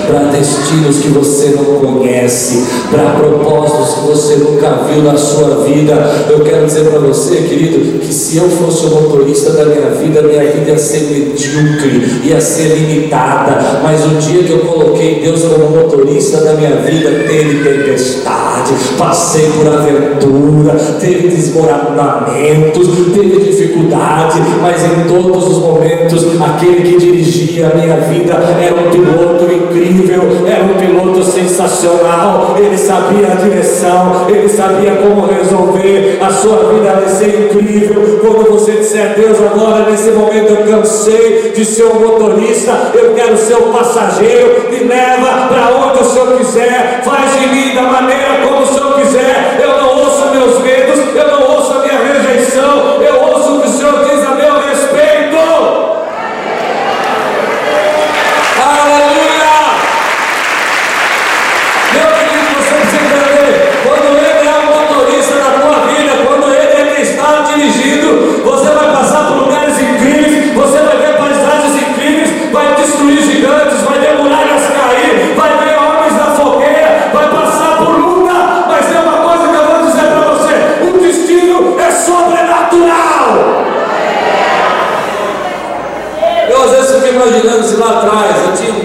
para 0.06 0.30
destinos 0.30 0.98
que 0.98 1.08
você 1.08 1.56
não 1.56 1.64
conhece, 1.76 2.64
para 2.90 3.12
propósitos 3.12 3.94
que 3.94 4.06
você 4.06 4.36
nunca 4.36 4.84
viu 4.88 5.02
na 5.02 5.16
sua 5.16 5.64
vida. 5.64 5.94
Eu 6.28 6.40
quero 6.40 6.66
dizer 6.66 6.84
para 6.90 6.98
você, 6.98 7.36
querido, 7.36 7.98
que 7.98 8.12
se 8.12 8.36
eu 8.36 8.48
fosse 8.50 8.86
o 8.86 8.90
motorista 8.90 9.50
da 9.50 9.64
minha 9.66 9.90
vida, 9.90 10.22
minha 10.22 10.52
vida 10.52 10.70
ia 10.70 10.78
ser 10.78 11.02
medíocre, 11.02 12.20
ia 12.24 12.40
ser 12.40 12.76
limitada, 12.76 13.80
mas 13.82 14.04
o 14.04 14.08
dia 14.16 14.42
que 14.42 14.50
eu 14.50 14.60
coloquei 14.60 15.20
Deus 15.22 15.42
como 15.42 15.70
motorista 15.70 16.38
da 16.38 16.54
minha 16.54 16.76
vida, 16.76 17.10
teve 17.26 17.62
tempestade, 17.62 18.72
passei 18.98 19.50
por 19.50 19.66
aventura, 19.66 20.74
teve 21.00 21.28
desmoronamentos, 21.28 22.88
teve 23.14 23.40
dificuldade, 23.40 24.40
mas 24.60 24.82
em 24.82 25.08
todos 25.08 25.48
os 25.48 25.58
momentos 25.58 26.26
aquele 26.40 26.82
que 26.82 26.98
dirigia 26.98 27.70
a 27.70 27.74
minha 27.74 27.96
vida 27.98 28.34
era 28.34 28.74
um 28.74 28.90
piloto 28.90 29.21
incrível, 29.22 30.46
era 30.46 30.64
um 30.64 30.74
piloto 30.74 31.22
sensacional, 31.24 32.56
ele 32.58 32.76
sabia 32.76 33.28
a 33.32 33.34
direção, 33.34 34.26
ele 34.28 34.48
sabia 34.48 34.96
como 34.96 35.26
resolver, 35.26 36.18
a 36.20 36.30
sua 36.30 36.72
vida 36.72 36.92
vai 36.92 37.08
ser 37.08 37.50
incrível. 37.50 38.20
Quando 38.20 38.50
você 38.50 38.72
disser, 38.72 39.14
Deus, 39.14 39.38
agora 39.40 39.90
nesse 39.90 40.10
momento 40.10 40.52
eu 40.52 40.66
cansei 40.66 41.52
de 41.54 41.64
ser 41.64 41.84
um 41.84 42.00
motorista, 42.00 42.90
eu 42.94 43.14
quero 43.14 43.36
ser 43.36 43.56
um 43.56 43.72
passageiro, 43.72 44.70
me 44.70 44.84
leva 44.84 45.48
para 45.48 45.76
onde 45.76 46.00
o 46.00 46.04
Senhor 46.04 46.36
quiser, 46.38 47.02
faz 47.04 47.38
de 47.38 47.46
mim 47.48 47.74
da 47.74 47.82
maneira 47.82 48.31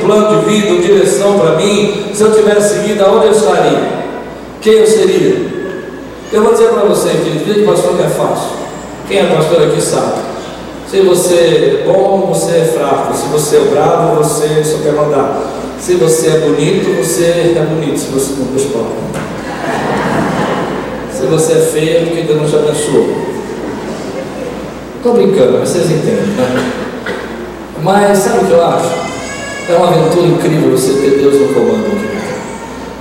plano 0.08 0.40
de 0.40 0.50
vida, 0.50 0.74
uma 0.74 0.82
direção 0.82 1.38
para 1.38 1.56
mim, 1.56 2.12
se 2.14 2.24
eu 2.24 2.32
tivesse 2.32 2.76
seguido, 2.76 3.04
aonde 3.04 3.28
eu 3.28 3.32
estaria? 3.32 3.98
Quem 4.62 4.74
eu 4.74 4.88
seria? 4.88 5.58
Eu 6.32 6.44
vou 6.44 6.54
dizer 6.54 6.70
para 6.70 6.84
você, 6.84 7.10
querido, 7.10 7.46
vida 7.46 7.60
de 7.60 7.66
pastor 7.66 7.94
não 7.94 8.06
é 8.06 8.10
fácil. 8.10 8.58
Quem 9.08 9.20
é 9.20 9.26
pastor 9.26 9.64
aqui 9.64 9.82
sabe. 9.82 10.22
Se 10.90 11.02
você 11.02 11.36
é 11.36 11.84
bom, 11.86 12.34
você 12.34 12.52
é 12.52 12.66
fraco. 12.66 13.14
Se 13.16 13.28
você 13.28 13.58
é 13.58 13.60
bravo, 13.72 14.16
você 14.16 14.64
só 14.64 14.78
quer 14.80 14.94
mandar. 14.94 15.42
Se 15.80 15.96
você 15.96 16.28
é 16.28 16.40
bonito, 16.40 16.98
você 16.98 17.24
é 17.24 17.66
bonito. 17.70 18.00
Se 18.00 18.08
você 18.08 18.34
não 18.40 18.48
deixa 18.48 18.70
Se 21.12 21.26
você 21.26 21.54
é 21.54 21.62
feio, 21.62 21.98
é 21.98 22.06
porque 22.06 22.22
Deus 22.22 22.42
não 22.42 22.50
te 22.50 22.56
abençoou. 22.56 23.28
Estou 24.98 25.14
brincando, 25.14 25.60
mas 25.60 25.70
vocês 25.70 25.86
entendem, 25.92 26.26
né? 26.26 26.87
Mas 27.84 28.18
sabe 28.18 28.40
o 28.40 28.48
que 28.48 28.54
eu 28.54 28.66
acho? 28.66 28.90
É 29.70 29.76
uma 29.76 29.90
aventura 29.90 30.28
incrível 30.28 30.72
você 30.72 30.94
ter 30.94 31.20
Deus 31.20 31.42
no 31.42 31.54
comando 31.54 31.86
aqui. 31.88 32.18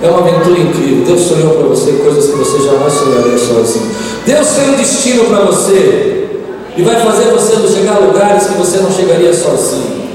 É 0.03 0.09
uma 0.09 0.19
aventura 0.19 0.59
incrível. 0.59 1.05
Deus 1.05 1.21
sonhou 1.21 1.55
para 1.55 1.67
você 1.67 1.93
coisas 1.93 2.29
que 2.29 2.37
você 2.37 2.63
jamais 2.63 2.93
sonharia 2.93 3.37
sozinho. 3.37 3.89
Deus 4.25 4.47
tem 4.49 4.69
um 4.69 4.75
destino 4.75 5.25
para 5.25 5.45
você 5.45 6.27
e 6.75 6.81
vai 6.83 6.95
fazer 7.01 7.31
você 7.31 7.55
chegar 7.75 7.95
a 7.95 7.99
lugares 7.99 8.47
que 8.47 8.53
você 8.57 8.77
não 8.77 8.91
chegaria 8.91 9.33
sozinho. 9.33 10.07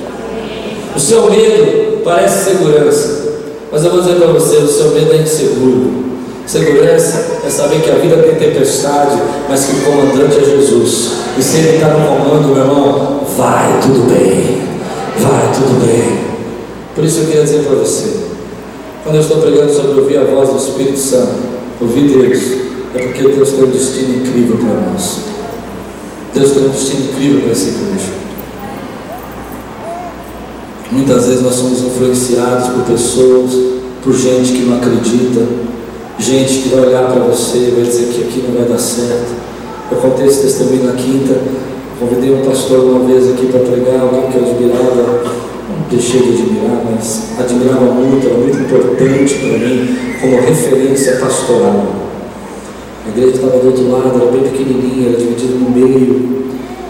O 0.94 1.00
seu 1.00 1.30
medo 1.30 2.02
parece 2.04 2.50
segurança, 2.50 3.32
mas 3.72 3.84
eu 3.84 3.90
vou 3.90 4.02
dizer 4.02 4.16
para 4.16 4.28
você: 4.28 4.56
o 4.56 4.68
seu 4.68 4.90
medo 4.90 5.12
é 5.12 5.16
inseguro. 5.16 6.11
Segurança 6.47 7.38
é 7.47 7.51
saber 7.51 7.80
que 7.82 7.90
a 7.90 7.95
vida 7.95 8.16
tem 8.16 8.34
tempestade, 8.34 9.16
mas 9.49 9.64
que 9.64 9.76
o 9.76 9.80
comandante 9.82 10.38
é 10.38 10.45
Jesus. 10.45 11.12
E 11.38 11.43
se 11.43 11.59
ele 11.59 11.76
está 11.76 11.88
no 11.88 12.07
comando, 12.07 12.49
meu 12.49 12.59
irmão, 12.59 13.20
vai 13.36 13.80
tudo 13.80 14.09
bem, 14.09 14.62
vai 15.18 15.53
tudo 15.55 15.86
bem. 15.86 16.18
Por 16.95 17.05
isso 17.05 17.20
eu 17.20 17.26
queria 17.26 17.45
dizer 17.45 17.64
para 17.64 17.76
você: 17.76 18.22
quando 19.03 19.16
eu 19.16 19.22
estou 19.22 19.38
pregando 19.38 19.72
sobre 19.72 20.01
ouvir 20.01 20.18
a 20.18 20.24
voz 20.24 20.51
do 20.51 20.59
Espírito 20.59 20.99
Santo, 20.99 21.34
ouvir 21.80 22.09
Deus, 22.09 22.38
é 22.95 22.99
porque 22.99 23.22
Deus 23.22 23.51
tem 23.51 23.64
um 23.64 23.70
destino 23.70 24.16
incrível 24.16 24.57
para 24.59 24.93
nós. 24.93 25.18
Deus 26.34 26.53
tem 26.53 26.66
um 26.66 26.68
destino 26.68 27.05
incrível 27.11 27.40
para 27.43 27.53
esse 27.53 27.68
igreja. 27.68 28.22
Muitas 30.90 31.26
vezes 31.26 31.43
nós 31.43 31.55
somos 31.55 31.80
influenciados 31.80 32.68
por 32.68 32.84
pessoas, 32.84 33.51
por 34.05 34.12
gente 34.12 34.53
que 34.53 34.64
não 34.64 34.76
acredita, 34.76 35.40
gente 36.23 36.59
que 36.62 36.68
vai 36.68 36.87
olhar 36.87 37.11
para 37.11 37.20
você 37.25 37.59
e 37.59 37.70
vai 37.73 37.85
dizer 37.85 38.07
que 38.07 38.23
aqui 38.23 38.45
não 38.47 38.55
vai 38.55 38.68
dar 38.68 38.79
certo. 38.79 39.35
Eu 39.91 39.99
contei 39.99 40.27
esse 40.27 40.43
testemunho 40.43 40.85
na 40.85 40.93
quinta, 40.93 41.37
convidei 41.99 42.33
um 42.33 42.43
pastor 42.43 42.79
uma 42.79 43.07
vez 43.07 43.29
aqui 43.29 43.47
para 43.47 43.61
pregar, 43.61 44.01
alguém 44.03 44.31
que 44.31 44.39
eu 44.39 44.45
admirava, 44.45 45.25
deixei 45.91 46.20
de 46.23 46.29
admirar, 46.29 46.85
mas 46.91 47.33
admirava 47.39 47.87
muito, 47.87 48.27
era 48.27 48.39
muito 48.39 48.57
importante 48.57 49.35
para 49.35 49.59
mim 49.59 49.97
como 50.20 50.41
referência 50.41 51.16
pastoral. 51.16 51.87
A 53.05 53.09
igreja 53.09 53.35
estava 53.35 53.59
do 53.59 53.66
outro 53.66 53.91
lado, 53.91 54.23
era 54.23 54.31
bem 54.31 54.43
pequenininha, 54.43 55.09
era 55.09 55.18
dividida 55.18 55.55
no 55.55 55.70
meio, 55.70 56.47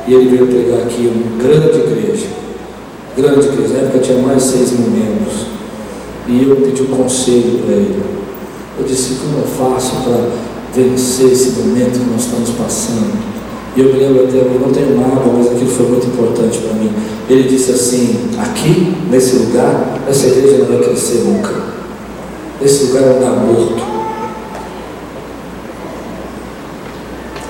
e 0.07 0.13
ele 0.13 0.29
veio 0.29 0.47
pregar 0.47 0.83
aqui, 0.83 1.11
uma 1.11 1.43
grande 1.43 1.79
igreja, 1.79 2.27
grande 3.17 3.47
igreja, 3.47 3.73
na 3.73 3.81
época 3.81 3.99
tinha 4.01 4.19
mais 4.19 4.43
de 4.43 4.51
seis 4.51 4.73
mil 4.73 4.91
membros, 4.91 5.47
e 6.29 6.47
eu 6.49 6.57
pedi 6.57 6.83
um 6.83 6.97
conselho 6.97 7.61
para 7.65 7.75
ele. 7.75 8.12
Eu 8.83 8.89
disse, 8.89 9.15
como 9.15 9.39
eu 9.39 9.47
faço 9.47 9.93
para 10.03 10.29
vencer 10.75 11.31
esse 11.31 11.51
momento 11.51 12.01
que 12.01 12.11
nós 12.11 12.23
estamos 12.23 12.51
passando? 12.51 13.13
E 13.77 13.81
eu 13.81 13.93
me 13.93 14.01
lembro 14.01 14.25
até, 14.25 14.39
eu 14.39 14.61
não 14.61 14.73
tenho 14.73 14.99
nada, 14.99 15.23
mas 15.33 15.53
aquilo 15.53 15.71
foi 15.71 15.87
muito 15.87 16.09
importante 16.09 16.59
para 16.59 16.73
mim. 16.75 16.93
Ele 17.31 17.49
disse 17.49 17.71
assim: 17.71 18.31
aqui, 18.37 18.93
nesse 19.09 19.37
lugar, 19.37 20.01
essa 20.09 20.27
igreja 20.27 20.59
não 20.59 20.67
vai 20.67 20.79
crescer 20.79 21.23
nunca. 21.25 21.53
Esse 22.61 22.87
lugar 22.87 23.05
é 23.05 23.07
um 23.07 23.15
lugar 23.15 23.37
morto. 23.37 23.83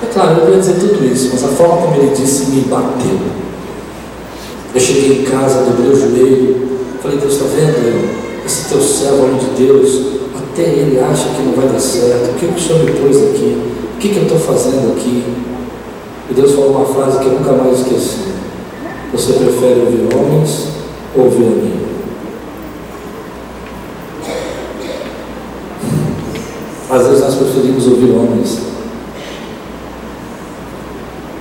É 0.03 0.13
claro, 0.13 0.39
eu 0.39 0.53
ia 0.53 0.59
dizer 0.59 0.75
tudo 0.75 1.03
isso, 1.03 1.31
mas 1.33 1.43
a 1.43 1.47
forma 1.47 1.77
como 1.77 1.95
ele 1.95 2.15
disse 2.15 2.51
me 2.51 2.61
bateu. 2.61 3.19
Eu 4.75 4.79
cheguei 4.79 5.21
em 5.21 5.23
casa, 5.23 5.63
dobrei 5.63 5.91
o 5.91 5.99
joelho, 5.99 6.67
falei, 7.01 7.17
Deus 7.17 7.33
está 7.33 7.45
vendo? 7.45 8.23
Esse 8.45 8.69
teu 8.69 8.79
servo, 8.79 9.23
homem 9.23 9.39
de 9.39 9.65
Deus, 9.65 10.22
até 10.53 10.61
ele 10.61 10.99
acha 10.99 11.29
que 11.29 11.41
não 11.41 11.53
vai 11.53 11.67
dar 11.67 11.79
certo. 11.79 12.29
O 12.29 12.33
que 12.35 12.45
o 12.45 12.59
Senhor 12.59 12.83
me 12.83 12.91
pôs 12.91 13.17
aqui? 13.17 13.57
O 13.95 13.97
que, 13.97 14.09
que 14.09 14.17
eu 14.17 14.23
estou 14.23 14.37
fazendo 14.37 14.95
aqui? 14.95 15.23
E 16.29 16.33
Deus 16.33 16.51
falou 16.51 16.77
uma 16.77 16.85
frase 16.85 17.19
que 17.19 17.25
eu 17.25 17.33
nunca 17.33 17.51
mais 17.53 17.79
esqueci. 17.79 18.33
Você 19.11 19.33
prefere 19.33 19.79
ouvir 19.81 20.07
homens 20.15 20.67
ou 21.15 21.25
ouvir 21.25 21.43
a 21.43 21.49
mim? 21.49 21.85
Às 26.91 27.07
vezes 27.07 27.23
nós 27.23 27.35
preferimos 27.35 27.87
ouvir 27.87 28.11
homens. 28.11 28.59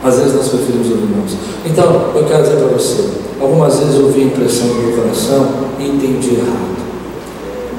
Às 0.02 0.18
vezes 0.18 0.34
nós 0.34 0.48
preferimos 0.48 0.90
ouvir 0.90 1.12
homens. 1.12 1.36
Então, 1.66 2.12
eu 2.14 2.24
quero 2.24 2.42
dizer 2.42 2.56
para 2.56 2.68
você, 2.68 3.10
algumas 3.38 3.78
vezes 3.78 3.94
eu 3.96 4.06
ouvi 4.06 4.22
a 4.22 4.24
impressão 4.24 4.68
do 4.68 4.74
meu 4.74 4.96
coração 4.96 5.48
e 5.78 5.86
entendi 5.86 6.36
errado. 6.36 6.71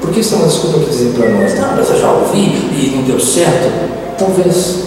Porque 0.04 0.20
isso 0.20 0.34
é 0.34 0.36
uma 0.36 0.48
desculpa 0.48 0.80
que 0.80 0.90
dizem 0.90 1.12
para 1.12 1.30
nós, 1.30 1.58
não, 1.58 1.76
mas 1.76 1.88
eu 1.88 1.98
já 1.98 2.12
ouvi 2.12 2.40
e 2.40 2.92
não 2.94 3.04
deu 3.04 3.18
certo. 3.18 3.72
Talvez. 4.18 4.84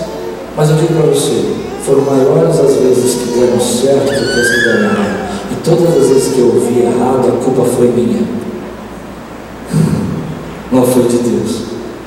Mas 0.55 0.70
eu 0.70 0.76
digo 0.76 0.93
para 0.93 1.07
você, 1.07 1.55
foram 1.84 2.01
maiores 2.01 2.59
as 2.59 2.76
vezes 2.76 3.15
que 3.15 3.39
deram 3.39 3.59
certo 3.59 4.05
do 4.05 4.34
que 4.34 4.39
as 4.39 4.47
que 4.47 4.63
deram 4.63 4.84
errado. 4.84 5.30
E 5.51 5.55
todas 5.63 5.97
as 5.97 6.09
vezes 6.09 6.34
que 6.34 6.39
eu 6.39 6.53
ouvi 6.53 6.82
errado, 6.82 7.28
a 7.30 7.43
culpa 7.43 7.63
foi 7.63 7.88
minha. 7.88 8.28
Não 10.72 10.84
foi 10.86 11.03
de 11.03 11.18
Deus. 11.18 11.61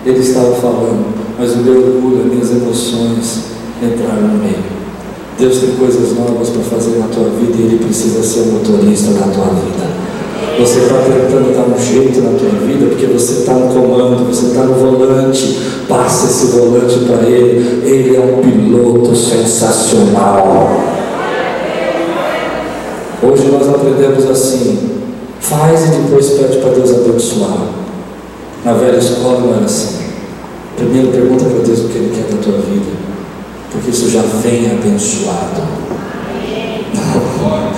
Ele 0.07 0.21
estava 0.21 0.53
falando, 0.53 1.13
mas 1.37 1.53
o 1.55 1.59
meu 1.59 1.79
orgulho, 1.79 2.21
as 2.21 2.33
minhas 2.33 2.51
emoções 2.53 3.41
entraram 3.83 4.23
no 4.23 4.39
meio. 4.39 4.81
Deus 5.37 5.59
tem 5.59 5.71
coisas 5.73 6.17
novas 6.17 6.49
para 6.51 6.63
fazer 6.63 6.97
na 6.97 7.09
tua 7.09 7.29
vida 7.31 7.57
e 7.59 7.63
Ele 7.63 7.85
precisa 7.85 8.23
ser 8.23 8.41
o 8.41 8.53
motorista 8.53 9.11
da 9.15 9.27
tua 9.33 9.47
vida. 9.47 10.00
Você 10.59 10.81
está 10.81 10.97
tentando 10.97 11.55
dar 11.55 11.75
um 11.75 11.79
jeito 11.79 12.21
na 12.21 12.39
tua 12.39 12.51
vida 12.67 12.87
porque 12.87 13.07
você 13.07 13.41
está 13.41 13.55
no 13.55 13.73
comando, 13.73 14.27
você 14.27 14.47
está 14.47 14.63
no 14.65 14.75
volante. 14.75 15.59
Passa 15.89 16.27
esse 16.27 16.47
volante 16.57 16.99
para 17.01 17.27
ele. 17.27 17.83
Ele 17.85 18.17
é 18.17 18.21
um 18.21 18.43
piloto 18.43 19.17
sensacional. 19.17 20.71
Hoje 23.23 23.49
nós 23.51 23.69
aprendemos 23.69 24.29
assim: 24.31 24.91
faz 25.41 25.87
e 25.87 25.89
depois 25.99 26.31
pede 26.31 26.59
para 26.59 26.71
Deus 26.71 26.91
abençoar. 26.91 27.69
Na 28.65 28.75
velha 28.75 28.99
escola 28.99 29.41
não 29.41 29.55
era 29.55 29.65
assim. 29.65 30.01
Primeiro 30.77 31.09
pergunta 31.09 31.45
para 31.45 31.63
Deus 31.65 31.81
o 31.81 31.89
que 31.89 31.99
Ele 31.99 32.15
quer 32.15 32.35
da 32.35 32.43
tua 32.43 32.59
vida, 32.59 32.93
porque 33.73 33.91
isso 33.91 34.11
já 34.11 34.23
vem 34.43 34.71
abençoado. 34.71 35.63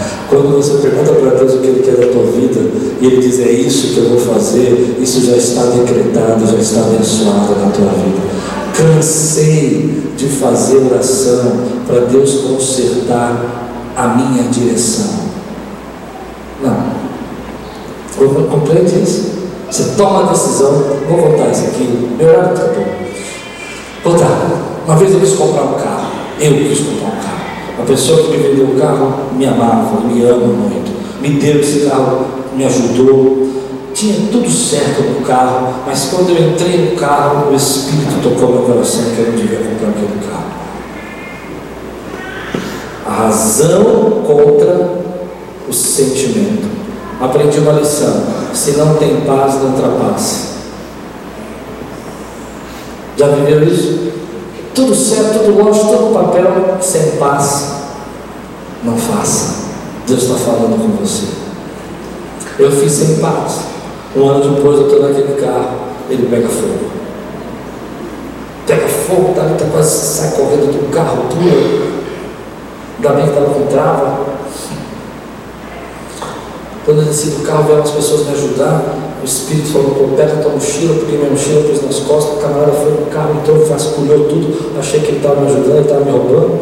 Quando 0.32 0.56
você 0.56 0.78
pergunta 0.78 1.12
para 1.12 1.34
Deus 1.36 1.52
o 1.52 1.58
que 1.58 1.66
Ele 1.66 1.82
quer 1.82 1.94
da 1.94 2.10
tua 2.10 2.24
vida, 2.24 2.58
e 3.02 3.06
Ele 3.06 3.20
diz: 3.20 3.38
É 3.38 3.50
isso 3.50 3.92
que 3.92 3.98
eu 3.98 4.08
vou 4.08 4.18
fazer, 4.18 4.96
isso 4.98 5.26
já 5.26 5.36
está 5.36 5.64
decretado, 5.64 6.46
já 6.46 6.56
está 6.56 6.80
abençoado 6.80 7.54
na 7.60 7.70
tua 7.70 7.90
vida. 7.90 8.22
Cansei 8.74 10.04
de 10.16 10.26
fazer 10.28 10.78
oração 10.90 11.52
para 11.86 12.06
Deus 12.06 12.32
consertar 12.48 13.44
a 13.94 14.08
minha 14.08 14.44
direção. 14.44 15.20
Não. 16.62 17.02
Compreende 18.48 19.02
isso? 19.02 19.32
Você 19.70 19.92
toma 19.98 20.20
a 20.20 20.32
decisão, 20.32 20.82
vou 21.10 21.18
voltar 21.18 21.50
isso 21.50 21.64
aqui, 21.64 22.08
meu 22.16 22.26
horário 22.26 22.54
está 22.54 22.68
bom. 22.68 22.86
Voltar. 24.02 24.50
Uma 24.86 24.96
vez 24.96 25.12
eu 25.12 25.20
quis 25.20 25.34
comprar 25.34 25.64
um 25.64 25.74
carro, 25.74 26.06
eu 26.40 26.54
quis 26.54 26.78
comprar 26.80 27.08
um 27.08 27.22
carro. 27.22 27.41
A 27.82 27.84
pessoa 27.84 28.22
que 28.22 28.30
me 28.30 28.36
vendeu 28.36 28.66
o 28.66 28.80
carro 28.80 29.12
me 29.36 29.44
amava, 29.44 30.02
me 30.02 30.22
ama 30.24 30.46
muito. 30.46 30.92
Me 31.20 31.30
deu 31.30 31.58
esse 31.58 31.80
carro, 31.80 32.26
me 32.54 32.64
ajudou. 32.64 33.48
Tinha 33.92 34.14
tudo 34.30 34.48
certo 34.48 35.02
no 35.02 35.26
carro, 35.26 35.74
mas 35.84 36.04
quando 36.04 36.30
eu 36.30 36.50
entrei 36.50 36.90
no 36.90 36.96
carro, 36.96 37.50
o 37.50 37.56
Espírito 37.56 38.22
tocou 38.22 38.54
meu 38.54 38.62
coração 38.62 39.02
que 39.14 39.18
eu 39.18 39.26
não 39.26 39.36
devia 39.36 39.58
comprar 39.58 39.88
aquele 39.88 40.20
carro. 40.30 40.44
A 43.04 43.10
razão 43.24 44.22
contra 44.26 45.02
o 45.68 45.72
sentimento. 45.72 46.68
Aprendi 47.20 47.58
uma 47.58 47.72
lição: 47.72 48.22
se 48.54 48.72
não 48.72 48.94
tem 48.94 49.22
paz, 49.22 49.54
não 49.56 49.72
trapace. 49.72 50.52
Já 53.16 53.26
viveu 53.26 53.64
isso? 53.64 54.11
Tudo 54.74 54.94
certo, 54.94 55.44
tudo 55.44 55.62
lógico, 55.62 55.86
tudo 55.86 56.14
papel, 56.14 56.78
sem 56.80 57.12
paz. 57.12 57.72
Não 58.82 58.96
faça. 58.96 59.62
Deus 60.06 60.22
está 60.22 60.34
falando 60.34 60.80
com 60.80 61.04
você. 61.04 61.26
Eu 62.58 62.70
fiz 62.70 62.92
sem 62.92 63.16
paz. 63.18 63.60
Um 64.16 64.28
ano 64.28 64.54
depois 64.54 64.78
eu 64.78 64.86
estou 64.86 65.02
naquele 65.02 65.40
carro, 65.40 65.70
ele 66.08 66.26
pega 66.28 66.48
fogo. 66.48 66.90
Pega 68.66 68.88
fogo, 68.88 69.34
tá, 69.34 69.42
tá 69.58 69.64
quase 69.70 70.06
sai 70.06 70.32
correndo 70.32 70.72
do 70.72 70.90
carro, 70.90 71.24
tudo. 71.30 71.92
Ainda 72.96 73.14
bem 73.14 73.24
que 73.24 73.30
estava 73.30 73.54
com 73.54 73.66
trava. 73.66 74.20
Quando 76.84 76.98
eu 76.98 77.04
desci 77.04 77.30
do 77.30 77.46
carro, 77.46 77.64
vieram 77.64 77.82
as 77.82 77.90
pessoas 77.90 78.26
me 78.26 78.32
ajudar. 78.34 78.82
O 79.22 79.24
Espírito 79.24 79.72
falou: 79.72 79.90
Pô, 79.90 80.16
pega 80.16 80.42
tua 80.42 80.50
mochila, 80.50 80.96
porque 80.96 81.16
minha 81.16 81.30
mochila 81.30 81.62
pus 81.62 81.82
nas 81.82 82.00
costas. 82.00 82.38
O 82.38 82.40
camarada 82.40 82.72
foi 82.72 82.90
no 82.90 83.06
carro, 83.06 83.40
entrou, 83.40 83.64
vasculhou 83.64 84.24
tudo. 84.28 84.76
Achei 84.76 84.98
que 85.00 85.08
ele 85.08 85.18
estava 85.18 85.40
me 85.40 85.46
ajudando, 85.46 85.76
ele 85.76 85.82
estava 85.82 86.04
me 86.04 86.10
roubando. 86.10 86.58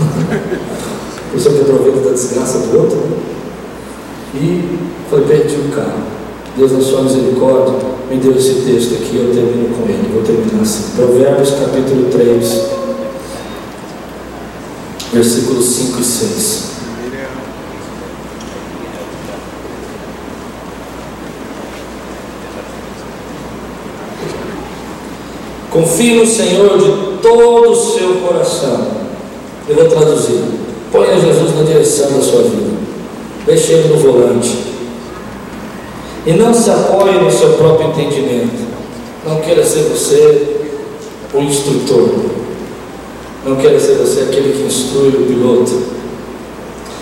Por 1.30 1.38
isso 1.38 1.50
que 1.50 1.60
aproveita 1.60 2.00
da 2.00 2.10
desgraça 2.12 2.58
do 2.58 2.78
outro. 2.78 2.96
Né? 2.96 3.16
E 4.36 4.78
foi 5.10 5.20
perdi 5.22 5.56
o 5.56 5.70
carro. 5.70 6.00
Deus, 6.56 6.72
na 6.72 6.80
sua 6.80 7.02
misericórdia, 7.02 7.74
me 8.10 8.16
deu 8.16 8.34
esse 8.34 8.54
texto 8.62 8.94
aqui. 8.94 9.16
Eu 9.16 9.34
termino 9.34 9.68
com 9.76 9.84
ele. 9.84 10.10
Vou 10.14 10.22
terminar 10.22 10.62
assim. 10.62 10.96
Provérbios 10.96 11.50
capítulo 11.50 12.08
3, 12.10 12.62
versículos 15.12 15.66
5 15.66 16.00
e 16.00 16.04
6. 16.04 16.70
Confie 25.80 26.14
no 26.16 26.26
Senhor 26.26 26.76
de 26.76 27.22
todo 27.22 27.70
o 27.70 27.74
seu 27.74 28.16
coração. 28.16 28.86
Eu 29.66 29.76
vou 29.76 29.86
traduzir. 29.86 30.42
Ponha 30.92 31.18
Jesus 31.18 31.56
na 31.56 31.62
direção 31.62 32.12
da 32.12 32.20
sua 32.20 32.42
vida. 32.42 32.70
Deixe 33.46 33.72
ele 33.72 33.88
no 33.88 33.96
volante. 33.96 34.58
E 36.26 36.32
não 36.32 36.52
se 36.52 36.68
apoie 36.68 37.14
no 37.14 37.30
seu 37.30 37.54
próprio 37.54 37.88
entendimento. 37.88 38.68
Não 39.26 39.40
queira 39.40 39.64
ser 39.64 39.84
você 39.84 40.56
o 41.32 41.40
instrutor. 41.40 42.10
Não 43.46 43.56
queira 43.56 43.80
ser 43.80 43.94
você 43.94 44.20
aquele 44.20 44.52
que 44.52 44.66
instrui 44.66 45.08
o 45.08 45.26
piloto. 45.26 45.82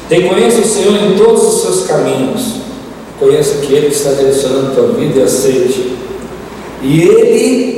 Reconheça 0.08 0.60
o 0.60 0.64
Senhor 0.64 0.94
em 1.02 1.16
todos 1.16 1.42
os 1.42 1.62
seus 1.62 1.86
caminhos. 1.88 2.42
Conheça 3.18 3.58
que 3.58 3.72
Ele 3.72 3.88
está 3.88 4.12
direcionando 4.12 4.68
a 4.68 4.74
tua 4.74 4.88
vida 4.92 5.18
e 5.18 5.22
aceite. 5.24 5.96
E 6.80 7.00
Ele 7.02 7.77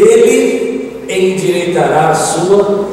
ele 0.00 1.04
endireitará 1.08 2.10
a 2.10 2.14
sua 2.14 2.86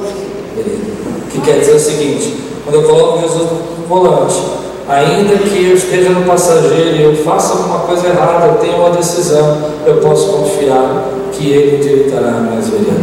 vereda. 0.56 0.92
Que 1.32 1.42
quer 1.42 1.60
dizer 1.60 1.76
o 1.76 1.80
seguinte: 1.80 2.36
quando 2.64 2.76
eu 2.76 2.84
coloco 2.84 3.22
Jesus 3.22 3.50
no 3.52 3.88
volante, 3.88 4.42
ainda 4.88 5.38
que 5.38 5.70
eu 5.70 5.76
esteja 5.76 6.10
no 6.10 6.26
passageiro 6.26 6.96
e 6.96 7.04
eu 7.04 7.16
faça 7.18 7.54
alguma 7.54 7.80
coisa 7.80 8.08
errada, 8.08 8.48
eu 8.48 8.54
tenho 8.56 8.78
uma 8.78 8.92
decisão, 8.92 9.58
eu 9.86 9.98
posso 9.98 10.28
confiar 10.30 11.10
que 11.32 11.52
Ele 11.52 11.78
endireitará 11.78 12.30
as 12.30 12.42
minhas 12.42 12.70
veredas. 12.70 12.96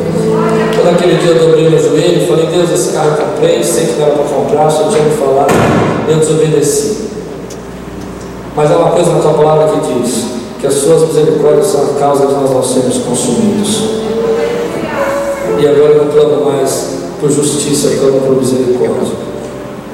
Quando 0.75 0.95
aquele 0.95 1.17
dia 1.17 1.33
eu 1.33 1.47
dobrei 1.47 1.71
meu 1.71 1.79
joelho 1.79 2.23
e 2.23 2.27
falei: 2.27 2.47
Deus, 2.47 2.71
esse 2.71 2.93
carro 2.93 3.11
eu 3.11 3.25
comprei, 3.27 3.65
sei 3.65 3.87
que 3.87 3.93
não 3.99 4.07
era 4.07 4.15
para 4.15 4.25
comprar, 4.25 4.71
só 4.71 4.89
tinha 4.89 5.03
me 5.03 5.11
falado, 5.17 5.53
eu 6.09 6.17
desobedeci. 6.17 7.09
Mas 8.55 8.71
há 8.71 8.77
uma 8.77 8.91
coisa 8.91 9.13
na 9.13 9.21
tua 9.21 9.35
palavra 9.35 9.69
que 9.69 9.93
diz: 9.93 10.38
que 10.61 10.67
as 10.67 10.75
suas 10.75 11.09
misericórdias 11.09 11.69
são 11.69 11.83
a 11.83 12.01
causa 12.01 12.27
de 12.27 12.33
nós 12.33 12.51
não 12.51 12.63
sermos 12.63 12.99
consumidos. 12.99 13.99
E 15.59 15.67
agora 15.67 15.93
eu 15.93 16.05
não 16.05 16.13
clamo 16.13 16.45
mais 16.47 16.99
por 17.21 17.31
justiça, 17.31 17.89
eu 17.89 18.01
clamo 18.01 18.21
por 18.27 18.37
misericórdia. 18.37 19.29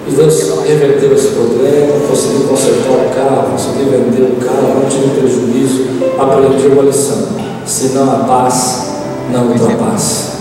E 0.06 0.10
Deus 0.12 0.34
reverteu 0.66 1.14
esse 1.14 1.28
problema, 1.28 1.92
consegui 2.08 2.44
consertar 2.44 2.92
o 2.92 3.14
carro, 3.14 3.50
consegui 3.52 3.84
vender 3.84 4.32
o 4.32 4.44
carro, 4.44 4.80
não 4.80 4.88
tive 4.88 5.18
prejuízo, 5.18 5.84
aprendi 6.18 6.66
uma 6.66 6.82
lição. 6.82 7.28
Se 7.64 7.88
não 7.88 8.10
há 8.10 8.18
paz, 8.24 8.90
não 9.30 9.46
ultrapasse. 9.46 10.34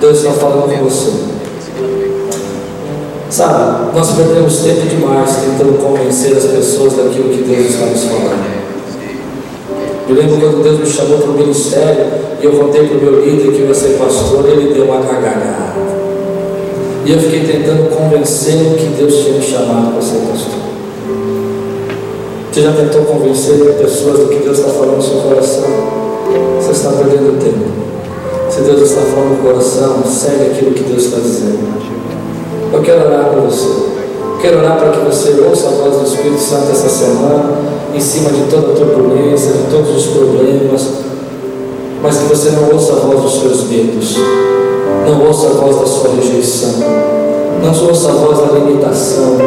Deus 0.00 0.18
está 0.18 0.32
falando 0.32 0.72
com 0.72 0.84
você. 0.84 1.12
Sabe, 3.30 3.96
nós 3.96 4.10
perdemos 4.12 4.56
tempo 4.58 4.86
demais 4.86 5.36
tentando 5.36 5.82
convencer 5.82 6.36
as 6.36 6.44
pessoas 6.44 6.92
daquilo 6.92 7.30
que 7.30 7.42
Deus 7.42 7.70
está 7.70 7.86
nos 7.86 8.04
falando. 8.04 8.61
Eu 10.12 10.18
lembro 10.18 10.36
quando 10.36 10.62
Deus 10.62 10.78
me 10.78 10.86
chamou 10.86 11.16
para 11.20 11.30
o 11.30 11.38
ministério 11.38 12.04
e 12.38 12.44
eu 12.44 12.52
contei 12.52 12.86
para 12.86 12.98
o 12.98 13.00
meu 13.00 13.24
líder 13.24 13.50
que 13.50 13.60
eu 13.60 13.68
ia 13.68 13.74
ser 13.74 13.96
pastor, 13.96 14.46
ele 14.46 14.74
deu 14.74 14.84
uma 14.84 15.00
gargalhada. 15.00 15.72
E 17.06 17.12
eu 17.12 17.18
fiquei 17.18 17.44
tentando 17.44 17.88
convencê-lo 17.88 18.76
que 18.76 18.84
Deus 18.98 19.16
tinha 19.16 19.38
me 19.38 19.42
chamado 19.42 19.92
para 19.92 20.02
ser 20.02 20.18
pastor. 20.28 20.60
Você 22.52 22.60
já 22.60 22.72
tentou 22.72 23.04
convencer 23.06 23.56
pessoas 23.80 24.18
do 24.18 24.28
que 24.28 24.40
Deus 24.40 24.58
está 24.58 24.70
falando 24.70 24.96
no 24.96 25.02
seu 25.02 25.16
coração? 25.16 25.70
Você 26.60 26.72
está 26.72 26.90
perdendo 26.90 27.42
tempo. 27.42 27.70
Se 28.50 28.60
Deus 28.60 28.82
está 28.82 29.00
falando 29.00 29.38
no 29.38 29.50
coração, 29.50 30.02
segue 30.04 30.50
aquilo 30.50 30.72
que 30.72 30.82
Deus 30.82 31.04
está 31.04 31.20
dizendo. 31.20 31.72
Eu 32.70 32.82
quero 32.82 33.06
orar 33.06 33.30
para 33.30 33.40
você. 33.40 33.91
Quero 34.42 34.58
orar 34.58 34.76
para 34.76 34.90
que 34.90 34.98
você 35.06 35.40
ouça 35.40 35.68
a 35.68 35.70
voz 35.70 35.98
do 35.98 36.04
Espírito 36.04 36.40
Santo 36.40 36.72
essa 36.72 36.88
semana, 36.88 37.44
em 37.94 38.00
cima 38.00 38.28
de 38.30 38.50
toda 38.50 38.72
a 38.72 38.74
turbulência, 38.74 39.52
de 39.52 39.70
todos 39.70 39.94
os 39.94 40.06
problemas, 40.14 40.88
mas 42.02 42.18
que 42.18 42.24
você 42.24 42.50
não 42.50 42.74
ouça 42.74 42.94
a 42.94 42.96
voz 42.96 43.20
dos 43.20 43.40
seus 43.40 43.68
medos, 43.68 44.16
não 45.06 45.24
ouça 45.28 45.46
a 45.46 45.50
voz 45.50 45.76
da 45.76 45.86
sua 45.86 46.10
rejeição, 46.16 46.70
não 47.62 47.86
ouça 47.86 48.08
a 48.08 48.12
voz 48.14 48.38
da 48.40 48.58
limitação, 48.58 49.38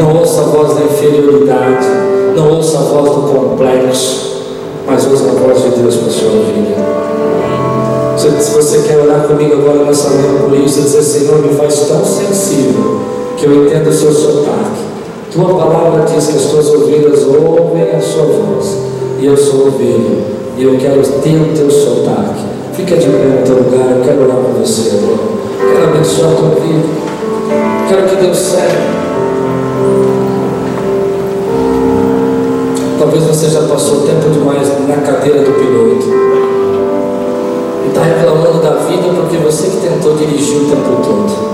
não 0.00 0.18
ouça 0.18 0.40
a 0.40 0.44
voz 0.44 0.78
da 0.78 0.80
inferioridade, 0.80 1.86
não 2.34 2.56
ouça 2.56 2.78
a 2.78 2.80
voz 2.80 3.10
do 3.10 3.20
complexo, 3.34 4.44
mas 4.86 5.06
ouça 5.10 5.24
a 5.24 5.46
voz 5.46 5.62
de 5.62 5.78
Deus 5.78 5.96
para 5.96 6.08
a 6.08 6.10
sua 6.10 6.30
vida. 6.30 6.74
Se 8.16 8.50
você 8.50 8.78
quer 8.80 8.96
orar 8.96 9.26
comigo 9.26 9.52
agora 9.52 9.84
nessa 9.84 10.08
manhã 10.08 10.40
por 10.48 10.56
isso, 10.56 10.80
dizer, 10.80 11.02
Senhor, 11.02 11.38
me 11.42 11.54
faz 11.54 11.80
tão 11.80 12.02
sensível 12.02 13.19
que 13.40 13.46
eu 13.46 13.64
entenda 13.64 13.88
o 13.88 13.92
seu 13.92 14.12
sotaque. 14.12 14.82
Tua 15.32 15.54
palavra 15.54 16.04
diz 16.04 16.26
que 16.26 16.36
as 16.36 16.44
tuas 16.44 16.68
ovelhas 16.74 17.22
ouvem 17.24 17.90
a 17.90 17.98
sua 17.98 18.24
voz, 18.24 18.76
e 19.18 19.24
eu 19.24 19.34
sou 19.34 19.68
ovelha, 19.68 20.18
e 20.58 20.62
eu 20.62 20.76
quero 20.76 21.00
ter 21.00 21.36
o 21.36 21.56
teu 21.56 21.70
sotaque. 21.70 22.44
Fica 22.74 22.96
de 22.96 23.06
pé 23.06 23.40
no 23.40 23.46
teu 23.46 23.56
lugar, 23.56 23.96
eu 23.96 24.04
quero 24.04 24.24
orar 24.24 24.36
por 24.36 24.60
você 24.60 24.90
agora. 24.90 25.40
Quero 25.58 25.88
abençoar 25.88 26.32
a 26.32 26.34
tua 26.34 26.48
vida. 26.60 26.88
Quero 27.88 28.08
que 28.08 28.16
Deus 28.16 28.36
serve. 28.36 28.76
Talvez 32.98 33.24
você 33.24 33.48
já 33.48 33.62
passou 33.62 34.02
tempo 34.02 34.28
demais 34.28 34.68
na 34.86 34.96
cadeira 34.96 35.38
do 35.40 35.52
piloto. 35.52 36.06
E 37.84 37.88
está 37.88 38.02
reclamando 38.02 38.60
da 38.60 38.74
vida 38.86 39.08
porque 39.16 39.38
você 39.38 39.68
que 39.68 39.88
tentou 39.88 40.14
dirigir 40.14 40.56
o 40.56 40.64
tempo 40.68 41.02
todo. 41.02 41.50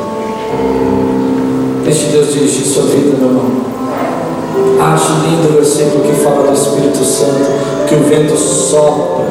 Deixe 1.87 2.07
Deus 2.07 2.33
dirigir 2.33 2.67
sua 2.67 2.83
vida, 2.83 3.17
meu 3.17 3.29
irmão. 3.29 3.47
Acho 4.81 5.13
lindo 5.25 5.51
o 5.51 5.53
versículo 5.53 6.03
que 6.03 6.21
fala 6.21 6.49
do 6.49 6.53
Espírito 6.53 7.05
Santo, 7.05 7.47
que 7.87 7.95
o 7.95 8.01
vento 8.01 8.37
sopra 8.37 9.25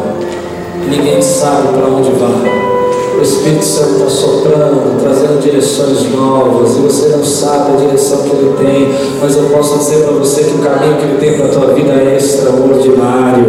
e 0.81 0.89
ninguém 0.89 1.21
sabe 1.21 1.67
para 1.73 1.85
onde 1.85 2.11
vai. 2.11 3.19
O 3.19 3.21
Espírito 3.21 3.65
Santo 3.65 3.95
está 3.95 4.09
soprando, 4.09 5.01
trazendo 5.01 5.41
direções 5.41 6.09
novas, 6.15 6.77
e 6.77 6.79
você 6.79 7.09
não 7.09 7.25
sabe 7.25 7.73
a 7.73 7.87
direção 7.87 8.19
que 8.19 8.29
ele 8.29 8.55
tem, 8.57 8.95
mas 9.21 9.35
eu 9.35 9.49
posso 9.49 9.77
dizer 9.77 10.05
para 10.05 10.13
você 10.13 10.45
que 10.45 10.55
o 10.55 10.59
caminho 10.59 10.95
que 10.95 11.03
ele 11.03 11.17
tem 11.19 11.37
para 11.37 11.47
a 11.47 11.49
tua 11.49 11.73
vida 11.73 11.91
é 11.91 12.15
extraordinário. 12.15 13.47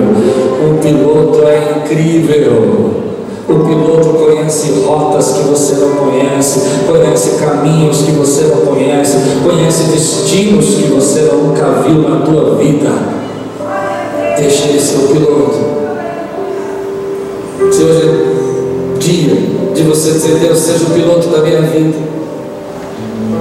O 0.68 0.78
piloto 0.82 1.46
é 1.46 1.78
incrível. 1.78 3.05
O 3.48 3.54
piloto 3.60 4.08
conhece 4.24 4.82
rotas 4.84 5.34
que 5.34 5.44
você 5.44 5.76
não 5.76 5.90
conhece, 5.94 6.62
conhece 6.84 7.36
caminhos 7.36 8.02
que 8.02 8.10
você 8.10 8.42
não 8.46 8.66
conhece, 8.66 9.18
conhece 9.44 9.84
destinos 9.84 10.66
que 10.74 10.88
você 10.88 11.30
nunca 11.32 11.82
viu 11.82 12.02
na 12.08 12.26
tua 12.26 12.56
vida. 12.56 12.90
Deixa 14.36 14.66
ele 14.66 14.80
ser 14.80 14.96
o 14.96 15.08
piloto. 15.08 15.58
Se 17.70 17.84
hoje 17.84 18.02
é 18.02 18.98
dia 18.98 19.34
de 19.72 19.82
você 19.84 20.10
dizer, 20.10 20.38
Deus, 20.40 20.58
seja 20.58 20.84
o 20.84 20.90
piloto 20.90 21.28
da 21.28 21.38
minha 21.38 21.62
vida. 21.62 21.98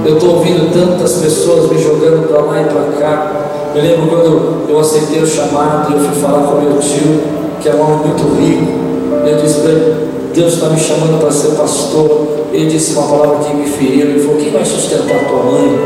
Eu 0.04 0.14
estou 0.14 0.36
ouvindo 0.36 0.72
tantas 0.72 1.14
pessoas 1.14 1.68
me 1.68 1.82
jogando 1.82 2.28
para 2.28 2.42
lá 2.42 2.62
e 2.62 2.64
para 2.64 3.00
cá. 3.00 3.32
Eu 3.74 3.82
lembro 3.82 4.06
quando 4.06 4.68
eu 4.68 4.78
aceitei 4.78 5.20
o 5.20 5.26
chamado 5.26 5.90
e 5.90 5.94
eu 5.94 6.00
fui 6.00 6.20
falar 6.20 6.46
com 6.46 6.60
meu 6.60 6.78
tio, 6.78 7.22
que 7.60 7.68
é 7.68 7.74
um 7.74 7.80
homem 7.80 8.06
muito 8.06 8.36
rico. 8.40 8.85
Eu 9.26 9.36
disse 9.42 9.60
para 9.60 9.70
ele, 9.70 10.08
Deus 10.34 10.54
está 10.54 10.68
me 10.68 10.78
chamando 10.78 11.20
para 11.20 11.30
ser 11.30 11.56
pastor. 11.56 12.46
Ele 12.52 12.66
disse 12.66 12.94
uma 12.94 13.08
palavra 13.08 13.44
que 13.44 13.54
me 13.54 13.66
feriu. 13.66 14.10
Ele 14.10 14.20
falou, 14.20 14.36
quem 14.36 14.50
vai 14.50 14.64
sustentar 14.64 15.28
tua 15.28 15.42
mãe? 15.42 15.78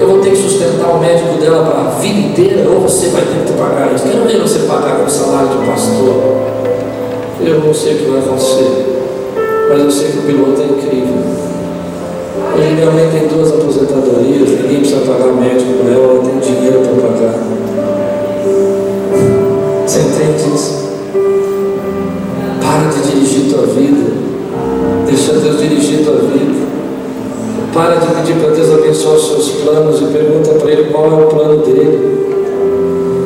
Eu 0.00 0.08
vou 0.08 0.20
ter 0.20 0.30
que 0.30 0.36
sustentar 0.36 0.94
o 0.94 1.00
médico 1.00 1.38
dela 1.40 1.64
para 1.64 1.80
a 1.80 1.90
vida 1.98 2.20
inteira, 2.20 2.70
ou 2.70 2.80
você 2.80 3.08
vai 3.08 3.22
ter 3.22 3.44
que 3.44 3.52
pagar 3.58 3.92
isso. 3.94 4.04
Quero 4.04 4.24
ver 4.24 4.40
você 4.40 4.60
pagar 4.60 5.04
o 5.04 5.10
salário 5.10 5.48
de 5.48 5.66
pastor. 5.66 6.58
Eu 7.40 7.60
não 7.60 7.74
sei 7.74 7.94
o 7.94 7.98
que 7.98 8.10
vai 8.10 8.20
acontecer, 8.20 9.04
mas 9.68 9.80
eu 9.80 9.90
sei 9.90 10.12
que 10.12 10.18
o 10.18 10.22
piloto 10.22 10.60
é 10.60 10.64
incrível. 10.64 11.18
Minha 12.56 12.90
mãe 12.90 13.08
tem 13.10 13.28
duas 13.28 13.52
aposentadorias, 13.52 14.48
ninguém 14.50 14.80
precisa 14.80 15.00
pagar 15.00 15.32
médico 15.32 15.72
para 15.82 15.92
ela, 15.92 16.04
ela 16.04 16.22
tem 16.22 16.38
dinheiro 16.38 16.80
para 16.80 17.08
pagar. 17.08 17.34
Você 19.86 20.00
entende 20.00 20.54
isso? 20.54 20.87
Para 22.78 22.90
de 22.90 23.10
dirigir 23.10 23.52
tua 23.52 23.66
vida. 23.66 24.06
Deixa 25.04 25.32
Deus 25.32 25.58
dirigir 25.58 26.04
tua 26.04 26.14
vida. 26.14 26.68
Para 27.74 27.96
de 27.96 28.06
pedir 28.06 28.40
para 28.40 28.52
Deus 28.52 28.72
abençoar 28.72 29.16
os 29.16 29.26
seus 29.26 29.48
planos 29.62 30.00
e 30.00 30.04
pergunta 30.04 30.50
qual 30.92 31.06
é 31.06 31.24
o 31.24 31.26
plano 31.26 31.56
dele. 31.64 32.28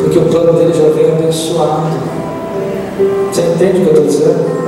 Porque 0.00 0.18
o 0.18 0.22
plano 0.22 0.54
dele 0.54 0.72
já 0.72 0.88
vem 0.94 1.12
abençoado. 1.12 1.82
Você 3.30 3.42
entende 3.42 3.82
o 3.82 3.84
que 3.84 3.88
eu 3.88 4.04
estou 4.04 4.06
dizendo? 4.06 4.62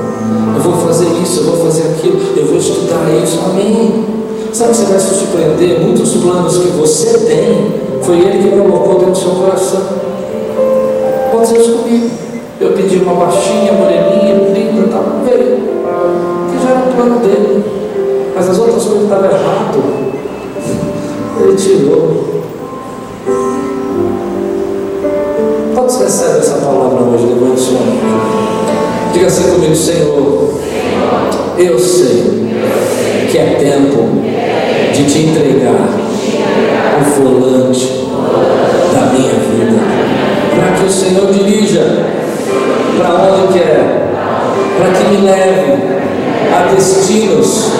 Eu 0.55 0.61
vou 0.61 0.73
fazer 0.73 1.07
isso, 1.23 1.39
eu 1.39 1.45
vou 1.45 1.65
fazer 1.65 1.83
aquilo, 1.89 2.19
eu 2.37 2.45
vou 2.45 2.57
estudar 2.57 3.09
isso. 3.23 3.39
Amém. 3.43 4.05
Sabe 4.53 4.69
que 4.69 4.77
você 4.77 4.85
vai 4.85 4.99
se 4.99 5.15
surpreender? 5.15 5.79
Muitos 5.79 6.13
planos 6.17 6.59
que 6.59 6.67
você 6.77 7.17
tem, 7.25 7.71
foi 8.03 8.19
ele 8.19 8.43
que 8.43 8.55
colocou 8.55 8.99
dentro 8.99 9.13
do 9.13 9.17
seu 9.17 9.31
coração. 9.31 9.81
Pode 11.31 11.47
ser 11.47 11.57
isso 11.57 11.71
comigo. 11.71 12.25
Eu 12.59 12.71
pedi 12.71 12.97
uma 12.97 13.15
baixinha, 13.15 13.73
moreninha, 13.73 14.35
linda, 14.53 14.64
plano 16.95 17.19
dele. 17.19 17.63
Mas 18.35 18.49
as 18.49 18.57
outras 18.57 18.83
coisas 18.83 19.03
estavam 19.03 19.25
errado. 19.25 19.83
Ele 21.41 21.55
tirou. 21.55 22.41
Quantos 25.73 25.97
recebem 25.99 26.37
essa 26.37 26.57
palavra 26.65 27.03
hoje? 27.03 27.25
Levante 27.25 27.59
sua 27.59 27.79
mão. 27.79 28.55
Diga 29.13 29.27
assim 29.27 29.51
comigo, 29.51 29.75
Senhor. 29.75 30.53
Eu 31.57 31.79
sei 31.79 32.53
que 33.31 33.37
é 33.37 33.55
tempo 33.59 34.21
de 34.93 35.05
te 35.05 35.19
entregar 35.19 35.89
o 36.99 37.21
volante 37.21 38.07
da 38.93 39.13
minha 39.13 39.33
vida. 39.33 39.79
Para 40.55 40.71
que 40.77 40.85
o 40.85 40.91
Senhor 40.91 41.31
dirija 41.31 42.05
para 42.97 43.33
onde 43.33 43.53
quer, 43.53 44.09
para 44.77 44.91
que 44.91 45.15
me 45.15 45.25
leve 45.25 45.95
a 46.55 46.73
destinos 46.73 47.71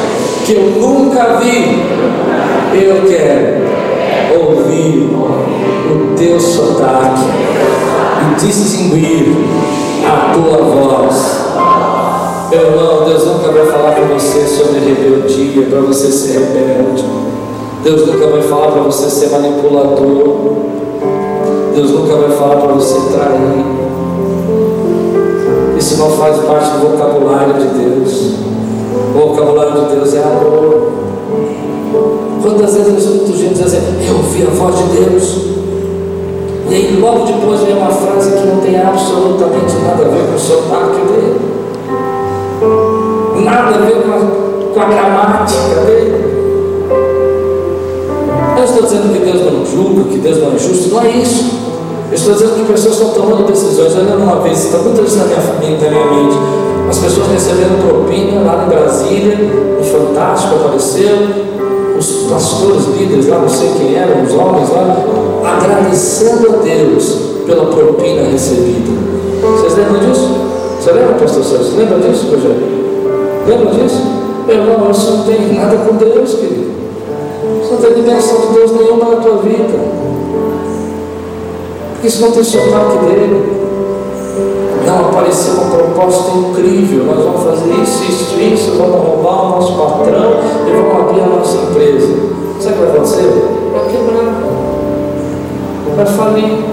que 0.46 0.54
eu 0.54 0.72
nunca 0.72 1.40
vi. 1.40 1.82
Eu 2.74 3.04
quero 3.08 3.66
ouvir 4.38 5.10
o 5.16 6.16
teu 6.18 6.40
sotaque 6.40 7.24
e 8.22 8.46
distinguir 8.46 9.34
a 10.06 10.34
tua 10.34 10.58
voz. 10.58 11.46
Meu 12.52 12.62
irmão, 12.62 13.06
Deus 13.06 13.26
nunca 13.26 13.52
vai 13.52 13.66
falar 13.66 13.92
para 13.94 14.06
você 14.06 14.46
sobre 14.46 14.80
rebeldia, 14.80 15.68
para 15.68 15.80
você 15.82 16.12
ser 16.12 16.40
rebelde. 16.40 17.06
Deus 17.84 18.06
nunca 18.08 18.28
vai 18.28 18.42
falar 18.42 18.72
para 18.72 18.82
você 18.82 19.10
ser 19.10 19.30
manipulador. 19.30 20.56
Deus 21.74 21.92
nunca 21.92 22.16
vai 22.16 22.38
falar 22.38 22.58
para 22.58 22.74
você 22.74 22.96
trair. 23.12 23.66
Isso 25.78 25.98
não 25.98 26.12
faz 26.12 26.38
parte 26.40 26.70
do 26.72 26.90
vocabulário 26.90 27.54
de 27.56 27.68
Deus. 27.68 28.55
O 29.16 29.18
vocabulário 29.18 29.72
de 29.72 29.96
Deus 29.96 30.14
é 30.14 30.24
amor. 30.24 30.92
Quantas 32.42 32.76
vezes 32.76 32.88
eu 32.90 32.98
escuto 32.98 33.38
gente 33.38 33.54
dizer 33.54 33.78
assim, 33.78 34.08
eu 34.10 34.18
ouvi 34.18 34.44
a 34.44 34.50
voz 34.50 34.76
de 34.78 34.84
Deus. 34.84 35.38
E 36.70 36.76
aí 36.76 37.00
logo 37.00 37.26
depois 37.26 37.62
vem 37.62 37.78
uma 37.78 37.90
frase 37.90 38.32
que 38.32 38.46
não 38.46 38.58
tem 38.58 38.78
absolutamente 38.78 39.74
nada 39.86 40.04
a 40.04 40.10
ver 40.10 40.28
com 40.28 40.36
o 40.36 40.40
sotaque 40.40 41.00
dele. 41.08 41.40
Nada 43.46 43.76
a 43.76 43.86
ver 43.86 44.02
com 44.04 44.12
a, 44.12 44.74
com 44.74 44.80
a 44.82 44.86
gramática 44.86 45.82
dele. 45.86 46.26
Eu 48.58 48.64
estou 48.66 48.84
dizendo 48.84 49.14
que 49.14 49.32
Deus 49.32 49.54
não 49.54 49.66
julga, 49.66 50.10
que 50.12 50.18
Deus 50.18 50.40
não 50.40 50.54
é 50.54 50.58
justo, 50.60 50.94
não 50.94 51.02
é 51.02 51.10
isso. 51.12 51.75
Eu 52.16 52.18
estou 52.18 52.34
dizendo 52.34 52.56
que 52.56 52.72
pessoas 52.72 52.96
estão 52.96 53.10
tomando 53.10 53.46
decisões. 53.46 53.94
Lembro 53.94 54.24
uma 54.24 54.40
vez, 54.40 54.64
está 54.64 54.78
muito 54.78 55.04
isso 55.04 55.18
na 55.18 55.26
minha 55.26 55.42
família, 55.42 55.78
na 55.82 55.90
minha 55.90 56.06
mente. 56.06 56.38
As 56.90 56.98
pessoas 57.00 57.28
recebendo 57.28 57.86
propina 57.86 58.40
lá 58.40 58.64
em 58.64 58.70
Brasília, 58.70 59.38
o 59.78 59.84
Fantástico 59.84 60.56
apareceu, 60.56 61.12
os 62.00 62.08
pastores, 62.32 62.86
líderes 62.98 63.28
lá, 63.28 63.40
não 63.40 63.50
sei 63.50 63.70
quem 63.78 63.98
eram, 63.98 64.24
os 64.24 64.34
homens 64.34 64.70
lá, 64.70 64.96
agradecendo 65.44 66.54
a 66.54 66.64
Deus 66.64 67.18
pela 67.46 67.66
propina 67.66 68.30
recebida. 68.32 68.96
Vocês 69.42 69.76
lembram 69.76 70.00
disso? 70.00 70.30
Você 70.80 70.94
lembra, 70.94 71.16
pastor 71.16 71.44
Sérgio? 71.44 71.76
Lembra 71.76 72.00
disso, 72.00 72.28
Rogério? 72.32 72.64
Lembra 73.46 73.72
disso? 73.76 74.02
Meu 74.48 74.56
irmão, 74.56 74.90
isso 74.90 75.12
não 75.12 75.24
tem 75.26 75.54
nada 75.54 75.76
com 75.76 75.98
Deus, 75.98 76.34
querido. 76.36 76.72
Isso 77.62 77.74
não 77.74 77.78
tem 77.78 77.94
dimensão 77.94 78.40
de 78.40 78.54
Deus 78.54 78.72
nenhuma 78.72 79.16
na 79.16 79.18
tua 79.18 79.38
vida. 79.40 80.05
Isso 82.06 82.22
não 82.22 82.32
tem 82.32 82.44
sotaque 82.44 82.98
dele. 83.06 83.52
Não, 84.86 85.10
apareceu 85.10 85.54
uma 85.56 85.76
proposta 85.76 86.38
incrível. 86.38 87.06
Nós 87.06 87.26
vamos 87.26 87.44
fazer 87.44 87.74
isso, 87.82 88.04
isso, 88.04 88.40
isso, 88.40 88.72
vamos 88.78 89.08
roubar 89.08 89.46
o 89.46 89.50
nosso 89.56 89.74
patrão 89.74 90.34
e 90.68 90.72
vamos 90.72 91.02
abrir 91.02 91.22
a 91.22 91.26
nossa 91.26 91.58
empresa. 91.58 92.14
Sabe 92.60 92.76
o 92.76 92.78
que 92.78 92.86
vai 92.86 92.90
acontecer? 92.92 93.24
Vai 93.74 93.86
quebrar. 93.90 94.44
Vai 95.96 96.06
falir. 96.06 96.66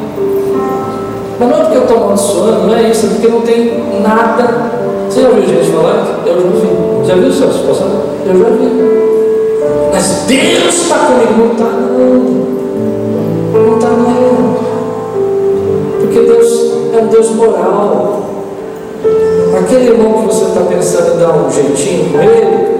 Mas 1.41 1.49
não 1.49 1.57
é 1.57 1.61
porque 1.62 1.78
eu 1.78 1.83
estou 1.83 1.97
amaldiçoando, 1.97 2.66
não 2.66 2.74
é 2.74 2.91
isso, 2.91 3.07
é 3.07 3.09
porque 3.09 3.28
não 3.28 3.41
tem 3.41 4.03
nada. 4.03 4.70
Você 5.09 5.22
já 5.22 5.28
ouviu 5.28 5.47
gente 5.47 5.70
falar? 5.72 6.24
Eu 6.26 6.43
já 6.43 6.49
vi. 6.49 7.09
Já 7.09 7.14
viu, 7.14 7.33
Celso? 7.33 7.64
Eu 8.26 8.39
já 8.39 8.51
vi. 8.51 8.68
Mas 9.93 10.24
Deus 10.26 10.74
está 10.74 10.97
comigo. 10.99 11.33
Não 11.39 11.53
está, 11.53 11.64
não. 11.64 12.53
Não 13.55 13.76
está, 13.78 13.89
não. 13.89 14.72
É 16.93 16.99
um 16.99 17.07
Deus 17.07 17.30
moral. 17.30 18.20
Aquele 19.59 19.90
irmão 19.93 20.12
que 20.12 20.34
você 20.34 20.45
está 20.45 20.61
pensando 20.61 21.14
em 21.14 21.18
dar 21.18 21.32
um 21.36 21.51
jeitinho 21.51 22.12
com 22.12 22.20
ele, 22.20 22.72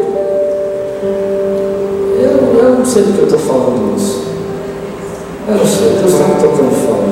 eu, 2.23 2.61
eu 2.63 2.71
não 2.77 2.85
sei 2.85 3.03
do 3.03 3.13
que 3.15 3.21
eu 3.21 3.25
estou 3.25 3.39
falando 3.39 3.97
isso. 3.97 4.25
Eu 5.49 5.57
não 5.57 5.65
sei, 5.65 5.89
Deus 5.99 6.13
está 6.13 6.25
me 6.25 6.35
tocando 6.35 6.71
fora. 6.87 7.03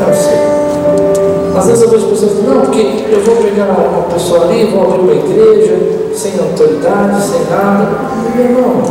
Eu 0.00 0.06
não 0.06 0.14
sei. 0.14 0.56
Às 1.58 1.66
vezes 1.66 1.82
eu 1.82 1.88
vejo 1.88 2.06
pessoas 2.08 2.44
não, 2.44 2.60
porque 2.60 3.04
eu 3.10 3.20
vou 3.20 3.36
pegar 3.36 3.64
uma 3.64 4.02
pessoa 4.12 4.44
ali, 4.44 4.66
vou 4.66 4.82
abrir 4.82 5.00
uma 5.00 5.12
igreja, 5.14 5.78
sem 6.14 6.32
autoridade, 6.38 7.22
sem 7.22 7.40
nada. 7.50 7.88
Meu 8.34 8.44
irmão, 8.44 8.82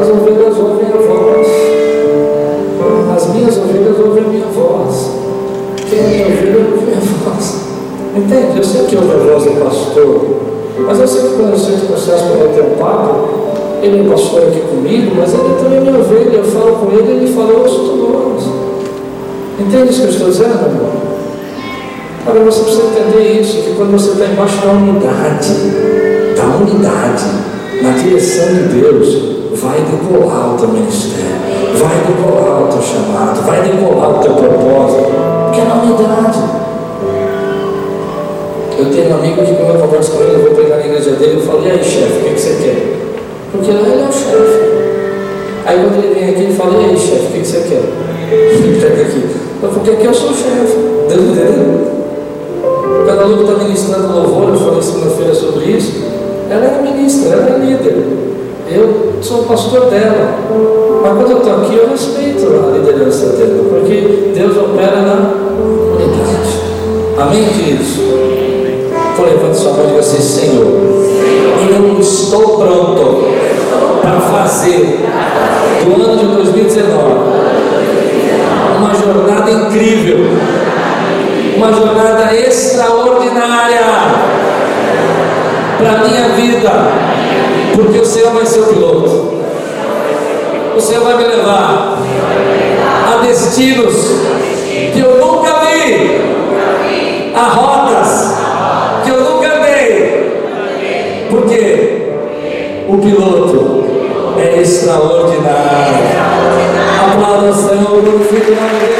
as 0.00 0.08
ovelhas 0.08 0.58
ouvem 0.58 0.86
a 0.88 0.96
voz. 0.96 1.48
As 3.16 3.28
minhas 3.32 3.56
ovelhas 3.56 3.98
ouvem 4.00 4.24
a 4.24 4.28
minha. 4.28 4.45
Quem 5.88 6.02
me 6.02 6.24
ouvir, 6.24 6.56
ouve 6.56 6.78
a 6.78 6.86
minha 6.86 7.00
voz. 7.24 7.66
Entende? 8.16 8.58
Eu 8.58 8.64
sei 8.64 8.86
que 8.86 8.96
ouve 8.96 9.12
a 9.12 9.32
voz 9.32 9.44
do 9.44 9.62
pastor, 9.62 10.36
mas 10.86 11.00
eu 11.00 11.06
sei 11.06 11.22
que 11.22 11.36
quando 11.36 11.52
eu 11.52 11.58
sinto 11.58 11.86
processo 11.86 12.24
para 12.24 12.46
bater 12.46 12.62
um 12.62 12.76
papo, 12.76 13.28
ele 13.82 14.06
é 14.06 14.10
pastor 14.10 14.42
aqui 14.42 14.60
comigo, 14.60 15.14
mas 15.16 15.32
ele 15.32 15.54
também 15.62 15.80
me 15.80 15.96
ouve, 15.96 16.34
eu 16.34 16.44
falo 16.44 16.76
com 16.76 16.92
ele, 16.92 17.12
ele 17.12 17.32
fala, 17.32 17.52
tua 17.52 17.68
voz. 17.68 18.44
Entende 19.58 19.90
isso 19.90 20.00
que 20.00 20.06
eu 20.06 20.10
estou 20.10 20.28
dizendo, 20.28 20.66
irmão? 20.66 21.06
Agora 22.26 22.44
você 22.44 22.62
precisa 22.62 22.82
entender 22.88 23.40
isso, 23.40 23.62
que 23.62 23.74
quando 23.76 23.92
você 23.92 24.10
está 24.10 24.24
embaixo 24.26 24.60
da 24.66 24.72
unidade, 24.72 25.54
da 26.36 26.56
unidade, 26.56 27.24
na 27.82 27.90
direção 27.90 28.48
de 28.48 28.80
Deus, 28.80 29.36
vai 29.54 29.80
decolar 29.80 30.54
o 30.54 30.58
teu 30.58 30.68
ministério, 30.68 31.36
vai 31.78 31.96
decolar 32.06 32.64
o 32.64 32.68
teu 32.68 32.82
chamado, 32.82 33.46
vai 33.46 33.62
decolar 33.62 34.18
o 34.18 34.18
teu 34.18 34.34
propósito, 34.34 35.45
é. 35.60 36.66
Eu 38.78 38.90
tenho 38.90 39.10
um 39.10 39.14
amigo 39.14 39.42
que 39.42 39.54
quando 39.54 39.74
eu 39.74 39.80
converso 39.80 40.12
com 40.12 40.22
ele, 40.22 40.34
eu 40.34 40.42
vou 40.42 40.50
pregar 40.54 40.78
na 40.78 40.86
igreja 40.86 41.12
dele, 41.12 41.36
eu 41.36 41.40
falo, 41.40 41.66
e 41.66 41.70
aí 41.70 41.82
chefe, 41.82 42.18
o 42.18 42.24
que, 42.24 42.34
que 42.34 42.40
você 42.40 42.56
quer? 42.62 42.96
Porque 43.52 43.72
lá 43.72 43.80
ele 43.80 44.02
é 44.02 44.08
o 44.08 44.12
chefe. 44.12 44.76
Aí 45.64 45.78
quando 45.80 46.04
ele 46.04 46.14
vem 46.14 46.30
aqui, 46.30 46.42
ele 46.42 46.54
fala, 46.54 46.82
e 46.82 46.84
aí 46.84 46.96
chefe, 46.96 47.26
o 47.26 47.32
que, 47.32 47.38
que 47.40 47.46
você 47.46 47.60
quer? 47.60 47.82
Ele 48.32 48.80
pega 48.80 49.02
aqui. 49.02 49.22
Porque 49.60 49.90
aqui 49.90 50.04
eu 50.04 50.14
sou 50.14 50.30
o 50.30 50.34
chefe. 50.34 50.76
Dentro 51.08 51.34
dele. 51.34 51.96
Quando 53.06 53.20
a 53.20 53.24
Lu 53.24 53.42
está 53.42 53.64
ministrando 53.64 54.12
louvor, 54.12 54.48
eu 54.48 54.56
falei 54.56 54.82
segunda-feira 54.82 55.34
sobre 55.34 55.64
isso, 55.66 56.02
ela 56.50 56.66
é 56.66 56.82
ministra, 56.82 57.30
ela 57.30 57.54
é 57.54 57.58
líder. 57.58 58.04
Eu 58.68 59.22
sou 59.22 59.44
pastor 59.44 59.88
dela. 59.90 60.38
Mas 61.02 61.16
quando 61.16 61.30
eu 61.30 61.38
estou 61.38 61.54
aqui, 61.54 61.76
eu 61.76 61.88
respeito 61.88 62.46
a 62.46 62.76
liderança 62.76 63.26
dela, 63.36 63.64
porque 63.70 64.32
Deus 64.34 64.56
opera 64.56 65.02
na. 65.02 65.45
Amém, 67.18 67.48
queridos? 67.48 67.96
Então 67.96 69.24
levante 69.24 69.56
sua 69.56 69.72
mão 69.72 69.84
e 69.84 69.86
diga 69.86 70.00
assim, 70.00 70.20
Senhor, 70.20 70.66
eu 70.66 71.98
estou 71.98 72.58
pronto 72.58 73.24
para 74.02 74.20
fazer 74.20 75.00
do 75.82 75.94
ano 75.94 76.18
de 76.18 76.26
2019 76.26 76.92
uma 78.76 78.94
jornada 78.94 79.50
incrível, 79.50 80.26
uma 81.56 81.72
jornada 81.72 82.36
extraordinária 82.36 83.80
para 85.78 85.90
a 85.92 86.04
minha 86.06 86.28
vida, 86.36 86.70
porque 87.74 87.98
o 87.98 88.04
Senhor 88.04 88.32
vai 88.32 88.44
ser 88.44 88.60
o 88.60 88.66
piloto, 88.66 89.40
o 90.76 90.80
Senhor 90.82 91.02
vai 91.02 91.16
me 91.16 91.24
levar 91.24 91.96
a 93.10 93.24
destinos 93.24 94.16
a 97.36 97.48
rotas 97.48 98.34
que 99.04 99.10
eu 99.10 99.20
nunca 99.20 99.60
dei. 99.60 101.26
Por 101.28 101.46
quê? 101.46 102.14
O 102.88 102.96
piloto 102.98 103.84
é 104.38 104.60
extraordinário. 104.60 106.06
Aplauda 107.12 107.50
o 107.50 107.54
Senhor, 107.54 108.00
glorifica 108.02 108.52
o 108.52 108.54
nome 108.54 108.80
dele. 108.80 108.95